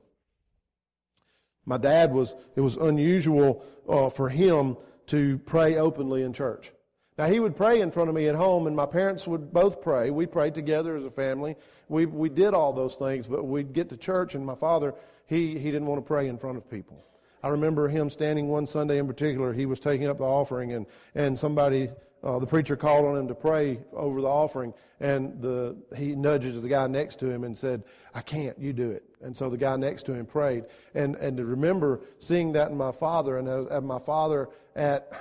My 1.65 1.77
dad 1.77 2.11
was, 2.11 2.33
it 2.55 2.61
was 2.61 2.75
unusual 2.75 3.63
uh, 3.87 4.09
for 4.09 4.29
him 4.29 4.77
to 5.07 5.37
pray 5.39 5.77
openly 5.77 6.23
in 6.23 6.33
church. 6.33 6.71
Now, 7.17 7.27
he 7.27 7.39
would 7.39 7.55
pray 7.55 7.81
in 7.81 7.91
front 7.91 8.09
of 8.09 8.15
me 8.15 8.27
at 8.27 8.35
home, 8.35 8.67
and 8.67 8.75
my 8.75 8.85
parents 8.85 9.27
would 9.27 9.53
both 9.53 9.81
pray. 9.81 10.09
We 10.09 10.25
prayed 10.25 10.55
together 10.55 10.95
as 10.95 11.05
a 11.05 11.11
family. 11.11 11.55
We, 11.87 12.05
we 12.05 12.29
did 12.29 12.53
all 12.53 12.73
those 12.73 12.95
things, 12.95 13.27
but 13.27 13.43
we'd 13.45 13.73
get 13.73 13.89
to 13.89 13.97
church, 13.97 14.33
and 14.33 14.45
my 14.45 14.55
father, 14.55 14.95
he, 15.27 15.59
he 15.59 15.71
didn't 15.71 15.85
want 15.85 15.99
to 16.03 16.07
pray 16.07 16.27
in 16.27 16.37
front 16.37 16.57
of 16.57 16.69
people. 16.69 17.03
I 17.43 17.49
remember 17.49 17.87
him 17.87 18.09
standing 18.09 18.47
one 18.47 18.67
Sunday 18.67 18.97
in 18.99 19.07
particular. 19.07 19.53
He 19.53 19.65
was 19.65 19.79
taking 19.79 20.07
up 20.07 20.19
the 20.19 20.23
offering, 20.23 20.73
and, 20.73 20.85
and 21.15 21.37
somebody, 21.37 21.89
uh, 22.23 22.39
the 22.39 22.47
preacher 22.47 22.75
called 22.75 23.05
on 23.05 23.17
him 23.17 23.27
to 23.27 23.35
pray 23.35 23.79
over 23.93 24.21
the 24.21 24.27
offering, 24.27 24.73
and 24.99 25.41
the, 25.41 25.75
he 25.95 26.15
nudges 26.15 26.61
the 26.61 26.69
guy 26.69 26.87
next 26.87 27.19
to 27.19 27.29
him 27.29 27.43
and 27.43 27.57
said, 27.57 27.83
I 28.13 28.21
can't, 28.21 28.57
you 28.59 28.73
do 28.73 28.91
it. 28.91 29.03
And 29.21 29.35
so 29.35 29.49
the 29.49 29.57
guy 29.57 29.75
next 29.75 30.03
to 30.03 30.13
him 30.13 30.25
prayed. 30.25 30.65
And, 30.93 31.15
and 31.15 31.37
to 31.37 31.45
remember 31.45 32.01
seeing 32.19 32.51
that 32.53 32.69
in 32.69 32.77
my 32.77 32.91
father, 32.91 33.37
and 33.37 33.47
as, 33.47 33.67
as 33.67 33.83
my 33.83 33.99
father 33.99 34.49
at 34.75 35.11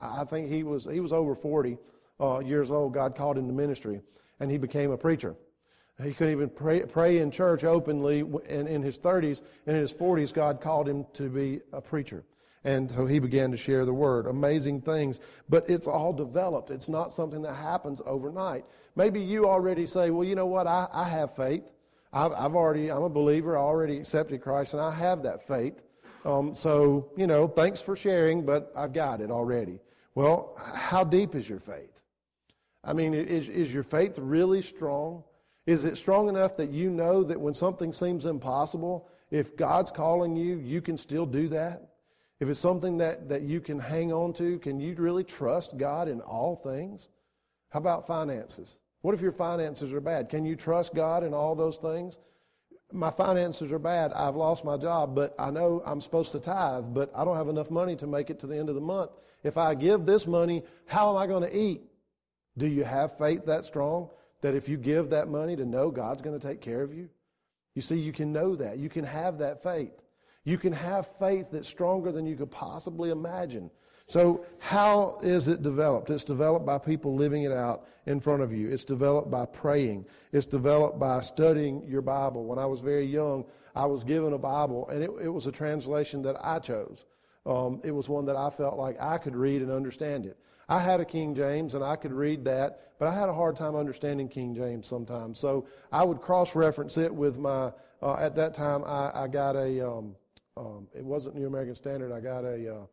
I 0.00 0.24
think 0.24 0.48
he 0.48 0.62
was, 0.62 0.88
he 0.90 1.00
was 1.00 1.12
over 1.12 1.34
40 1.34 1.78
uh, 2.20 2.38
years 2.40 2.70
old. 2.70 2.94
God 2.94 3.14
called 3.14 3.36
him 3.36 3.46
to 3.46 3.52
ministry, 3.52 4.00
and 4.40 4.50
he 4.50 4.58
became 4.58 4.90
a 4.90 4.96
preacher. 4.96 5.36
He 6.02 6.12
couldn't 6.12 6.32
even 6.32 6.48
pray, 6.48 6.80
pray 6.80 7.18
in 7.18 7.30
church 7.30 7.64
openly 7.64 8.20
in, 8.48 8.66
in 8.66 8.82
his 8.82 8.98
30s. 8.98 9.42
And 9.66 9.76
in 9.76 9.82
his 9.82 9.92
40s, 9.92 10.32
God 10.32 10.60
called 10.60 10.88
him 10.88 11.06
to 11.14 11.28
be 11.28 11.60
a 11.72 11.80
preacher. 11.80 12.24
And 12.64 12.90
so 12.90 13.06
he 13.06 13.18
began 13.18 13.50
to 13.50 13.56
share 13.56 13.84
the 13.84 13.92
word. 13.92 14.26
Amazing 14.26 14.82
things. 14.82 15.20
But 15.48 15.68
it's 15.68 15.86
all 15.86 16.12
developed. 16.12 16.70
It's 16.70 16.88
not 16.88 17.12
something 17.12 17.42
that 17.42 17.54
happens 17.54 18.02
overnight. 18.04 18.64
Maybe 18.96 19.20
you 19.20 19.46
already 19.46 19.86
say, 19.86 20.10
well, 20.10 20.24
you 20.26 20.34
know 20.34 20.46
what? 20.46 20.66
I, 20.66 20.86
I 20.92 21.04
have 21.04 21.34
faith. 21.34 21.64
I've, 22.12 22.32
I've 22.32 22.54
already, 22.54 22.90
I'm 22.90 23.02
a 23.02 23.08
believer. 23.08 23.56
I 23.56 23.60
already 23.60 23.98
accepted 23.98 24.42
Christ, 24.42 24.74
and 24.74 24.82
I 24.82 24.90
have 24.90 25.22
that 25.22 25.46
faith. 25.46 25.80
Um, 26.24 26.54
so, 26.54 27.10
you 27.16 27.26
know, 27.26 27.48
thanks 27.48 27.80
for 27.80 27.96
sharing, 27.96 28.44
but 28.44 28.72
I've 28.76 28.92
got 28.92 29.20
it 29.20 29.30
already. 29.30 29.78
Well, 30.14 30.54
how 30.74 31.04
deep 31.04 31.34
is 31.34 31.48
your 31.48 31.60
faith? 31.60 32.02
I 32.84 32.92
mean, 32.92 33.14
is, 33.14 33.48
is 33.48 33.72
your 33.72 33.84
faith 33.84 34.18
really 34.18 34.60
strong? 34.60 35.22
Is 35.70 35.84
it 35.84 35.96
strong 35.96 36.28
enough 36.28 36.56
that 36.56 36.70
you 36.70 36.90
know 36.90 37.22
that 37.22 37.40
when 37.40 37.54
something 37.54 37.92
seems 37.92 38.26
impossible, 38.26 39.06
if 39.30 39.56
God's 39.56 39.92
calling 39.92 40.34
you, 40.34 40.58
you 40.58 40.82
can 40.82 40.98
still 40.98 41.24
do 41.24 41.46
that? 41.50 41.92
If 42.40 42.48
it's 42.48 42.58
something 42.58 42.98
that, 42.98 43.28
that 43.28 43.42
you 43.42 43.60
can 43.60 43.78
hang 43.78 44.12
on 44.12 44.32
to, 44.32 44.58
can 44.58 44.80
you 44.80 44.96
really 44.96 45.22
trust 45.22 45.78
God 45.78 46.08
in 46.08 46.22
all 46.22 46.56
things? 46.56 47.08
How 47.68 47.78
about 47.78 48.04
finances? 48.04 48.78
What 49.02 49.14
if 49.14 49.20
your 49.20 49.30
finances 49.30 49.92
are 49.92 50.00
bad? 50.00 50.28
Can 50.28 50.44
you 50.44 50.56
trust 50.56 50.92
God 50.92 51.22
in 51.22 51.32
all 51.32 51.54
those 51.54 51.76
things? 51.76 52.18
My 52.90 53.12
finances 53.12 53.70
are 53.70 53.78
bad. 53.78 54.12
I've 54.12 54.34
lost 54.34 54.64
my 54.64 54.76
job, 54.76 55.14
but 55.14 55.36
I 55.38 55.52
know 55.52 55.84
I'm 55.86 56.00
supposed 56.00 56.32
to 56.32 56.40
tithe, 56.40 56.86
but 56.88 57.12
I 57.14 57.24
don't 57.24 57.36
have 57.36 57.48
enough 57.48 57.70
money 57.70 57.94
to 57.94 58.08
make 58.08 58.28
it 58.28 58.40
to 58.40 58.48
the 58.48 58.58
end 58.58 58.70
of 58.70 58.74
the 58.74 58.80
month. 58.80 59.12
If 59.44 59.56
I 59.56 59.76
give 59.76 60.04
this 60.04 60.26
money, 60.26 60.64
how 60.86 61.10
am 61.10 61.16
I 61.16 61.28
going 61.28 61.48
to 61.48 61.56
eat? 61.56 61.82
Do 62.58 62.66
you 62.66 62.82
have 62.82 63.16
faith 63.16 63.46
that 63.46 63.64
strong 63.64 64.10
that 64.40 64.54
if 64.54 64.68
you 64.68 64.76
give 64.76 65.10
that 65.10 65.28
money 65.28 65.56
to 65.56 65.64
know 65.64 65.90
God's 65.90 66.22
going 66.22 66.38
to 66.38 66.46
take 66.46 66.60
care 66.60 66.82
of 66.82 66.94
you? 66.94 67.08
You 67.74 67.82
see, 67.82 67.98
you 67.98 68.12
can 68.12 68.32
know 68.32 68.56
that. 68.56 68.78
You 68.78 68.88
can 68.88 69.04
have 69.04 69.38
that 69.38 69.62
faith. 69.62 70.02
You 70.44 70.58
can 70.58 70.72
have 70.72 71.10
faith 71.18 71.48
that's 71.52 71.68
stronger 71.68 72.12
than 72.12 72.26
you 72.26 72.36
could 72.36 72.50
possibly 72.50 73.10
imagine. 73.10 73.70
So, 74.08 74.44
how 74.58 75.20
is 75.22 75.46
it 75.46 75.62
developed? 75.62 76.10
It's 76.10 76.24
developed 76.24 76.66
by 76.66 76.78
people 76.78 77.14
living 77.14 77.44
it 77.44 77.52
out 77.52 77.86
in 78.06 78.18
front 78.18 78.42
of 78.42 78.52
you. 78.52 78.68
It's 78.68 78.84
developed 78.84 79.30
by 79.30 79.46
praying. 79.46 80.04
It's 80.32 80.46
developed 80.46 80.98
by 80.98 81.20
studying 81.20 81.84
your 81.86 82.02
Bible. 82.02 82.44
When 82.44 82.58
I 82.58 82.66
was 82.66 82.80
very 82.80 83.06
young, 83.06 83.44
I 83.76 83.86
was 83.86 84.02
given 84.02 84.32
a 84.32 84.38
Bible, 84.38 84.88
and 84.88 85.02
it, 85.02 85.10
it 85.22 85.28
was 85.28 85.46
a 85.46 85.52
translation 85.52 86.22
that 86.22 86.36
I 86.44 86.58
chose. 86.58 87.04
Um, 87.46 87.80
it 87.84 87.92
was 87.92 88.08
one 88.08 88.26
that 88.26 88.36
I 88.36 88.50
felt 88.50 88.76
like 88.76 89.00
I 89.00 89.16
could 89.16 89.36
read 89.36 89.62
and 89.62 89.70
understand 89.70 90.26
it. 90.26 90.36
I 90.70 90.78
had 90.78 91.00
a 91.00 91.04
King 91.04 91.34
James 91.34 91.74
and 91.74 91.82
I 91.82 91.96
could 91.96 92.12
read 92.12 92.44
that, 92.44 92.92
but 93.00 93.08
I 93.08 93.12
had 93.12 93.28
a 93.28 93.34
hard 93.34 93.56
time 93.56 93.74
understanding 93.74 94.28
King 94.28 94.54
James 94.54 94.86
sometimes. 94.86 95.40
So 95.40 95.66
I 95.90 96.04
would 96.04 96.20
cross 96.20 96.54
reference 96.54 96.96
it 96.96 97.12
with 97.12 97.38
my, 97.38 97.72
uh, 98.00 98.14
at 98.14 98.36
that 98.36 98.54
time, 98.54 98.84
I, 98.84 99.10
I 99.12 99.26
got 99.26 99.56
a, 99.56 99.86
um, 99.86 100.14
um, 100.56 100.86
it 100.94 101.04
wasn't 101.04 101.34
New 101.34 101.48
American 101.48 101.74
Standard, 101.74 102.12
I 102.12 102.20
got 102.20 102.44
a, 102.44 102.86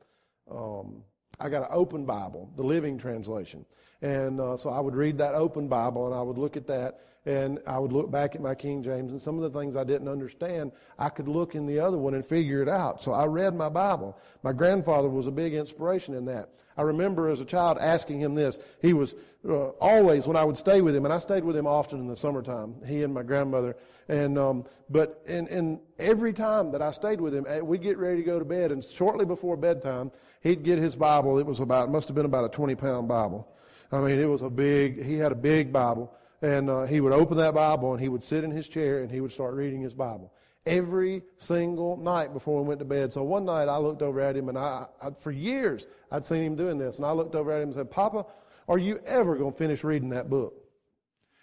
uh, 0.49 0.79
um, 0.79 1.03
I 1.39 1.49
got 1.49 1.63
an 1.63 1.69
open 1.71 2.05
Bible, 2.05 2.49
the 2.55 2.63
Living 2.63 2.97
Translation. 2.97 3.65
And 4.01 4.39
uh, 4.39 4.57
so 4.57 4.69
I 4.69 4.79
would 4.79 4.95
read 4.95 5.17
that 5.19 5.33
open 5.33 5.67
Bible 5.67 6.05
and 6.05 6.15
I 6.15 6.21
would 6.21 6.37
look 6.37 6.55
at 6.55 6.67
that 6.67 6.99
and 7.27 7.59
I 7.67 7.77
would 7.77 7.91
look 7.91 8.09
back 8.09 8.35
at 8.35 8.41
my 8.41 8.55
King 8.55 8.81
James 8.81 9.11
and 9.11 9.21
some 9.21 9.35
of 9.35 9.41
the 9.51 9.59
things 9.59 9.75
I 9.75 9.83
didn't 9.83 10.07
understand, 10.07 10.71
I 10.97 11.09
could 11.09 11.27
look 11.27 11.55
in 11.55 11.67
the 11.67 11.77
other 11.77 11.97
one 11.97 12.13
and 12.13 12.25
figure 12.25 12.61
it 12.61 12.69
out. 12.69 13.01
So 13.01 13.11
I 13.11 13.25
read 13.25 13.53
my 13.53 13.67
Bible. 13.67 14.17
My 14.43 14.53
grandfather 14.53 15.09
was 15.09 15.27
a 15.27 15.31
big 15.31 15.53
inspiration 15.53 16.13
in 16.13 16.25
that. 16.25 16.49
I 16.77 16.83
remember 16.83 17.29
as 17.29 17.41
a 17.41 17.45
child 17.45 17.79
asking 17.81 18.21
him 18.21 18.33
this. 18.33 18.59
He 18.81 18.93
was 18.93 19.15
uh, 19.47 19.69
always, 19.81 20.25
when 20.25 20.37
I 20.37 20.43
would 20.43 20.55
stay 20.55 20.81
with 20.81 20.95
him, 20.95 21.05
and 21.05 21.13
I 21.13 21.19
stayed 21.19 21.43
with 21.43 21.57
him 21.57 21.67
often 21.67 21.99
in 21.99 22.07
the 22.07 22.15
summertime, 22.15 22.75
he 22.85 23.03
and 23.03 23.13
my 23.13 23.23
grandmother. 23.23 23.75
And, 24.07 24.37
um, 24.37 24.65
but 24.89 25.21
in, 25.25 25.47
in 25.47 25.81
every 25.99 26.31
time 26.31 26.71
that 26.71 26.81
I 26.81 26.91
stayed 26.91 27.19
with 27.19 27.33
him, 27.33 27.45
eh, 27.49 27.59
we'd 27.59 27.81
get 27.81 27.97
ready 27.97 28.17
to 28.17 28.23
go 28.23 28.39
to 28.39 28.45
bed, 28.45 28.71
and 28.71 28.83
shortly 28.83 29.25
before 29.25 29.57
bedtime, 29.57 30.11
he'd 30.47 30.63
get 30.63 30.79
his 30.79 30.95
Bible. 30.95 31.37
It 31.37 31.45
was 31.45 31.59
about, 31.59 31.91
must 31.91 32.07
have 32.07 32.15
been 32.15 32.25
about 32.25 32.45
a 32.45 32.49
20 32.49 32.75
pound 32.75 33.07
Bible. 33.07 33.47
I 33.91 33.99
mean, 33.99 34.19
it 34.19 34.25
was 34.25 34.41
a 34.41 34.49
big, 34.49 35.03
he 35.03 35.17
had 35.17 35.31
a 35.31 35.35
big 35.35 35.71
Bible 35.71 36.13
and 36.41 36.69
uh, 36.69 36.83
he 36.83 36.99
would 36.99 37.13
open 37.13 37.37
that 37.37 37.53
Bible 37.53 37.93
and 37.93 38.01
he 38.01 38.09
would 38.09 38.23
sit 38.23 38.43
in 38.43 38.51
his 38.51 38.67
chair 38.67 39.01
and 39.01 39.11
he 39.11 39.21
would 39.21 39.31
start 39.31 39.53
reading 39.53 39.81
his 39.81 39.93
Bible 39.93 40.33
every 40.65 41.23
single 41.37 41.95
night 41.95 42.33
before 42.33 42.61
we 42.61 42.67
went 42.67 42.79
to 42.79 42.85
bed. 42.85 43.11
So 43.11 43.23
one 43.23 43.45
night 43.45 43.69
I 43.69 43.77
looked 43.77 44.01
over 44.01 44.19
at 44.19 44.35
him 44.35 44.49
and 44.49 44.57
I, 44.57 44.85
I, 45.01 45.11
for 45.11 45.31
years 45.31 45.87
I'd 46.11 46.25
seen 46.25 46.43
him 46.43 46.55
doing 46.55 46.77
this 46.77 46.97
and 46.97 47.05
I 47.05 47.11
looked 47.11 47.35
over 47.35 47.51
at 47.51 47.61
him 47.61 47.69
and 47.69 47.75
said, 47.75 47.89
Papa, 47.89 48.25
are 48.67 48.77
you 48.77 48.99
ever 49.05 49.35
going 49.35 49.53
to 49.53 49.57
finish 49.57 49.83
reading 49.83 50.09
that 50.09 50.29
book? 50.29 50.53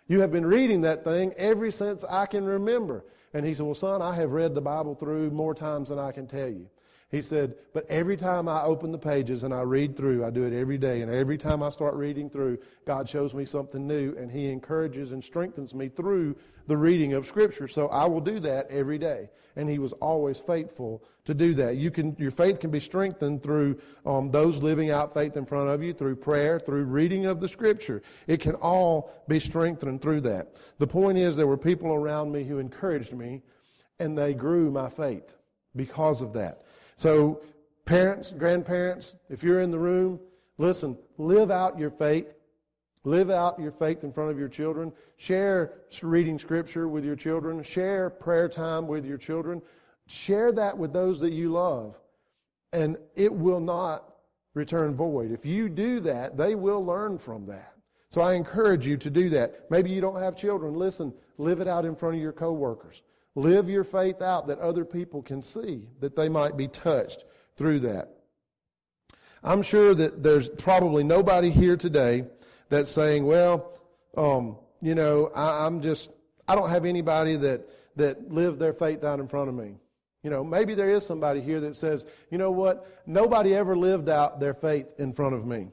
You 0.07 0.21
have 0.21 0.31
been 0.31 0.45
reading 0.45 0.83
that 0.83 1.03
thing 1.03 1.33
ever 1.39 1.71
since 1.71 2.05
I 2.05 2.27
can 2.27 2.45
remember. 2.45 3.07
And 3.33 3.45
he 3.47 3.55
said, 3.55 3.65
Well, 3.65 3.75
son, 3.75 4.03
I 4.03 4.15
have 4.17 4.33
read 4.33 4.55
the 4.55 4.61
Bible 4.61 4.95
through 4.95 5.31
more 5.31 5.55
times 5.55 5.89
than 5.89 5.99
I 5.99 6.13
can 6.13 6.27
tell 6.27 6.49
you. 6.49 6.69
He 7.15 7.23
said, 7.23 7.55
But 7.73 7.89
every 7.89 8.17
time 8.17 8.49
I 8.49 8.65
open 8.65 8.91
the 8.91 8.99
pages 8.99 9.45
and 9.45 9.55
I 9.55 9.61
read 9.61 9.97
through, 9.97 10.25
I 10.25 10.31
do 10.31 10.43
it 10.43 10.53
every 10.53 10.77
day, 10.77 11.01
and 11.01 11.15
every 11.15 11.39
time 11.39 11.63
I 11.63 11.71
start 11.71 11.95
reading 11.95 12.29
through, 12.29 12.59
God 12.87 13.09
shows 13.09 13.35
me 13.35 13.45
something 13.45 13.87
new, 13.87 14.17
and 14.19 14.29
He 14.29 14.51
encourages 14.51 15.13
and 15.13 15.23
strengthens 15.23 15.75
me 15.75 15.89
through 15.89 16.35
the 16.67 16.77
reading 16.77 17.13
of 17.13 17.25
Scripture. 17.25 17.69
So 17.69 17.87
I 17.87 18.07
will 18.07 18.21
do 18.21 18.41
that 18.41 18.69
every 18.69 18.99
day. 18.99 19.31
And 19.55 19.71
He 19.71 19.79
was 19.79 19.93
always 19.93 20.41
faithful 20.41 21.05
to 21.25 21.35
do 21.35 21.55
that. 21.55 21.77
You 21.77 21.93
can, 21.93 22.17
your 22.19 22.33
faith 22.33 22.59
can 22.59 22.73
be 22.73 22.81
strengthened 22.81 23.45
through 23.45 23.79
um, 24.05 24.33
those 24.33 24.57
living 24.57 24.91
out 24.91 25.15
faith 25.15 25.37
in 25.37 25.47
front 25.47 25.71
of 25.71 25.85
you, 25.85 25.93
through 25.95 26.17
prayer, 26.17 26.59
through 26.59 26.83
reading 26.83 27.27
of 27.27 27.41
the 27.41 27.49
Scripture. 27.49 28.03
It 28.27 28.41
can 28.41 28.57
all 28.57 29.13
be 29.29 29.39
strengthened 29.39 30.03
through 30.03 30.23
that. 30.23 30.57
The 30.79 30.89
point 30.89 31.19
is, 31.19 31.37
there 31.37 31.47
were 31.47 31.57
people 31.57 31.93
around 31.93 32.33
me 32.33 32.43
who 32.43 32.59
encouraged 32.59 33.13
me, 33.13 33.43
and 34.01 34.19
they 34.19 34.35
grew 34.35 34.73
my 34.73 34.91
faith 34.91 35.33
because 35.77 36.21
of 36.21 36.33
that. 36.33 36.64
So, 36.97 37.43
parents, 37.85 38.33
grandparents, 38.33 39.15
if 39.29 39.43
you're 39.43 39.63
in 39.63 39.71
the 39.71 39.79
room, 39.79 40.21
listen, 40.59 40.97
live 41.19 41.51
out 41.51 41.79
your 41.79 41.91
faith. 41.91 42.27
Live 43.07 43.31
out 43.31 43.61
your 43.61 43.73
faith 43.73 44.03
in 44.03 44.13
front 44.13 44.31
of 44.31 44.39
your 44.39 44.49
children. 44.49 44.91
Share 45.17 45.75
reading 46.03 46.39
scripture 46.39 46.89
with 46.89 47.05
your 47.05 47.17
children. 47.17 47.63
Share 47.63 48.09
prayer 48.09 48.49
time 48.49 48.87
with 48.87 49.05
your 49.05 49.19
children. 49.19 49.61
Share 50.07 50.53
that 50.53 50.77
with 50.77 50.93
those 50.93 51.21
that 51.21 51.33
you 51.33 51.51
love. 51.51 51.99
And 52.73 52.97
it 53.15 53.33
will 53.33 53.61
not 53.61 54.15
return 54.55 54.95
void. 54.95 55.33
If 55.33 55.45
you 55.45 55.69
do 55.69 56.01
that, 56.01 56.37
they 56.37 56.55
will 56.55 56.85
learn 56.85 57.19
from 57.19 57.45
that. 57.47 57.75
So 58.09 58.21
I 58.21 58.35
encourage 58.35 58.87
you 58.87 58.97
to 58.97 59.11
do 59.11 59.29
that. 59.31 59.71
Maybe 59.71 59.91
you 59.91 60.01
don't 60.01 60.21
have 60.21 60.37
children. 60.37 60.75
Listen, 60.75 61.13
live 61.37 61.61
it 61.61 61.69
out 61.69 61.85
in 61.85 61.95
front 61.95 62.15
of 62.15 62.23
your 62.23 62.33
coworkers. 62.33 63.03
Live 63.35 63.69
your 63.69 63.85
faith 63.85 64.23
out 64.23 64.47
that 64.47 64.59
other 64.61 64.85
people 64.85 65.23
can 65.23 65.43
see, 65.43 65.83
that 66.01 66.15
they 66.15 66.29
might 66.29 66.57
be 66.57 66.69
touched 66.69 67.25
through 67.57 67.81
that. 67.81 68.09
I'm 69.43 69.63
sure 69.63 69.95
that 69.95 70.23
there's 70.23 70.49
probably 70.49 71.05
nobody 71.05 71.51
here 71.51 71.77
today 71.77 72.25
that's 72.69 72.91
saying, 72.91 73.27
well, 73.27 73.73
um, 74.17 74.57
you 74.81 74.95
know, 74.95 75.31
I, 75.35 75.67
I'm 75.67 75.81
just, 75.81 76.11
I 76.49 76.55
don't 76.55 76.71
have 76.71 76.85
anybody 76.85 77.37
that, 77.37 77.69
that 77.97 78.31
lived 78.31 78.59
their 78.59 78.73
faith 78.73 79.05
out 79.05 79.21
in 79.21 79.29
front 79.29 79.49
of 79.49 79.55
me. 79.55 79.75
You 80.23 80.31
know, 80.31 80.43
maybe 80.43 80.75
there 80.75 80.89
is 80.89 81.05
somebody 81.05 81.43
here 81.43 81.61
that 81.61 81.77
says, 81.77 82.07
you 82.31 82.39
know 82.39 82.51
what, 82.51 83.03
nobody 83.07 83.55
ever 83.55 83.77
lived 83.77 84.09
out 84.09 84.41
their 84.41 84.55
faith 84.55 84.95
in 84.99 85.13
front 85.13 85.35
of 85.35 85.45
me. 85.45 85.69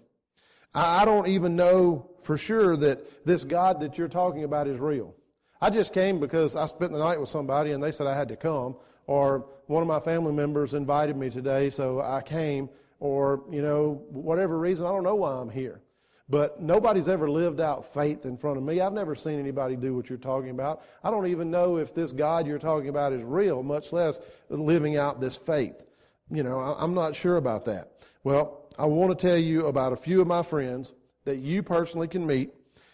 I, 0.74 1.04
I 1.04 1.06
don't 1.06 1.28
even 1.28 1.56
know 1.56 2.10
for 2.24 2.38
sure 2.38 2.76
that 2.78 3.26
this 3.26 3.44
God 3.46 3.80
that 3.80 3.98
you're 3.98 4.10
talking 4.10 4.44
about 4.44 4.68
is 4.68 4.80
real. 4.80 5.16
I 5.62 5.70
just 5.70 5.94
came 5.94 6.20
because 6.20 6.56
I 6.56 6.66
spent 6.66 6.92
the 6.92 7.00
night 7.00 7.20
with 7.20 7.30
somebody 7.30 7.72
and 7.72 7.84
they 7.84 7.92
said 7.92 8.08
I 8.08 8.18
had 8.18 8.30
to 8.30 8.36
come, 8.36 8.76
or 9.06 9.46
one 9.68 9.82
of 9.82 9.88
my 9.88 10.00
family 10.00 10.34
members 10.34 10.74
invited 10.74 11.16
me 11.16 11.30
today, 11.30 11.70
so 11.70 12.02
I 12.02 12.22
came, 12.22 12.70
or, 13.00 13.44
you 13.52 13.62
know, 13.62 14.04
whatever 14.10 14.58
reason, 14.58 14.86
I 14.86 14.90
don't 14.90 15.04
know 15.04 15.16
why 15.16 15.34
I'm 15.34 15.50
here. 15.50 15.82
But 16.30 16.62
nobody's 16.62 17.08
ever 17.08 17.30
lived 17.30 17.60
out 17.60 17.94
faith 17.94 18.26
in 18.26 18.38
front 18.38 18.58
of 18.58 18.64
me. 18.64 18.80
I've 18.80 18.94
never 18.94 19.16
seen 19.16 19.38
anybody 19.38 19.76
do 19.76 19.94
what 19.94 20.10
you're 20.10 20.18
talking 20.18 20.50
about. 20.52 20.82
I 21.04 21.12
don't 21.12 21.28
even 21.28 21.52
know 21.52 21.78
if 21.78 21.94
this 21.94 22.14
God 22.14 22.48
you're 22.48 22.58
talking 22.58 22.90
about 22.90 23.12
is 23.12 23.22
real, 23.22 23.62
much 23.64 23.92
less 23.92 24.20
living 24.50 24.98
out 24.98 25.20
this 25.20 25.36
faith. 25.36 25.84
You 26.32 26.44
know, 26.44 26.60
I'm 26.60 26.94
not 26.94 27.16
sure 27.16 27.36
about 27.36 27.66
that. 27.66 27.92
Well, 28.24 28.70
I 28.80 28.86
want 28.86 29.18
to 29.18 29.28
tell 29.28 29.38
you 29.38 29.66
about 29.66 29.94
a 29.94 29.98
few 29.98 30.22
of 30.22 30.28
my 30.28 30.42
friends 30.42 30.94
that 31.26 31.38
you 31.38 31.64
personally 31.64 32.08
can 32.08 32.26
meet. 32.26 32.52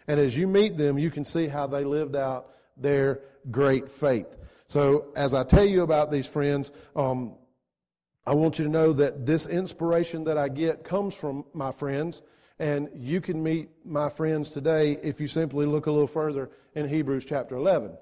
And 0.07 0.19
as 0.19 0.35
you 0.35 0.47
meet 0.47 0.75
them, 0.75 0.97
you 0.97 1.11
can 1.11 1.23
see 1.23 1.47
how 1.47 1.67
they 1.67 1.83
lived 1.83 2.15
out 2.15 2.47
their 2.79 3.21
great 3.51 3.89
faith. 3.89 4.37
So, 4.67 5.07
as 5.15 5.33
I 5.33 5.43
tell 5.43 5.65
you 5.65 5.83
about 5.83 6.11
these 6.11 6.27
friends, 6.27 6.71
um, 6.95 7.35
I 8.25 8.33
want 8.33 8.59
you 8.59 8.65
to 8.65 8.71
know 8.71 8.91
that 8.93 9.25
this 9.25 9.47
inspiration 9.47 10.25
that 10.25 10.37
I 10.37 10.49
get 10.49 10.83
comes 10.83 11.15
from 11.15 11.45
my 11.53 11.71
friends, 11.71 12.21
and 12.59 12.89
you 12.93 13.21
can 13.21 13.41
meet 13.41 13.69
my 13.85 14.09
friends 14.09 14.49
today 14.49 14.97
if 15.01 15.21
you 15.21 15.29
simply 15.29 15.65
look 15.65 15.85
a 15.85 15.91
little 15.91 16.07
further 16.07 16.49
in 16.75 16.89
Hebrews 16.89 17.23
chapter 17.23 17.55
11. 17.55 17.97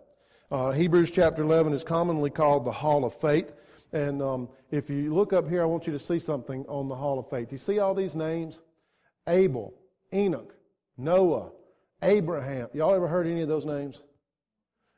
Uh, 0.50 0.72
Hebrews 0.72 1.12
chapter 1.12 1.44
11 1.44 1.74
is 1.74 1.84
commonly 1.84 2.30
called 2.30 2.66
the 2.66 2.72
Hall 2.72 3.06
of 3.06 3.14
Faith. 3.14 3.54
And 3.94 4.22
um, 4.22 4.50
if 4.72 4.90
you 4.90 5.14
look 5.14 5.34
up 5.34 5.48
here, 5.48 5.62
I 5.62 5.66
want 5.66 5.86
you 5.86 5.94
to 5.94 6.00
see 6.00 6.20
something 6.20 6.66
on 6.68 6.88
the 6.88 6.96
Hall 6.96 7.20
of 7.20 7.30
Faith. 7.30 7.52
You 7.52 7.58
see 7.58 7.80
all 7.80 7.94
these 7.94 8.16
names? 8.16 8.62
Abel, 9.28 9.74
Enoch, 10.14 10.56
Noah, 10.98 11.52
Abraham. 12.02 12.68
Y'all 12.74 12.94
ever 12.94 13.08
heard 13.08 13.28
any 13.28 13.42
of 13.42 13.48
those 13.48 13.66
names? 13.66 14.02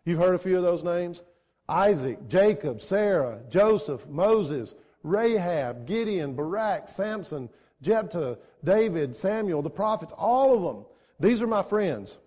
You've 0.07 0.19
heard 0.19 0.35
a 0.35 0.39
few 0.39 0.55
of 0.55 0.63
those 0.63 0.85
names? 0.85 1.21
Isaac, 1.67 2.29
Jacob, 2.29 2.81
Sarah, 2.81 3.41
Joseph, 3.49 4.07
Moses, 4.07 4.73
Rahab, 5.03 5.85
Gideon, 5.85 6.33
Barak, 6.33 6.87
Samson, 6.87 7.49
Jephthah, 7.81 8.37
David, 8.63 9.13
Samuel, 9.13 9.61
the 9.61 9.69
prophets, 9.69 10.13
all 10.17 10.55
of 10.55 10.63
them. 10.63 10.85
These 11.19 11.41
are 11.41 11.47
my 11.47 11.61
friends. 11.61 12.19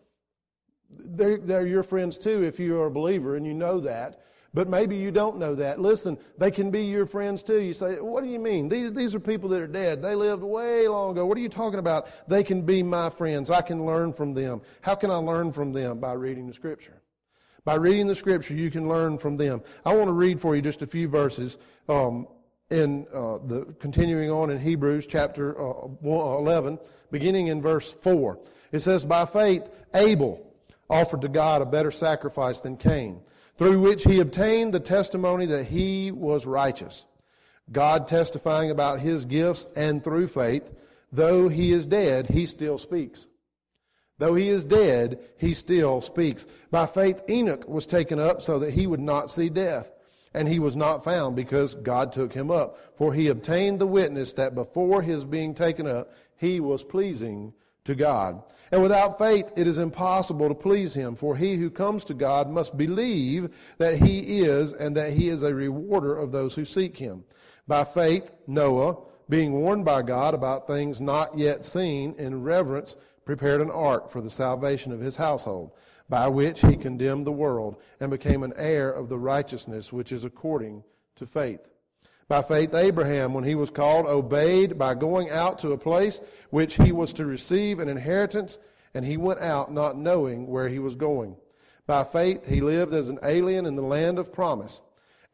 They're, 0.91 1.39
they're 1.39 1.67
your 1.67 1.83
friends 1.83 2.19
too 2.19 2.43
if 2.45 2.61
you 2.61 2.79
are 2.79 2.89
a 2.89 2.91
believer 2.91 3.37
and 3.37 3.47
you 3.47 3.55
know 3.55 3.81
that. 3.81 4.25
But 4.53 4.69
maybe 4.69 4.95
you 4.95 5.11
don't 5.11 5.39
know 5.39 5.55
that. 5.55 5.81
Listen, 5.81 6.19
they 6.37 6.51
can 6.51 6.71
be 6.71 6.85
your 6.85 7.07
friends 7.07 7.43
too. 7.43 7.63
You 7.63 7.73
say, 7.73 7.99
what 7.99 8.23
do 8.23 8.29
you 8.29 8.39
mean? 8.39 8.69
These, 8.69 8.93
these 8.93 9.15
are 9.15 9.21
people 9.21 9.49
that 9.51 9.63
are 9.63 9.67
dead. 9.67 10.03
They 10.03 10.15
lived 10.15 10.43
way 10.43 10.87
long 10.87 11.13
ago. 11.13 11.25
What 11.25 11.39
are 11.39 11.41
you 11.41 11.49
talking 11.49 11.79
about? 11.79 12.09
They 12.29 12.45
can 12.45 12.61
be 12.61 12.83
my 12.83 13.09
friends. 13.09 13.51
I 13.51 13.63
can 13.63 13.87
learn 13.87 14.13
from 14.13 14.35
them. 14.35 14.61
How 14.83 14.95
can 14.95 15.11
I 15.11 15.17
learn 15.17 15.51
from 15.51 15.73
them? 15.73 15.99
By 15.99 16.13
reading 16.13 16.47
the 16.47 16.53
scripture. 16.53 17.00
By 17.65 17.75
reading 17.75 18.07
the 18.07 18.15
scripture, 18.15 18.55
you 18.55 18.71
can 18.71 18.89
learn 18.89 19.19
from 19.19 19.37
them. 19.37 19.63
I 19.85 19.95
want 19.95 20.09
to 20.09 20.13
read 20.13 20.41
for 20.41 20.57
you 20.57 20.63
just 20.63 20.83
a 20.83 20.87
few 20.87 21.09
verses 21.09 21.59
um, 21.89 22.27
in 22.71 23.07
uh, 23.13 23.39
the 23.39 23.75
continuing 23.81 24.31
on 24.31 24.51
in 24.51 24.59
Hebrews 24.59 25.07
chapter 25.07 25.61
uh, 25.61 25.89
11, 26.03 26.79
beginning 27.11 27.49
in 27.49 27.61
verse 27.61 27.93
4. 27.93 28.39
It 28.73 28.81
says, 28.81 29.05
By 29.05 29.27
faith, 29.27 29.69
Abel 29.95 30.47
offered 30.89 31.21
to 31.23 31.29
God 31.29 31.63
a 31.63 31.67
better 31.67 31.91
sacrifice 31.91 32.61
than 32.61 32.77
Cain 32.77 33.21
through 33.61 33.79
which 33.79 34.05
he 34.05 34.21
obtained 34.21 34.73
the 34.73 34.81
testimony 34.81 35.45
that 35.45 35.67
he 35.67 36.11
was 36.11 36.47
righteous. 36.47 37.05
God 37.71 38.09
testifying 38.09 38.71
about 38.71 39.01
his 39.01 39.27
gifts, 39.27 39.69
and 39.77 40.03
through 40.03 40.29
faith, 40.29 40.71
though 41.13 41.47
he 41.47 41.71
is 41.71 41.85
dead, 41.85 42.27
he 42.31 42.47
still 42.47 42.79
speaks. 42.79 43.27
Though 44.21 44.35
he 44.35 44.51
is 44.51 44.67
dead, 44.67 45.19
he 45.39 45.55
still 45.55 46.03
speaks. 46.03 46.47
By 46.71 46.85
faith, 46.85 47.23
Enoch 47.31 47.67
was 47.67 47.87
taken 47.87 48.21
up 48.21 48.43
so 48.43 48.59
that 48.59 48.75
he 48.75 48.87
would 48.87 49.01
not 49.01 49.31
see 49.31 49.49
death. 49.49 49.91
And 50.35 50.47
he 50.47 50.59
was 50.59 50.77
not 50.77 51.03
found 51.03 51.35
because 51.35 51.75
God 51.75 52.13
took 52.13 52.35
him 52.35 52.51
up. 52.51 52.79
For 52.99 53.15
he 53.15 53.29
obtained 53.29 53.79
the 53.79 53.87
witness 53.87 54.35
that 54.35 54.55
before 54.55 55.01
his 55.01 55.25
being 55.25 55.55
taken 55.55 55.87
up, 55.87 56.13
he 56.37 56.61
was 56.61 56.85
pleasing 56.85 57.55
to 57.85 57.95
God. 57.95 58.43
And 58.71 58.83
without 58.83 59.19
faith, 59.19 59.51
it 59.57 59.67
is 59.67 59.79
impossible 59.79 60.49
to 60.49 60.55
please 60.55 60.93
him, 60.93 61.17
for 61.17 61.35
he 61.35 61.57
who 61.57 61.71
comes 61.71 62.05
to 62.05 62.15
God 62.15 62.51
must 62.51 62.77
believe 62.77 63.49
that 63.79 63.97
he 63.97 64.43
is, 64.43 64.73
and 64.73 64.95
that 64.99 65.15
he 65.15 65.31
is 65.31 65.43
a 65.43 65.55
rewarder 65.55 66.15
of 66.15 66.31
those 66.31 66.55
who 66.55 66.67
seek 66.67 66.99
him. 66.99 67.25
By 67.67 67.85
faith, 67.85 68.31
Noah, 68.47 68.99
being 69.31 69.53
warned 69.53 69.87
by 69.87 70.03
God 70.03 70.35
about 70.35 70.67
things 70.67 71.01
not 71.01 71.39
yet 71.39 71.65
seen, 71.65 72.15
in 72.19 72.43
reverence 72.43 72.97
prepared 73.31 73.61
an 73.61 73.71
ark 73.71 74.11
for 74.11 74.21
the 74.21 74.29
salvation 74.29 74.91
of 74.91 74.99
his 74.99 75.15
household, 75.15 75.71
by 76.09 76.27
which 76.27 76.63
he 76.63 76.75
condemned 76.75 77.25
the 77.25 77.31
world, 77.31 77.77
and 78.01 78.11
became 78.11 78.43
an 78.43 78.53
heir 78.57 78.91
of 78.91 79.09
the 79.09 79.17
righteousness 79.17 79.93
which 79.93 80.11
is 80.11 80.25
according 80.25 80.83
to 81.15 81.25
faith. 81.25 81.69
By 82.27 82.43
faith, 82.43 82.75
Abraham, 82.75 83.33
when 83.33 83.45
he 83.45 83.55
was 83.55 83.71
called, 83.71 84.07
obeyed 84.07 84.77
by 84.77 84.95
going 84.95 85.31
out 85.31 85.61
to 85.61 85.71
a 85.71 85.79
place 85.79 86.21
which 86.51 86.75
he 86.75 86.91
was 86.91 87.13
to 87.13 87.25
receive 87.25 87.79
an 87.79 87.89
inheritance, 87.89 88.59
and 88.95 89.05
he 89.05 89.17
went 89.17 89.39
out 89.39 89.73
not 89.73 89.97
knowing 89.97 90.49
where 90.49 90.69
he 90.69 90.81
was 90.81 90.97
going. 90.97 91.37
By 91.87 92.03
faith, 92.03 92.45
he 92.45 92.61
lived 92.61 92.93
as 92.93 93.11
an 93.11 93.21
alien 93.23 93.65
in 93.65 93.77
the 93.77 93.83
land 93.83 94.19
of 94.19 94.33
promise, 94.33 94.81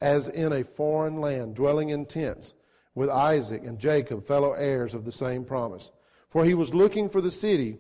as 0.03 0.29
in 0.29 0.53
a 0.53 0.65
foreign 0.65 1.19
land, 1.23 1.55
dwelling 1.55 1.89
in 1.89 2.05
tents, 2.05 2.53
with 2.95 3.09
Isaac 3.09 3.65
and 3.65 3.79
Jacob, 3.79 4.27
fellow 4.27 4.53
heirs 4.53 4.93
of 4.93 5.07
the 5.07 5.13
same 5.13 5.47
promise. 5.47 5.93
For 6.29 6.45
he 6.45 6.53
was 6.53 6.75
looking 6.75 7.09
for 7.09 7.23
the 7.23 7.31
city 7.31 7.79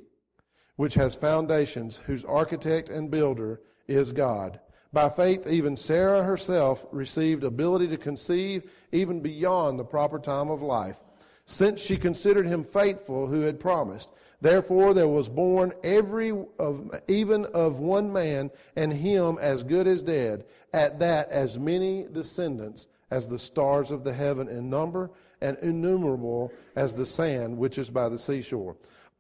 which 0.77 0.95
has 0.95 1.15
foundations, 1.15 2.01
whose 2.07 2.25
architect 2.25 2.89
and 2.89 3.11
builder 3.11 3.61
is 3.89 4.13
God. 4.13 4.61
By 4.93 5.09
faith, 5.09 5.47
even 5.47 5.77
Sarah 5.77 6.23
herself 6.23 6.87
received 6.93 7.45
ability 7.45 7.89
to 7.89 7.97
conceive 7.97 8.71
even 8.93 9.21
beyond 9.21 9.79
the 9.79 9.85
proper 9.85 10.19
time 10.19 10.51
of 10.51 10.63
life, 10.63 10.97
since 11.45 11.81
she 11.81 11.97
considered 11.97 12.47
him 12.47 12.65
faithful 12.65 13.27
who 13.27 13.41
had 13.41 13.61
promised. 13.61 14.11
Therefore, 14.41 14.93
there 14.95 15.09
was 15.09 15.29
born 15.29 15.73
every 15.83 16.31
of, 16.59 16.91
even 17.09 17.47
of 17.47 17.79
one 17.79 18.13
man, 18.13 18.51
and 18.77 18.93
him 18.93 19.39
as 19.41 19.63
good 19.63 19.87
as 19.87 20.03
dead, 20.03 20.45
at 20.73 20.99
that 20.99 21.31
as 21.31 21.59
many 21.59 22.07
descendants 22.13 22.87
as 23.11 23.29
the 23.29 23.39
stars 23.39 23.91
of 23.91 24.05
the 24.05 24.13
heaven 24.13 24.49
in 24.49 24.69
number, 24.69 25.11
and 25.41 25.57
innumerable 25.63 26.53
as 26.75 26.95
the 26.95 27.07
sand 27.07 27.57
which 27.57 27.79
is 27.79 27.91
by 27.91 28.09
the 28.09 28.19
seashore. 28.19 28.77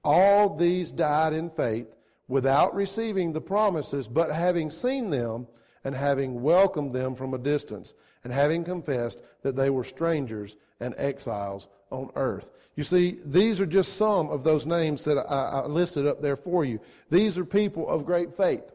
All 0.06 0.54
these 0.54 0.92
died 0.92 1.32
in 1.32 1.50
faith, 1.50 1.96
without 2.28 2.72
receiving 2.76 3.32
the 3.32 3.40
promises, 3.40 4.06
but 4.06 4.30
having 4.30 4.70
seen 4.70 5.10
them 5.10 5.48
and 5.82 5.96
having 5.96 6.42
welcomed 6.42 6.94
them 6.94 7.16
from 7.16 7.34
a 7.34 7.38
distance, 7.38 7.92
and 8.22 8.32
having 8.32 8.62
confessed 8.62 9.20
that 9.42 9.56
they 9.56 9.68
were 9.68 9.82
strangers 9.82 10.56
and 10.78 10.94
exiles 10.96 11.66
on 11.90 12.10
earth. 12.14 12.52
You 12.76 12.84
see, 12.84 13.18
these 13.24 13.60
are 13.60 13.66
just 13.66 13.94
some 13.94 14.30
of 14.30 14.44
those 14.44 14.64
names 14.64 15.02
that 15.04 15.18
I, 15.18 15.62
I 15.62 15.66
listed 15.66 16.06
up 16.06 16.22
there 16.22 16.36
for 16.36 16.64
you. 16.64 16.78
These 17.10 17.36
are 17.36 17.44
people 17.44 17.88
of 17.88 18.06
great 18.06 18.36
faith. 18.36 18.72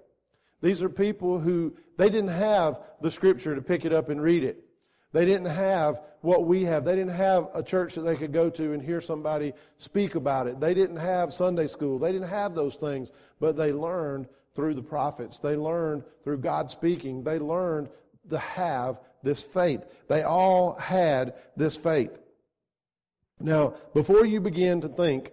These 0.61 0.83
are 0.83 0.89
people 0.89 1.39
who 1.39 1.73
they 1.97 2.09
didn't 2.09 2.29
have 2.29 2.79
the 2.99 3.11
scripture 3.11 3.55
to 3.55 3.61
pick 3.61 3.85
it 3.85 3.93
up 3.93 4.09
and 4.09 4.21
read 4.21 4.43
it. 4.43 4.65
They 5.13 5.25
didn't 5.25 5.47
have 5.47 6.01
what 6.21 6.45
we 6.45 6.63
have. 6.65 6.85
They 6.85 6.95
didn't 6.95 7.15
have 7.15 7.49
a 7.53 7.63
church 7.63 7.95
that 7.95 8.01
they 8.01 8.15
could 8.15 8.31
go 8.31 8.49
to 8.49 8.73
and 8.73 8.81
hear 8.81 9.01
somebody 9.01 9.53
speak 9.77 10.15
about 10.15 10.47
it. 10.47 10.59
They 10.59 10.73
didn't 10.73 10.97
have 10.97 11.33
Sunday 11.33 11.67
school. 11.67 11.99
They 11.99 12.11
didn't 12.11 12.29
have 12.29 12.55
those 12.55 12.75
things, 12.75 13.11
but 13.39 13.57
they 13.57 13.73
learned 13.73 14.27
through 14.53 14.75
the 14.75 14.83
prophets. 14.83 15.39
They 15.39 15.55
learned 15.55 16.03
through 16.23 16.37
God 16.37 16.69
speaking. 16.69 17.23
They 17.23 17.39
learned 17.39 17.89
to 18.29 18.37
have 18.37 18.99
this 19.23 19.41
faith. 19.43 19.81
They 20.07 20.23
all 20.23 20.75
had 20.75 21.33
this 21.57 21.75
faith. 21.75 22.19
Now, 23.39 23.75
before 23.93 24.25
you 24.25 24.39
begin 24.39 24.81
to 24.81 24.87
think 24.87 25.31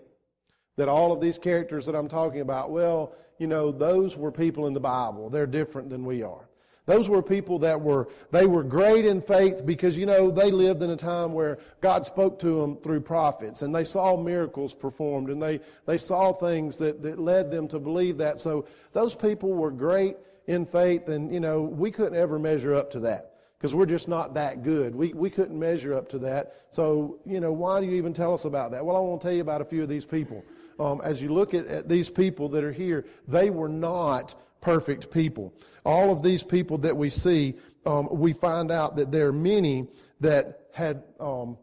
that 0.77 0.89
all 0.89 1.13
of 1.13 1.21
these 1.21 1.39
characters 1.39 1.87
that 1.87 1.95
I'm 1.95 2.09
talking 2.09 2.41
about, 2.41 2.71
well, 2.71 3.13
you 3.39 3.47
know, 3.47 3.71
those 3.71 4.17
were 4.17 4.33
people 4.33 4.67
in 4.67 4.73
the 4.73 4.81
Bible. 4.81 5.29
They're 5.29 5.47
different 5.47 5.91
than 5.91 6.05
we 6.05 6.23
are. 6.23 6.48
Those 6.89 7.07
were 7.07 7.21
people 7.21 7.59
that 7.59 7.79
were, 7.79 8.09
they 8.31 8.47
were 8.47 8.63
great 8.63 9.05
in 9.05 9.21
faith 9.21 9.67
because, 9.67 9.95
you 9.95 10.07
know, 10.07 10.31
they 10.31 10.51
lived 10.51 10.83
in 10.83 10.89
a 10.89 10.97
time 10.97 11.35
where 11.35 11.59
God 11.83 12.07
spoke 12.07 12.39
to 12.39 12.63
them 12.63 12.79
through 12.79 13.03
prophets 13.03 13.61
and 13.61 13.75
they 13.75 13.85
saw 13.85 14.17
miracles 14.17 14.75
performed 14.75 15.29
and 15.29 15.41
they, 15.41 15.61
they 15.85 15.99
saw 15.99 16.33
things 16.33 16.79
that, 16.79 17.03
that 17.03 17.19
led 17.19 17.51
them 17.51 17.69
to 17.69 17.79
believe 17.79 18.17
that. 18.17 18.41
So 18.41 18.65
those 18.95 19.15
people 19.15 19.53
were 19.53 19.71
great 19.71 20.17
in 20.47 20.65
faith 20.65 21.11
and, 21.11 21.31
you 21.31 21.41
know, 21.41 21.61
we 21.61 21.91
couldn't 21.91 22.19
ever 22.19 22.39
measure 22.39 22.75
up 22.75 22.91
to 22.93 23.01
that 23.01 23.35
because 23.59 23.75
we're 23.75 23.85
just 23.85 24.09
not 24.09 24.33
that 24.33 24.63
good. 24.63 24.95
We, 24.95 25.13
we 25.13 25.29
couldn't 25.29 25.59
measure 25.59 25.93
up 25.93 26.09
to 26.09 26.19
that. 26.21 26.55
So, 26.71 27.19
you 27.27 27.39
know, 27.39 27.53
why 27.53 27.83
do 27.83 27.87
you 27.87 27.97
even 27.97 28.15
tell 28.15 28.33
us 28.33 28.47
about 28.47 28.71
that? 28.71 28.83
Well, 28.83 28.97
I 28.97 29.01
want 29.01 29.21
to 29.21 29.27
tell 29.27 29.35
you 29.35 29.43
about 29.43 29.61
a 29.61 29.67
few 29.67 29.83
of 29.83 29.91
these 29.91 30.07
people. 30.07 30.43
Um, 30.81 31.03
as 31.05 31.21
you 31.21 31.35
look 31.35 31.53
at, 31.53 31.67
at 31.67 31.87
these 31.87 32.09
people 32.09 32.49
that 32.49 32.65
are 32.65 32.73
here, 32.73 33.05
they 33.27 33.51
were 33.51 33.69
not 33.69 34.35
perfect 34.61 35.11
people. 35.11 35.53
All 35.89 36.13
of 36.13 36.23
these 36.23 36.43
people 36.43 36.77
that 36.79 36.95
we 36.95 37.09
see, 37.09 37.55
um, 37.87 38.11
we 38.13 38.35
find 38.35 38.71
out 38.71 38.95
that 38.97 39.11
there 39.11 39.29
are 39.29 39.33
many 39.33 39.89
that 40.21 40.67
had, 40.71 41.03
um, 41.19 41.57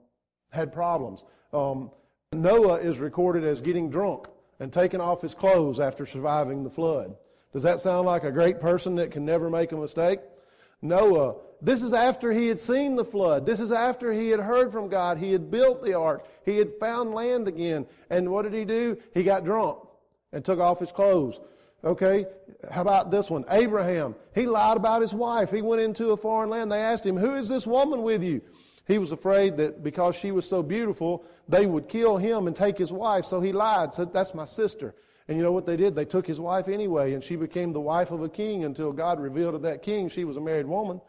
had 0.50 0.74
problems. 0.74 1.24
Um, 1.54 1.92
Noah 2.34 2.80
is 2.80 2.98
recorded 2.98 3.44
as 3.44 3.62
getting 3.62 3.88
drunk 3.88 4.26
and 4.60 4.74
taking 4.74 5.00
off 5.00 5.22
his 5.22 5.36
clothes 5.36 5.80
after 5.80 6.08
surviving 6.08 6.64
the 6.64 6.72
flood. 6.72 7.16
Does 7.54 7.62
that 7.62 7.82
sound 7.82 8.08
like 8.08 8.24
a 8.24 8.32
great 8.32 8.60
person 8.60 8.96
that 8.96 9.12
can 9.12 9.26
never 9.26 9.48
make 9.48 9.72
a 9.74 9.78
mistake? 9.78 10.22
Noah, 10.82 11.36
this 11.62 11.84
is 11.84 11.94
after 11.94 12.32
he 12.32 12.48
had 12.48 12.60
seen 12.60 12.96
the 12.96 13.06
flood. 13.06 13.46
This 13.46 13.60
is 13.60 13.72
after 13.72 14.12
he 14.12 14.30
had 14.30 14.40
heard 14.40 14.72
from 14.72 14.90
God. 14.90 15.20
He 15.20 15.34
had 15.34 15.52
built 15.52 15.84
the 15.84 15.94
ark. 15.94 16.26
He 16.46 16.58
had 16.58 16.80
found 16.80 17.14
land 17.14 17.48
again. 17.48 17.86
And 18.10 18.32
what 18.32 18.42
did 18.42 18.54
he 18.54 18.66
do? 18.66 18.98
He 19.14 19.22
got 19.22 19.46
drunk 19.46 19.78
and 20.34 20.44
took 20.44 20.60
off 20.60 20.80
his 20.80 20.92
clothes. 20.92 21.40
Okay, 21.86 22.26
how 22.72 22.82
about 22.82 23.12
this 23.12 23.30
one? 23.30 23.46
Abraham. 23.50 24.16
He 24.34 24.48
lied 24.48 24.76
about 24.76 25.02
his 25.02 25.14
wife. 25.14 25.52
He 25.52 25.62
went 25.62 25.82
into 25.82 26.10
a 26.10 26.18
foreign 26.18 26.50
land. 26.50 26.72
They 26.72 26.82
asked 26.82 27.06
him, 27.06 27.16
Who 27.16 27.36
is 27.36 27.48
this 27.48 27.68
woman 27.68 28.02
with 28.02 28.24
you? 28.24 28.42
He 28.88 28.98
was 28.98 29.12
afraid 29.12 29.58
that 29.58 29.84
because 29.84 30.16
she 30.16 30.32
was 30.32 30.48
so 30.48 30.64
beautiful, 30.64 31.26
they 31.48 31.66
would 31.66 31.88
kill 31.88 32.18
him 32.18 32.48
and 32.48 32.56
take 32.56 32.78
his 32.78 32.92
wife. 32.92 33.26
So 33.26 33.40
he 33.40 33.52
lied, 33.52 33.94
said, 33.94 34.14
That's 34.14 34.34
my 34.34 34.46
sister. 34.46 34.96
And 35.28 35.38
you 35.38 35.44
know 35.44 35.52
what 35.52 35.66
they 35.66 35.78
did? 35.78 35.96
They 35.96 36.06
took 36.06 36.26
his 36.26 36.40
wife 36.40 36.68
anyway, 36.68 37.14
and 37.14 37.24
she 37.24 37.36
became 37.36 37.74
the 37.74 37.82
wife 37.82 38.12
of 38.12 38.22
a 38.22 38.30
king 38.30 38.64
until 38.64 38.92
God 38.92 39.20
revealed 39.20 39.54
to 39.54 39.60
that 39.60 39.84
king 39.84 40.10
she 40.10 40.24
was 40.24 40.38
a 40.38 40.42
married 40.42 40.68
woman. 40.68 41.02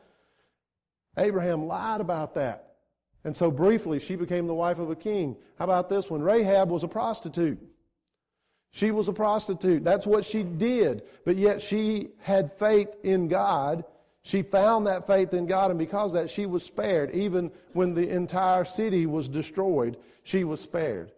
Abraham 1.19 1.67
lied 1.67 2.01
about 2.01 2.35
that. 2.35 2.75
And 3.25 3.35
so 3.35 3.51
briefly, 3.51 3.99
she 3.99 4.15
became 4.15 4.47
the 4.47 4.55
wife 4.55 4.79
of 4.79 4.91
a 4.91 4.97
king. 4.97 5.37
How 5.59 5.65
about 5.65 5.89
this 5.89 6.11
one? 6.11 6.23
Rahab 6.23 6.71
was 6.71 6.85
a 6.85 6.89
prostitute. 6.89 7.59
She 8.77 8.91
was 8.91 9.09
a 9.09 9.13
prostitute. 9.15 9.85
That's 9.85 10.07
what 10.07 10.27
she 10.27 10.43
did. 10.43 11.05
But 11.25 11.37
yet 11.37 11.63
she 11.63 12.11
had 12.19 12.53
faith 12.59 12.95
in 13.03 13.27
God. 13.27 13.87
She 14.21 14.43
found 14.43 14.87
that 14.87 15.07
faith 15.07 15.33
in 15.33 15.47
God, 15.47 15.71
and 15.71 15.79
because 15.79 16.13
that, 16.13 16.29
she 16.29 16.45
was 16.45 16.63
spared. 16.63 17.11
Even 17.13 17.51
when 17.73 17.95
the 17.95 18.07
entire 18.07 18.67
city 18.67 19.07
was 19.07 19.31
destroyed, 19.31 19.97
she 20.25 20.45
was 20.45 20.61
spared. 20.61 21.13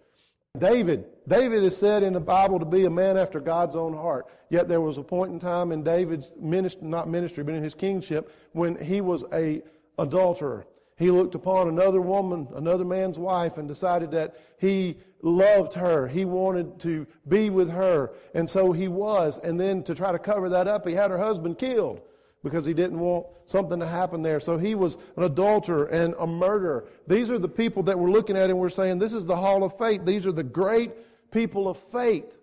David. 0.56 1.06
David 1.26 1.64
is 1.64 1.76
said 1.76 2.04
in 2.04 2.12
the 2.12 2.20
Bible 2.20 2.60
to 2.60 2.64
be 2.64 2.84
a 2.84 2.90
man 2.90 3.18
after 3.18 3.40
God's 3.40 3.74
own 3.74 3.92
heart. 3.92 4.26
Yet 4.50 4.68
there 4.68 4.80
was 4.80 4.96
a 4.96 5.02
point 5.02 5.32
in 5.32 5.40
time 5.40 5.72
in 5.72 5.82
David's 5.82 6.36
ministry, 6.38 6.86
not 6.86 7.08
ministry, 7.08 7.42
but 7.42 7.56
in 7.56 7.62
his 7.64 7.74
kingship, 7.74 8.32
when 8.52 8.80
he 8.80 9.00
was 9.00 9.24
a 9.32 9.62
adulterer. 9.98 10.64
He 10.96 11.10
looked 11.10 11.34
upon 11.34 11.66
another 11.66 12.00
woman, 12.00 12.46
another 12.54 12.84
man's 12.84 13.18
wife, 13.18 13.58
and 13.58 13.66
decided 13.66 14.12
that 14.12 14.36
he 14.58 14.98
loved 15.22 15.74
her. 15.74 16.06
He 16.06 16.24
wanted 16.24 16.78
to 16.80 17.06
be 17.26 17.50
with 17.50 17.70
her. 17.70 18.12
And 18.34 18.48
so 18.48 18.72
he 18.72 18.88
was. 18.88 19.38
And 19.38 19.58
then 19.58 19.82
to 19.84 19.94
try 19.94 20.12
to 20.12 20.18
cover 20.18 20.48
that 20.50 20.68
up, 20.68 20.86
he 20.86 20.94
had 20.94 21.10
her 21.10 21.18
husband 21.18 21.58
killed. 21.58 22.00
because 22.42 22.64
he 22.64 22.74
didn't 22.74 22.98
want 22.98 23.26
something 23.46 23.80
to 23.80 23.86
happen 23.86 24.22
there. 24.22 24.40
So 24.40 24.56
he 24.56 24.74
was 24.74 24.96
an 25.16 25.24
adulterer 25.24 25.86
and 25.86 26.14
a 26.18 26.26
murderer. 26.26 26.86
These 27.06 27.30
are 27.30 27.38
the 27.38 27.48
people 27.48 27.82
that 27.84 27.98
we're 27.98 28.10
looking 28.10 28.36
at 28.36 28.50
and 28.50 28.58
we're 28.58 28.68
saying, 28.68 28.98
this 28.98 29.12
is 29.12 29.26
the 29.26 29.36
hall 29.36 29.64
of 29.64 29.76
faith. 29.76 30.04
These 30.04 30.26
are 30.26 30.32
the 30.32 30.44
great 30.44 30.92
people 31.32 31.68
of 31.68 31.76
faith. 31.76 32.36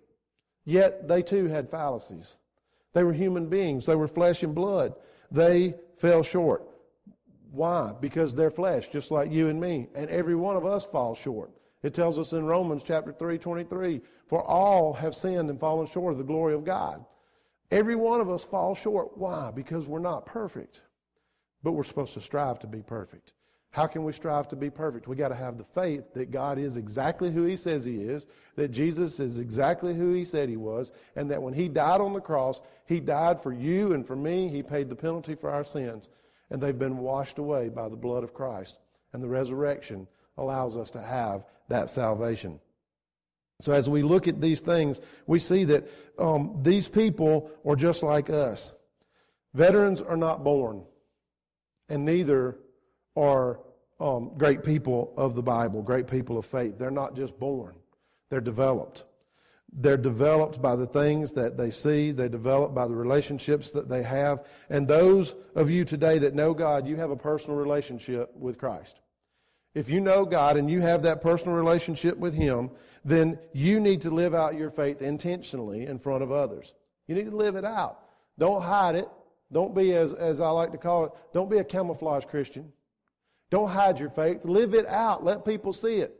Yet 0.64 1.08
they 1.08 1.22
too 1.22 1.46
had 1.46 1.70
fallacies. 1.70 2.36
They 2.92 3.04
were 3.04 3.12
human 3.12 3.48
beings. 3.48 3.86
They 3.86 3.94
were 3.94 4.08
flesh 4.08 4.42
and 4.42 4.54
blood. 4.54 4.94
They 5.30 5.74
fell 5.98 6.22
short. 6.22 6.66
Why? 7.50 7.92
Because 8.00 8.34
they're 8.34 8.50
flesh, 8.50 8.88
just 8.88 9.10
like 9.10 9.30
you 9.30 9.48
and 9.48 9.60
me. 9.60 9.88
And 9.94 10.10
every 10.10 10.34
one 10.34 10.56
of 10.56 10.66
us 10.66 10.84
falls 10.84 11.18
short. 11.18 11.50
It 11.86 11.94
tells 11.94 12.18
us 12.18 12.32
in 12.32 12.44
Romans 12.44 12.82
chapter 12.84 13.12
3, 13.12 13.38
23, 13.38 14.00
for 14.26 14.42
all 14.42 14.92
have 14.94 15.14
sinned 15.14 15.48
and 15.48 15.60
fallen 15.60 15.86
short 15.86 16.10
of 16.10 16.18
the 16.18 16.24
glory 16.24 16.52
of 16.52 16.64
God. 16.64 17.04
Every 17.70 17.94
one 17.94 18.20
of 18.20 18.28
us 18.28 18.42
falls 18.42 18.78
short. 18.78 19.16
Why? 19.16 19.52
Because 19.52 19.86
we're 19.86 20.00
not 20.00 20.26
perfect. 20.26 20.80
But 21.62 21.74
we're 21.74 21.84
supposed 21.84 22.14
to 22.14 22.20
strive 22.20 22.58
to 22.58 22.66
be 22.66 22.82
perfect. 22.82 23.34
How 23.70 23.86
can 23.86 24.02
we 24.02 24.12
strive 24.12 24.48
to 24.48 24.56
be 24.56 24.68
perfect? 24.68 25.06
We 25.06 25.14
got 25.14 25.28
to 25.28 25.36
have 25.36 25.58
the 25.58 25.64
faith 25.80 26.12
that 26.14 26.32
God 26.32 26.58
is 26.58 26.76
exactly 26.76 27.30
who 27.30 27.44
He 27.44 27.56
says 27.56 27.84
He 27.84 28.00
is, 28.00 28.26
that 28.56 28.72
Jesus 28.72 29.20
is 29.20 29.38
exactly 29.38 29.94
who 29.94 30.12
He 30.12 30.24
said 30.24 30.48
He 30.48 30.56
was, 30.56 30.90
and 31.14 31.30
that 31.30 31.40
when 31.40 31.54
He 31.54 31.68
died 31.68 32.00
on 32.00 32.14
the 32.14 32.20
cross, 32.20 32.62
He 32.86 32.98
died 32.98 33.40
for 33.40 33.52
you 33.52 33.92
and 33.92 34.04
for 34.04 34.16
me. 34.16 34.48
He 34.48 34.60
paid 34.60 34.88
the 34.88 34.96
penalty 34.96 35.36
for 35.36 35.50
our 35.50 35.62
sins, 35.62 36.08
and 36.50 36.60
they've 36.60 36.76
been 36.76 36.98
washed 36.98 37.38
away 37.38 37.68
by 37.68 37.88
the 37.88 37.94
blood 37.94 38.24
of 38.24 38.34
Christ. 38.34 38.78
And 39.12 39.22
the 39.22 39.28
resurrection 39.28 40.08
allows 40.36 40.76
us 40.76 40.90
to 40.90 41.00
have 41.00 41.44
that 41.68 41.90
salvation. 41.90 42.60
So 43.60 43.72
as 43.72 43.88
we 43.88 44.02
look 44.02 44.28
at 44.28 44.40
these 44.40 44.60
things, 44.60 45.00
we 45.26 45.38
see 45.38 45.64
that 45.64 45.88
um, 46.18 46.58
these 46.62 46.88
people 46.88 47.50
are 47.64 47.76
just 47.76 48.02
like 48.02 48.28
us. 48.28 48.72
Veterans 49.54 50.02
are 50.02 50.16
not 50.16 50.44
born, 50.44 50.84
and 51.88 52.04
neither 52.04 52.58
are 53.16 53.60
um, 53.98 54.32
great 54.36 54.62
people 54.62 55.14
of 55.16 55.34
the 55.34 55.42
Bible, 55.42 55.82
great 55.82 56.06
people 56.06 56.36
of 56.36 56.44
faith. 56.44 56.78
They're 56.78 56.90
not 56.90 57.16
just 57.16 57.38
born, 57.38 57.74
they're 58.30 58.40
developed. 58.40 59.04
They're 59.78 59.96
developed 59.96 60.62
by 60.62 60.76
the 60.76 60.86
things 60.86 61.32
that 61.32 61.58
they 61.58 61.70
see. 61.70 62.10
They're 62.12 62.30
developed 62.30 62.74
by 62.74 62.86
the 62.86 62.94
relationships 62.94 63.72
that 63.72 63.88
they 63.88 64.02
have. 64.04 64.46
And 64.70 64.88
those 64.88 65.34
of 65.54 65.70
you 65.70 65.84
today 65.84 66.18
that 66.20 66.34
know 66.34 66.54
God, 66.54 66.86
you 66.86 66.96
have 66.96 67.10
a 67.10 67.16
personal 67.16 67.58
relationship 67.58 68.34
with 68.34 68.56
Christ. 68.56 69.00
If 69.76 69.90
you 69.90 70.00
know 70.00 70.24
God 70.24 70.56
and 70.56 70.70
you 70.70 70.80
have 70.80 71.02
that 71.02 71.20
personal 71.20 71.54
relationship 71.54 72.16
with 72.16 72.32
Him, 72.32 72.70
then 73.04 73.38
you 73.52 73.78
need 73.78 74.00
to 74.00 74.10
live 74.10 74.34
out 74.34 74.56
your 74.56 74.70
faith 74.70 75.02
intentionally 75.02 75.84
in 75.84 75.98
front 75.98 76.22
of 76.22 76.32
others. 76.32 76.72
You 77.06 77.14
need 77.14 77.26
to 77.26 77.36
live 77.36 77.56
it 77.56 77.64
out. 77.66 78.00
Don't 78.38 78.62
hide 78.62 78.94
it. 78.94 79.06
Don't 79.52 79.74
be, 79.74 79.94
as, 79.94 80.14
as 80.14 80.40
I 80.40 80.48
like 80.48 80.72
to 80.72 80.78
call 80.78 81.04
it, 81.04 81.12
don't 81.34 81.50
be 81.50 81.58
a 81.58 81.64
camouflage 81.64 82.24
Christian. 82.24 82.72
Don't 83.50 83.68
hide 83.68 84.00
your 84.00 84.08
faith. 84.08 84.46
Live 84.46 84.72
it 84.72 84.86
out. 84.86 85.22
Let 85.22 85.44
people 85.44 85.74
see 85.74 85.96
it. 85.96 86.18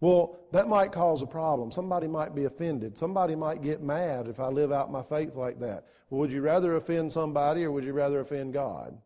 Well, 0.00 0.36
that 0.50 0.66
might 0.66 0.90
cause 0.90 1.22
a 1.22 1.26
problem. 1.26 1.70
Somebody 1.70 2.08
might 2.08 2.34
be 2.34 2.46
offended. 2.46 2.98
Somebody 2.98 3.36
might 3.36 3.62
get 3.62 3.80
mad 3.80 4.26
if 4.26 4.40
I 4.40 4.48
live 4.48 4.72
out 4.72 4.90
my 4.90 5.04
faith 5.04 5.36
like 5.36 5.60
that. 5.60 5.86
Well, 6.10 6.18
would 6.18 6.32
you 6.32 6.42
rather 6.42 6.74
offend 6.74 7.12
somebody 7.12 7.62
or 7.62 7.70
would 7.70 7.84
you 7.84 7.92
rather 7.92 8.18
offend 8.18 8.54
God? 8.54 8.98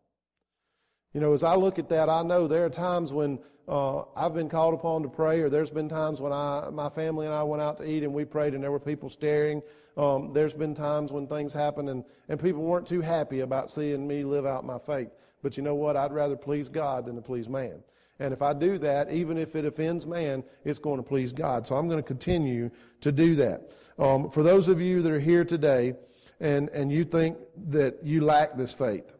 You 1.13 1.19
know, 1.19 1.33
as 1.33 1.43
I 1.43 1.55
look 1.55 1.77
at 1.77 1.89
that, 1.89 2.09
I 2.09 2.23
know 2.23 2.47
there 2.47 2.65
are 2.65 2.69
times 2.69 3.11
when 3.11 3.39
uh, 3.67 4.03
I've 4.15 4.33
been 4.33 4.49
called 4.49 4.73
upon 4.73 5.03
to 5.03 5.09
pray, 5.09 5.41
or 5.41 5.49
there's 5.49 5.69
been 5.69 5.89
times 5.89 6.21
when 6.21 6.31
I, 6.31 6.69
my 6.71 6.89
family 6.89 7.25
and 7.25 7.35
I 7.35 7.43
went 7.43 7.61
out 7.61 7.77
to 7.77 7.89
eat 7.89 8.03
and 8.03 8.13
we 8.13 8.25
prayed 8.25 8.53
and 8.53 8.63
there 8.63 8.71
were 8.71 8.79
people 8.79 9.09
staring. 9.09 9.61
Um, 9.97 10.31
there's 10.33 10.53
been 10.53 10.73
times 10.73 11.11
when 11.11 11.27
things 11.27 11.51
happen 11.51 11.89
and, 11.89 12.05
and 12.29 12.39
people 12.39 12.63
weren't 12.63 12.87
too 12.87 13.01
happy 13.01 13.41
about 13.41 13.69
seeing 13.69 14.07
me 14.07 14.23
live 14.23 14.45
out 14.45 14.65
my 14.65 14.79
faith. 14.79 15.09
But 15.43 15.57
you 15.57 15.63
know 15.63 15.75
what? 15.75 15.97
I'd 15.97 16.13
rather 16.13 16.37
please 16.37 16.69
God 16.69 17.05
than 17.05 17.15
to 17.15 17.21
please 17.21 17.49
man. 17.49 17.83
And 18.19 18.33
if 18.33 18.41
I 18.41 18.53
do 18.53 18.77
that, 18.77 19.11
even 19.11 19.37
if 19.37 19.55
it 19.55 19.65
offends 19.65 20.05
man, 20.05 20.43
it's 20.63 20.79
going 20.79 20.97
to 20.97 21.03
please 21.03 21.33
God. 21.33 21.67
So 21.67 21.75
I'm 21.75 21.87
going 21.87 22.01
to 22.01 22.07
continue 22.07 22.69
to 23.01 23.11
do 23.11 23.35
that. 23.35 23.71
Um, 23.97 24.29
for 24.29 24.43
those 24.43 24.67
of 24.67 24.79
you 24.79 25.01
that 25.01 25.11
are 25.11 25.19
here 25.19 25.43
today 25.43 25.95
and, 26.39 26.69
and 26.69 26.91
you 26.91 27.03
think 27.03 27.37
that 27.69 28.03
you 28.03 28.23
lack 28.23 28.55
this 28.55 28.73
faith, 28.73 29.11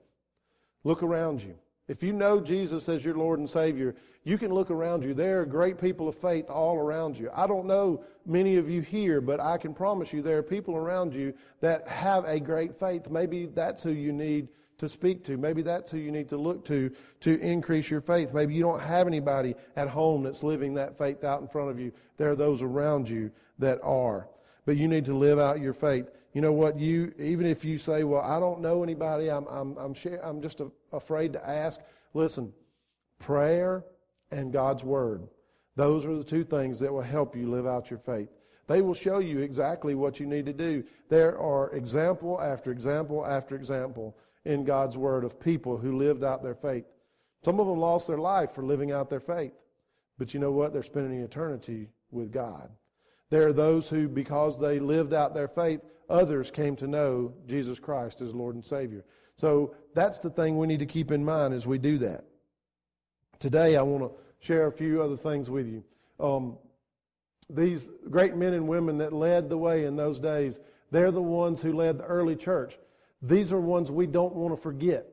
look 0.84 1.04
around 1.04 1.42
you. 1.42 1.56
If 1.88 2.04
you 2.04 2.14
know 2.14 2.40
Jesus 2.40 2.88
as 2.88 3.04
your 3.04 3.16
Lord 3.16 3.40
and 3.40 3.50
Savior, 3.50 3.96
you 4.24 4.38
can 4.38 4.54
look 4.54 4.70
around 4.70 5.04
you. 5.04 5.14
There 5.14 5.42
are 5.42 5.46
great 5.46 5.80
people 5.80 6.08
of 6.08 6.16
faith 6.16 6.50
all 6.50 6.78
around 6.78 7.18
you. 7.18 7.30
I 7.34 7.48
don't 7.48 7.66
know 7.66 8.04
many 8.26 8.58
of 8.58 8.70
you 8.70 8.82
here, 8.82 9.20
but 9.20 9.40
I 9.40 9.58
can 9.58 9.74
promise 9.74 10.14
you 10.14 10.22
there 10.22 10.38
are 10.38 10.44
people 10.44 10.76
around 10.76 11.14
you 11.14 11.34
that 11.60 11.88
have 11.88 12.26
a 12.26 12.40
great 12.40 12.80
faith. 12.80 13.10
Maybe 13.10 13.48
that's 13.48 13.82
who 13.82 13.92
you 13.92 14.14
need 14.14 14.48
to 14.78 14.88
speak 14.88 15.24
to. 15.24 15.38
Maybe 15.38 15.62
that's 15.62 15.92
who 15.92 15.98
you 15.98 16.12
need 16.12 16.30
to 16.30 16.38
look 16.38 16.66
to 16.66 16.92
to 17.22 17.40
increase 17.40 17.90
your 17.90 18.02
faith. 18.02 18.34
Maybe 18.34 18.54
you 18.54 18.64
don't 18.64 18.82
have 18.82 19.08
anybody 19.08 19.56
at 19.76 19.88
home 19.88 20.24
that's 20.24 20.44
living 20.44 20.74
that 20.76 20.98
faith 20.98 21.24
out 21.24 21.42
in 21.42 21.48
front 21.48 21.70
of 21.70 21.80
you. 21.80 21.92
There 22.18 22.30
are 22.30 22.36
those 22.36 22.62
around 22.62 23.10
you 23.10 23.32
that 23.60 23.80
are. 23.84 24.28
But 24.66 24.78
you 24.78 24.88
need 24.88 25.06
to 25.06 25.16
live 25.16 25.40
out 25.40 25.60
your 25.60 25.74
faith. 25.74 26.10
You 26.34 26.42
know 26.42 26.54
what? 26.54 26.80
You 26.80 27.14
even 27.20 27.46
if 27.46 27.66
you 27.66 27.78
say, 27.78 28.04
"Well, 28.04 28.22
I 28.22 28.40
don't 28.40 28.62
know 28.62 28.84
anybody. 28.84 29.30
I'm 29.30 29.46
I'm 29.48 29.78
I'm, 29.78 29.94
share, 29.94 30.24
I'm 30.26 30.42
just 30.42 30.62
a, 30.62 30.72
afraid 30.94 31.34
to 31.34 31.50
ask." 31.50 31.82
Listen, 32.14 32.54
prayer 33.20 33.84
and 34.32 34.54
God's 34.54 34.84
Word. 34.84 35.28
Those 35.76 36.06
are 36.06 36.16
the 36.16 36.24
two 36.24 36.44
things 36.44 36.80
that 36.80 36.92
will 36.92 37.02
help 37.02 37.36
you 37.36 37.50
live 37.50 37.68
out 37.68 37.90
your 37.90 38.00
faith. 38.00 38.30
They 38.68 38.82
will 38.82 38.94
show 38.94 39.20
you 39.20 39.40
exactly 39.40 39.96
what 39.96 40.20
you 40.20 40.26
need 40.26 40.46
to 40.46 40.54
do. 40.54 40.84
There 41.10 41.38
are 41.38 41.72
example 41.72 42.40
after 42.42 42.72
example 42.72 43.26
after 43.26 43.56
example 43.56 44.16
in 44.46 44.64
God's 44.64 44.98
Word 44.98 45.24
of 45.24 45.40
people 45.40 45.78
who 45.78 45.98
lived 45.98 46.24
out 46.24 46.44
their 46.44 46.56
faith. 46.56 46.86
Some 47.44 47.60
of 47.60 47.68
them 47.68 47.80
lost 47.80 48.08
their 48.08 48.18
life 48.18 48.52
for 48.52 48.64
living 48.64 48.92
out 48.92 49.10
their 49.10 49.20
faith. 49.20 49.54
But 50.18 50.34
you 50.34 50.40
know 50.40 50.52
what? 50.52 50.74
They're 50.74 50.84
spending 50.84 51.20
eternity 51.20 51.90
with 52.12 52.32
God. 52.32 52.70
There 53.30 53.48
are 53.48 53.54
those 53.54 53.88
who, 53.88 54.08
because 54.08 54.60
they 54.60 54.80
lived 54.80 55.14
out 55.14 55.34
their 55.34 55.48
faith, 55.48 55.82
others 56.12 56.52
came 56.52 56.76
to 56.78 56.88
know 56.88 57.34
Jesus 57.48 57.80
Christ 57.80 58.22
as 58.22 58.34
Lord 58.34 58.56
and 58.56 58.64
Savior. 58.64 59.04
So 59.36 59.76
that's 59.94 60.20
the 60.20 60.30
thing 60.30 60.58
we 60.58 60.68
need 60.68 60.80
to 60.80 60.86
keep 60.86 61.12
in 61.12 61.24
mind 61.24 61.54
as 61.54 61.66
we 61.66 61.78
do 61.78 61.98
that. 62.00 62.26
Today, 63.40 63.76
I 63.76 63.82
want 63.82 64.04
to 64.04 64.12
share 64.40 64.68
a 64.68 64.72
few 64.72 65.02
other 65.02 65.18
things 65.18 65.50
with 65.50 65.68
you. 65.68 65.84
Um, 66.20 66.58
these 67.50 67.90
great 68.10 68.36
men 68.36 68.54
and 68.54 68.68
women 68.68 68.98
that 69.00 69.14
led 69.14 69.50
the 69.50 69.58
way 69.58 69.86
in 69.86 69.96
those 69.96 70.20
days, 70.20 70.60
they're 70.92 71.12
the 71.12 71.22
ones 71.22 71.62
who 71.62 71.74
led 71.74 71.98
the 71.98 72.04
early 72.04 72.36
church. 72.36 72.78
These 73.22 73.52
are 73.52 73.60
ones 73.60 73.92
we 73.92 74.08
don't 74.08 74.36
want 74.36 74.56
to 74.56 74.62
forget. 74.62 75.08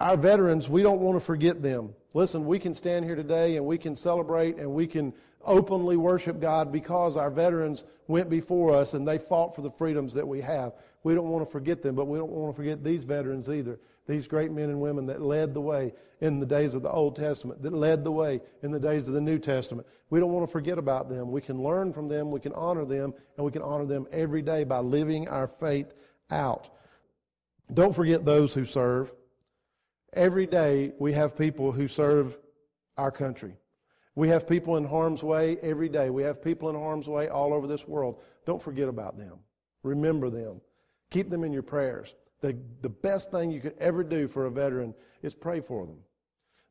Our 0.00 0.16
veterans, 0.16 0.68
we 0.68 0.82
don't 0.82 1.00
want 1.00 1.16
to 1.16 1.20
forget 1.20 1.62
them. 1.62 1.94
Listen, 2.14 2.46
we 2.46 2.58
can 2.58 2.74
stand 2.74 3.04
here 3.04 3.16
today 3.16 3.56
and 3.56 3.66
we 3.66 3.78
can 3.78 3.96
celebrate 3.96 4.56
and 4.56 4.72
we 4.72 4.86
can 4.86 5.12
openly 5.44 5.96
worship 5.96 6.40
God 6.40 6.72
because 6.72 7.16
our 7.16 7.30
veterans 7.30 7.84
went 8.06 8.28
before 8.28 8.74
us 8.74 8.94
and 8.94 9.06
they 9.06 9.18
fought 9.18 9.54
for 9.54 9.62
the 9.62 9.70
freedoms 9.70 10.14
that 10.14 10.26
we 10.26 10.40
have. 10.40 10.72
We 11.04 11.14
don't 11.14 11.28
want 11.28 11.46
to 11.46 11.50
forget 11.50 11.82
them, 11.82 11.94
but 11.94 12.06
we 12.06 12.18
don't 12.18 12.30
want 12.30 12.54
to 12.54 12.56
forget 12.56 12.82
these 12.82 13.04
veterans 13.04 13.48
either. 13.48 13.78
These 14.06 14.26
great 14.26 14.50
men 14.50 14.70
and 14.70 14.80
women 14.80 15.06
that 15.06 15.20
led 15.20 15.54
the 15.54 15.60
way 15.60 15.92
in 16.20 16.40
the 16.40 16.46
days 16.46 16.74
of 16.74 16.82
the 16.82 16.90
Old 16.90 17.14
Testament, 17.14 17.62
that 17.62 17.72
led 17.72 18.02
the 18.04 18.10
way 18.10 18.40
in 18.62 18.70
the 18.70 18.80
days 18.80 19.06
of 19.06 19.14
the 19.14 19.20
New 19.20 19.38
Testament. 19.38 19.86
We 20.10 20.18
don't 20.18 20.32
want 20.32 20.46
to 20.46 20.50
forget 20.50 20.78
about 20.78 21.08
them. 21.08 21.30
We 21.30 21.40
can 21.40 21.62
learn 21.62 21.92
from 21.92 22.08
them, 22.08 22.30
we 22.30 22.40
can 22.40 22.54
honor 22.54 22.84
them, 22.84 23.14
and 23.36 23.44
we 23.44 23.52
can 23.52 23.62
honor 23.62 23.84
them 23.84 24.06
every 24.10 24.42
day 24.42 24.64
by 24.64 24.78
living 24.78 25.28
our 25.28 25.46
faith 25.46 25.94
out. 26.30 26.70
Don't 27.72 27.94
forget 27.94 28.24
those 28.24 28.52
who 28.54 28.64
serve. 28.64 29.12
Every 30.14 30.46
day 30.46 30.92
we 30.98 31.12
have 31.12 31.36
people 31.36 31.70
who 31.70 31.86
serve 31.86 32.36
our 32.96 33.10
country. 33.10 33.54
We 34.18 34.30
have 34.30 34.48
people 34.48 34.78
in 34.78 34.84
harm's 34.84 35.22
way 35.22 35.58
every 35.62 35.88
day. 35.88 36.10
We 36.10 36.24
have 36.24 36.42
people 36.42 36.68
in 36.68 36.74
harm's 36.74 37.06
way 37.06 37.28
all 37.28 37.54
over 37.54 37.68
this 37.68 37.86
world. 37.86 38.20
Don't 38.46 38.60
forget 38.60 38.88
about 38.88 39.16
them. 39.16 39.38
Remember 39.84 40.28
them. 40.28 40.60
Keep 41.10 41.30
them 41.30 41.44
in 41.44 41.52
your 41.52 41.62
prayers. 41.62 42.16
The, 42.40 42.58
the 42.82 42.88
best 42.88 43.30
thing 43.30 43.52
you 43.52 43.60
could 43.60 43.76
ever 43.78 44.02
do 44.02 44.26
for 44.26 44.46
a 44.46 44.50
veteran 44.50 44.92
is 45.22 45.36
pray 45.36 45.60
for 45.60 45.86
them. 45.86 45.98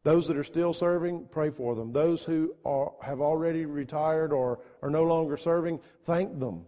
Those 0.04 0.28
that 0.28 0.36
are 0.36 0.44
still 0.44 0.74
serving, 0.74 1.30
pray 1.32 1.50
for 1.50 1.74
them. 1.74 1.94
Those 1.94 2.22
who 2.22 2.54
are, 2.66 2.92
have 3.02 3.22
already 3.22 3.66
retired 3.66 4.34
or 4.34 4.60
are 4.82 4.90
no 4.90 5.04
longer 5.04 5.38
serving, 5.38 5.80
thank 6.04 6.38
them 6.38 6.66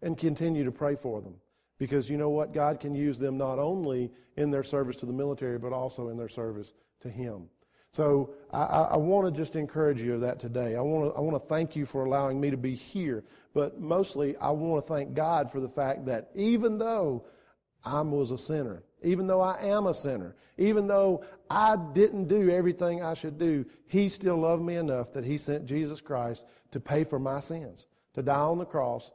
and 0.00 0.16
continue 0.16 0.62
to 0.62 0.70
pray 0.70 0.94
for 0.94 1.20
them. 1.20 1.34
Because 1.80 2.08
you 2.08 2.16
know 2.16 2.30
what? 2.30 2.54
God 2.54 2.78
can 2.78 2.94
use 2.94 3.18
them 3.18 3.36
not 3.36 3.58
only 3.58 4.12
in 4.36 4.52
their 4.52 4.62
service 4.62 4.94
to 4.98 5.06
the 5.06 5.12
military, 5.12 5.58
but 5.58 5.72
also 5.72 6.08
in 6.08 6.16
their 6.16 6.28
service 6.28 6.72
to 7.00 7.08
Him. 7.08 7.48
So 7.92 8.30
I, 8.52 8.62
I 8.62 8.96
want 8.96 9.26
to 9.26 9.38
just 9.38 9.54
encourage 9.54 10.00
you 10.00 10.14
of 10.14 10.22
that 10.22 10.38
today. 10.38 10.76
I 10.76 10.80
want 10.80 11.12
to, 11.12 11.18
I 11.18 11.20
want 11.20 11.42
to 11.42 11.46
thank 11.46 11.76
you 11.76 11.84
for 11.84 12.06
allowing 12.06 12.40
me 12.40 12.50
to 12.50 12.56
be 12.56 12.74
here. 12.74 13.22
But 13.52 13.80
mostly, 13.80 14.34
I 14.38 14.50
want 14.50 14.86
to 14.86 14.92
thank 14.94 15.12
God 15.12 15.52
for 15.52 15.60
the 15.60 15.68
fact 15.68 16.06
that 16.06 16.30
even 16.34 16.78
though 16.78 17.26
I 17.84 18.00
was 18.00 18.30
a 18.30 18.38
sinner, 18.38 18.82
even 19.02 19.26
though 19.26 19.42
I 19.42 19.60
am 19.62 19.88
a 19.88 19.94
sinner, 19.94 20.36
even 20.56 20.86
though 20.86 21.22
I 21.50 21.76
didn't 21.92 22.28
do 22.28 22.48
everything 22.48 23.02
I 23.02 23.12
should 23.12 23.38
do, 23.38 23.66
He 23.88 24.08
still 24.08 24.38
loved 24.38 24.62
me 24.62 24.76
enough 24.76 25.12
that 25.12 25.24
He 25.24 25.36
sent 25.36 25.66
Jesus 25.66 26.00
Christ 26.00 26.46
to 26.70 26.80
pay 26.80 27.04
for 27.04 27.18
my 27.18 27.40
sins, 27.40 27.88
to 28.14 28.22
die 28.22 28.36
on 28.36 28.56
the 28.56 28.64
cross, 28.64 29.10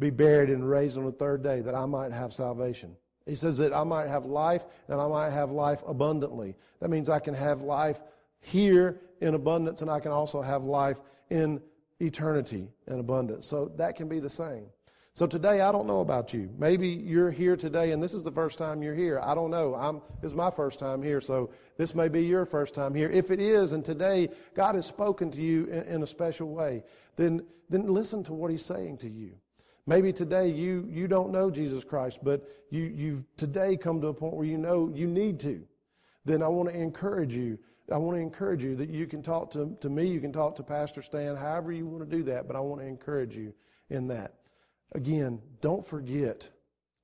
be 0.00 0.10
buried, 0.10 0.50
and 0.50 0.68
raised 0.68 0.98
on 0.98 1.04
the 1.04 1.12
third 1.12 1.44
day 1.44 1.60
that 1.60 1.74
I 1.74 1.86
might 1.86 2.10
have 2.10 2.32
salvation. 2.32 2.96
He 3.28 3.34
says 3.34 3.58
that 3.58 3.74
I 3.74 3.84
might 3.84 4.08
have 4.08 4.24
life 4.24 4.64
and 4.88 5.00
I 5.00 5.06
might 5.06 5.30
have 5.30 5.50
life 5.50 5.82
abundantly. 5.86 6.56
That 6.80 6.88
means 6.88 7.10
I 7.10 7.18
can 7.18 7.34
have 7.34 7.62
life 7.62 8.00
here 8.40 9.00
in 9.20 9.34
abundance 9.34 9.82
and 9.82 9.90
I 9.90 10.00
can 10.00 10.12
also 10.12 10.40
have 10.40 10.64
life 10.64 10.98
in 11.28 11.60
eternity 12.00 12.68
in 12.86 12.98
abundance. 12.98 13.46
So 13.46 13.70
that 13.76 13.96
can 13.96 14.08
be 14.08 14.18
the 14.18 14.30
same. 14.30 14.64
So 15.12 15.26
today, 15.26 15.62
I 15.62 15.72
don't 15.72 15.86
know 15.88 16.00
about 16.00 16.32
you. 16.32 16.48
Maybe 16.58 16.88
you're 16.88 17.30
here 17.30 17.56
today 17.56 17.90
and 17.90 18.02
this 18.02 18.14
is 18.14 18.22
the 18.22 18.30
first 18.30 18.56
time 18.56 18.82
you're 18.82 18.94
here. 18.94 19.20
I 19.20 19.34
don't 19.34 19.50
know. 19.50 19.74
I'm, 19.74 20.00
this 20.22 20.30
is 20.30 20.36
my 20.36 20.50
first 20.50 20.78
time 20.78 21.02
here, 21.02 21.20
so 21.20 21.50
this 21.76 21.94
may 21.94 22.08
be 22.08 22.24
your 22.24 22.46
first 22.46 22.72
time 22.72 22.94
here. 22.94 23.10
If 23.10 23.30
it 23.30 23.40
is, 23.40 23.72
and 23.72 23.84
today 23.84 24.28
God 24.54 24.76
has 24.76 24.86
spoken 24.86 25.30
to 25.32 25.42
you 25.42 25.64
in, 25.66 25.82
in 25.82 26.02
a 26.02 26.06
special 26.06 26.48
way, 26.48 26.84
then, 27.16 27.44
then 27.68 27.92
listen 27.92 28.22
to 28.24 28.32
what 28.32 28.50
He's 28.50 28.64
saying 28.64 28.98
to 28.98 29.10
you. 29.10 29.32
Maybe 29.88 30.12
today 30.12 30.50
you, 30.50 30.86
you 30.90 31.08
don't 31.08 31.32
know 31.32 31.50
Jesus 31.50 31.82
Christ, 31.82 32.18
but 32.22 32.46
you, 32.68 32.82
you've 32.82 33.24
today 33.38 33.74
come 33.74 34.02
to 34.02 34.08
a 34.08 34.12
point 34.12 34.34
where 34.34 34.44
you 34.44 34.58
know 34.58 34.92
you 34.94 35.06
need 35.06 35.40
to. 35.40 35.62
Then 36.26 36.42
I 36.42 36.48
want 36.48 36.68
to 36.68 36.74
encourage 36.74 37.34
you. 37.34 37.58
I 37.90 37.96
want 37.96 38.18
to 38.18 38.20
encourage 38.20 38.62
you 38.62 38.76
that 38.76 38.90
you 38.90 39.06
can 39.06 39.22
talk 39.22 39.50
to, 39.52 39.74
to 39.80 39.88
me, 39.88 40.06
you 40.06 40.20
can 40.20 40.30
talk 40.30 40.56
to 40.56 40.62
Pastor 40.62 41.00
Stan, 41.00 41.36
however 41.36 41.72
you 41.72 41.86
want 41.86 42.08
to 42.08 42.16
do 42.16 42.22
that, 42.24 42.46
but 42.46 42.54
I 42.54 42.60
want 42.60 42.82
to 42.82 42.86
encourage 42.86 43.34
you 43.34 43.54
in 43.88 44.08
that. 44.08 44.34
Again, 44.92 45.40
don't 45.62 45.86
forget 45.86 46.46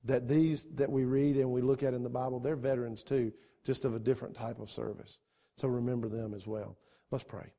that 0.04 0.28
these 0.28 0.66
that 0.74 0.92
we 0.92 1.04
read 1.04 1.36
and 1.36 1.50
we 1.50 1.62
look 1.62 1.82
at 1.82 1.94
in 1.94 2.02
the 2.02 2.10
Bible, 2.10 2.38
they're 2.38 2.54
veterans 2.54 3.02
too, 3.02 3.32
just 3.64 3.86
of 3.86 3.94
a 3.94 3.98
different 3.98 4.34
type 4.34 4.60
of 4.60 4.70
service. 4.70 5.20
So 5.56 5.68
remember 5.68 6.10
them 6.10 6.34
as 6.34 6.46
well. 6.46 6.76
Let's 7.10 7.24
pray. 7.24 7.50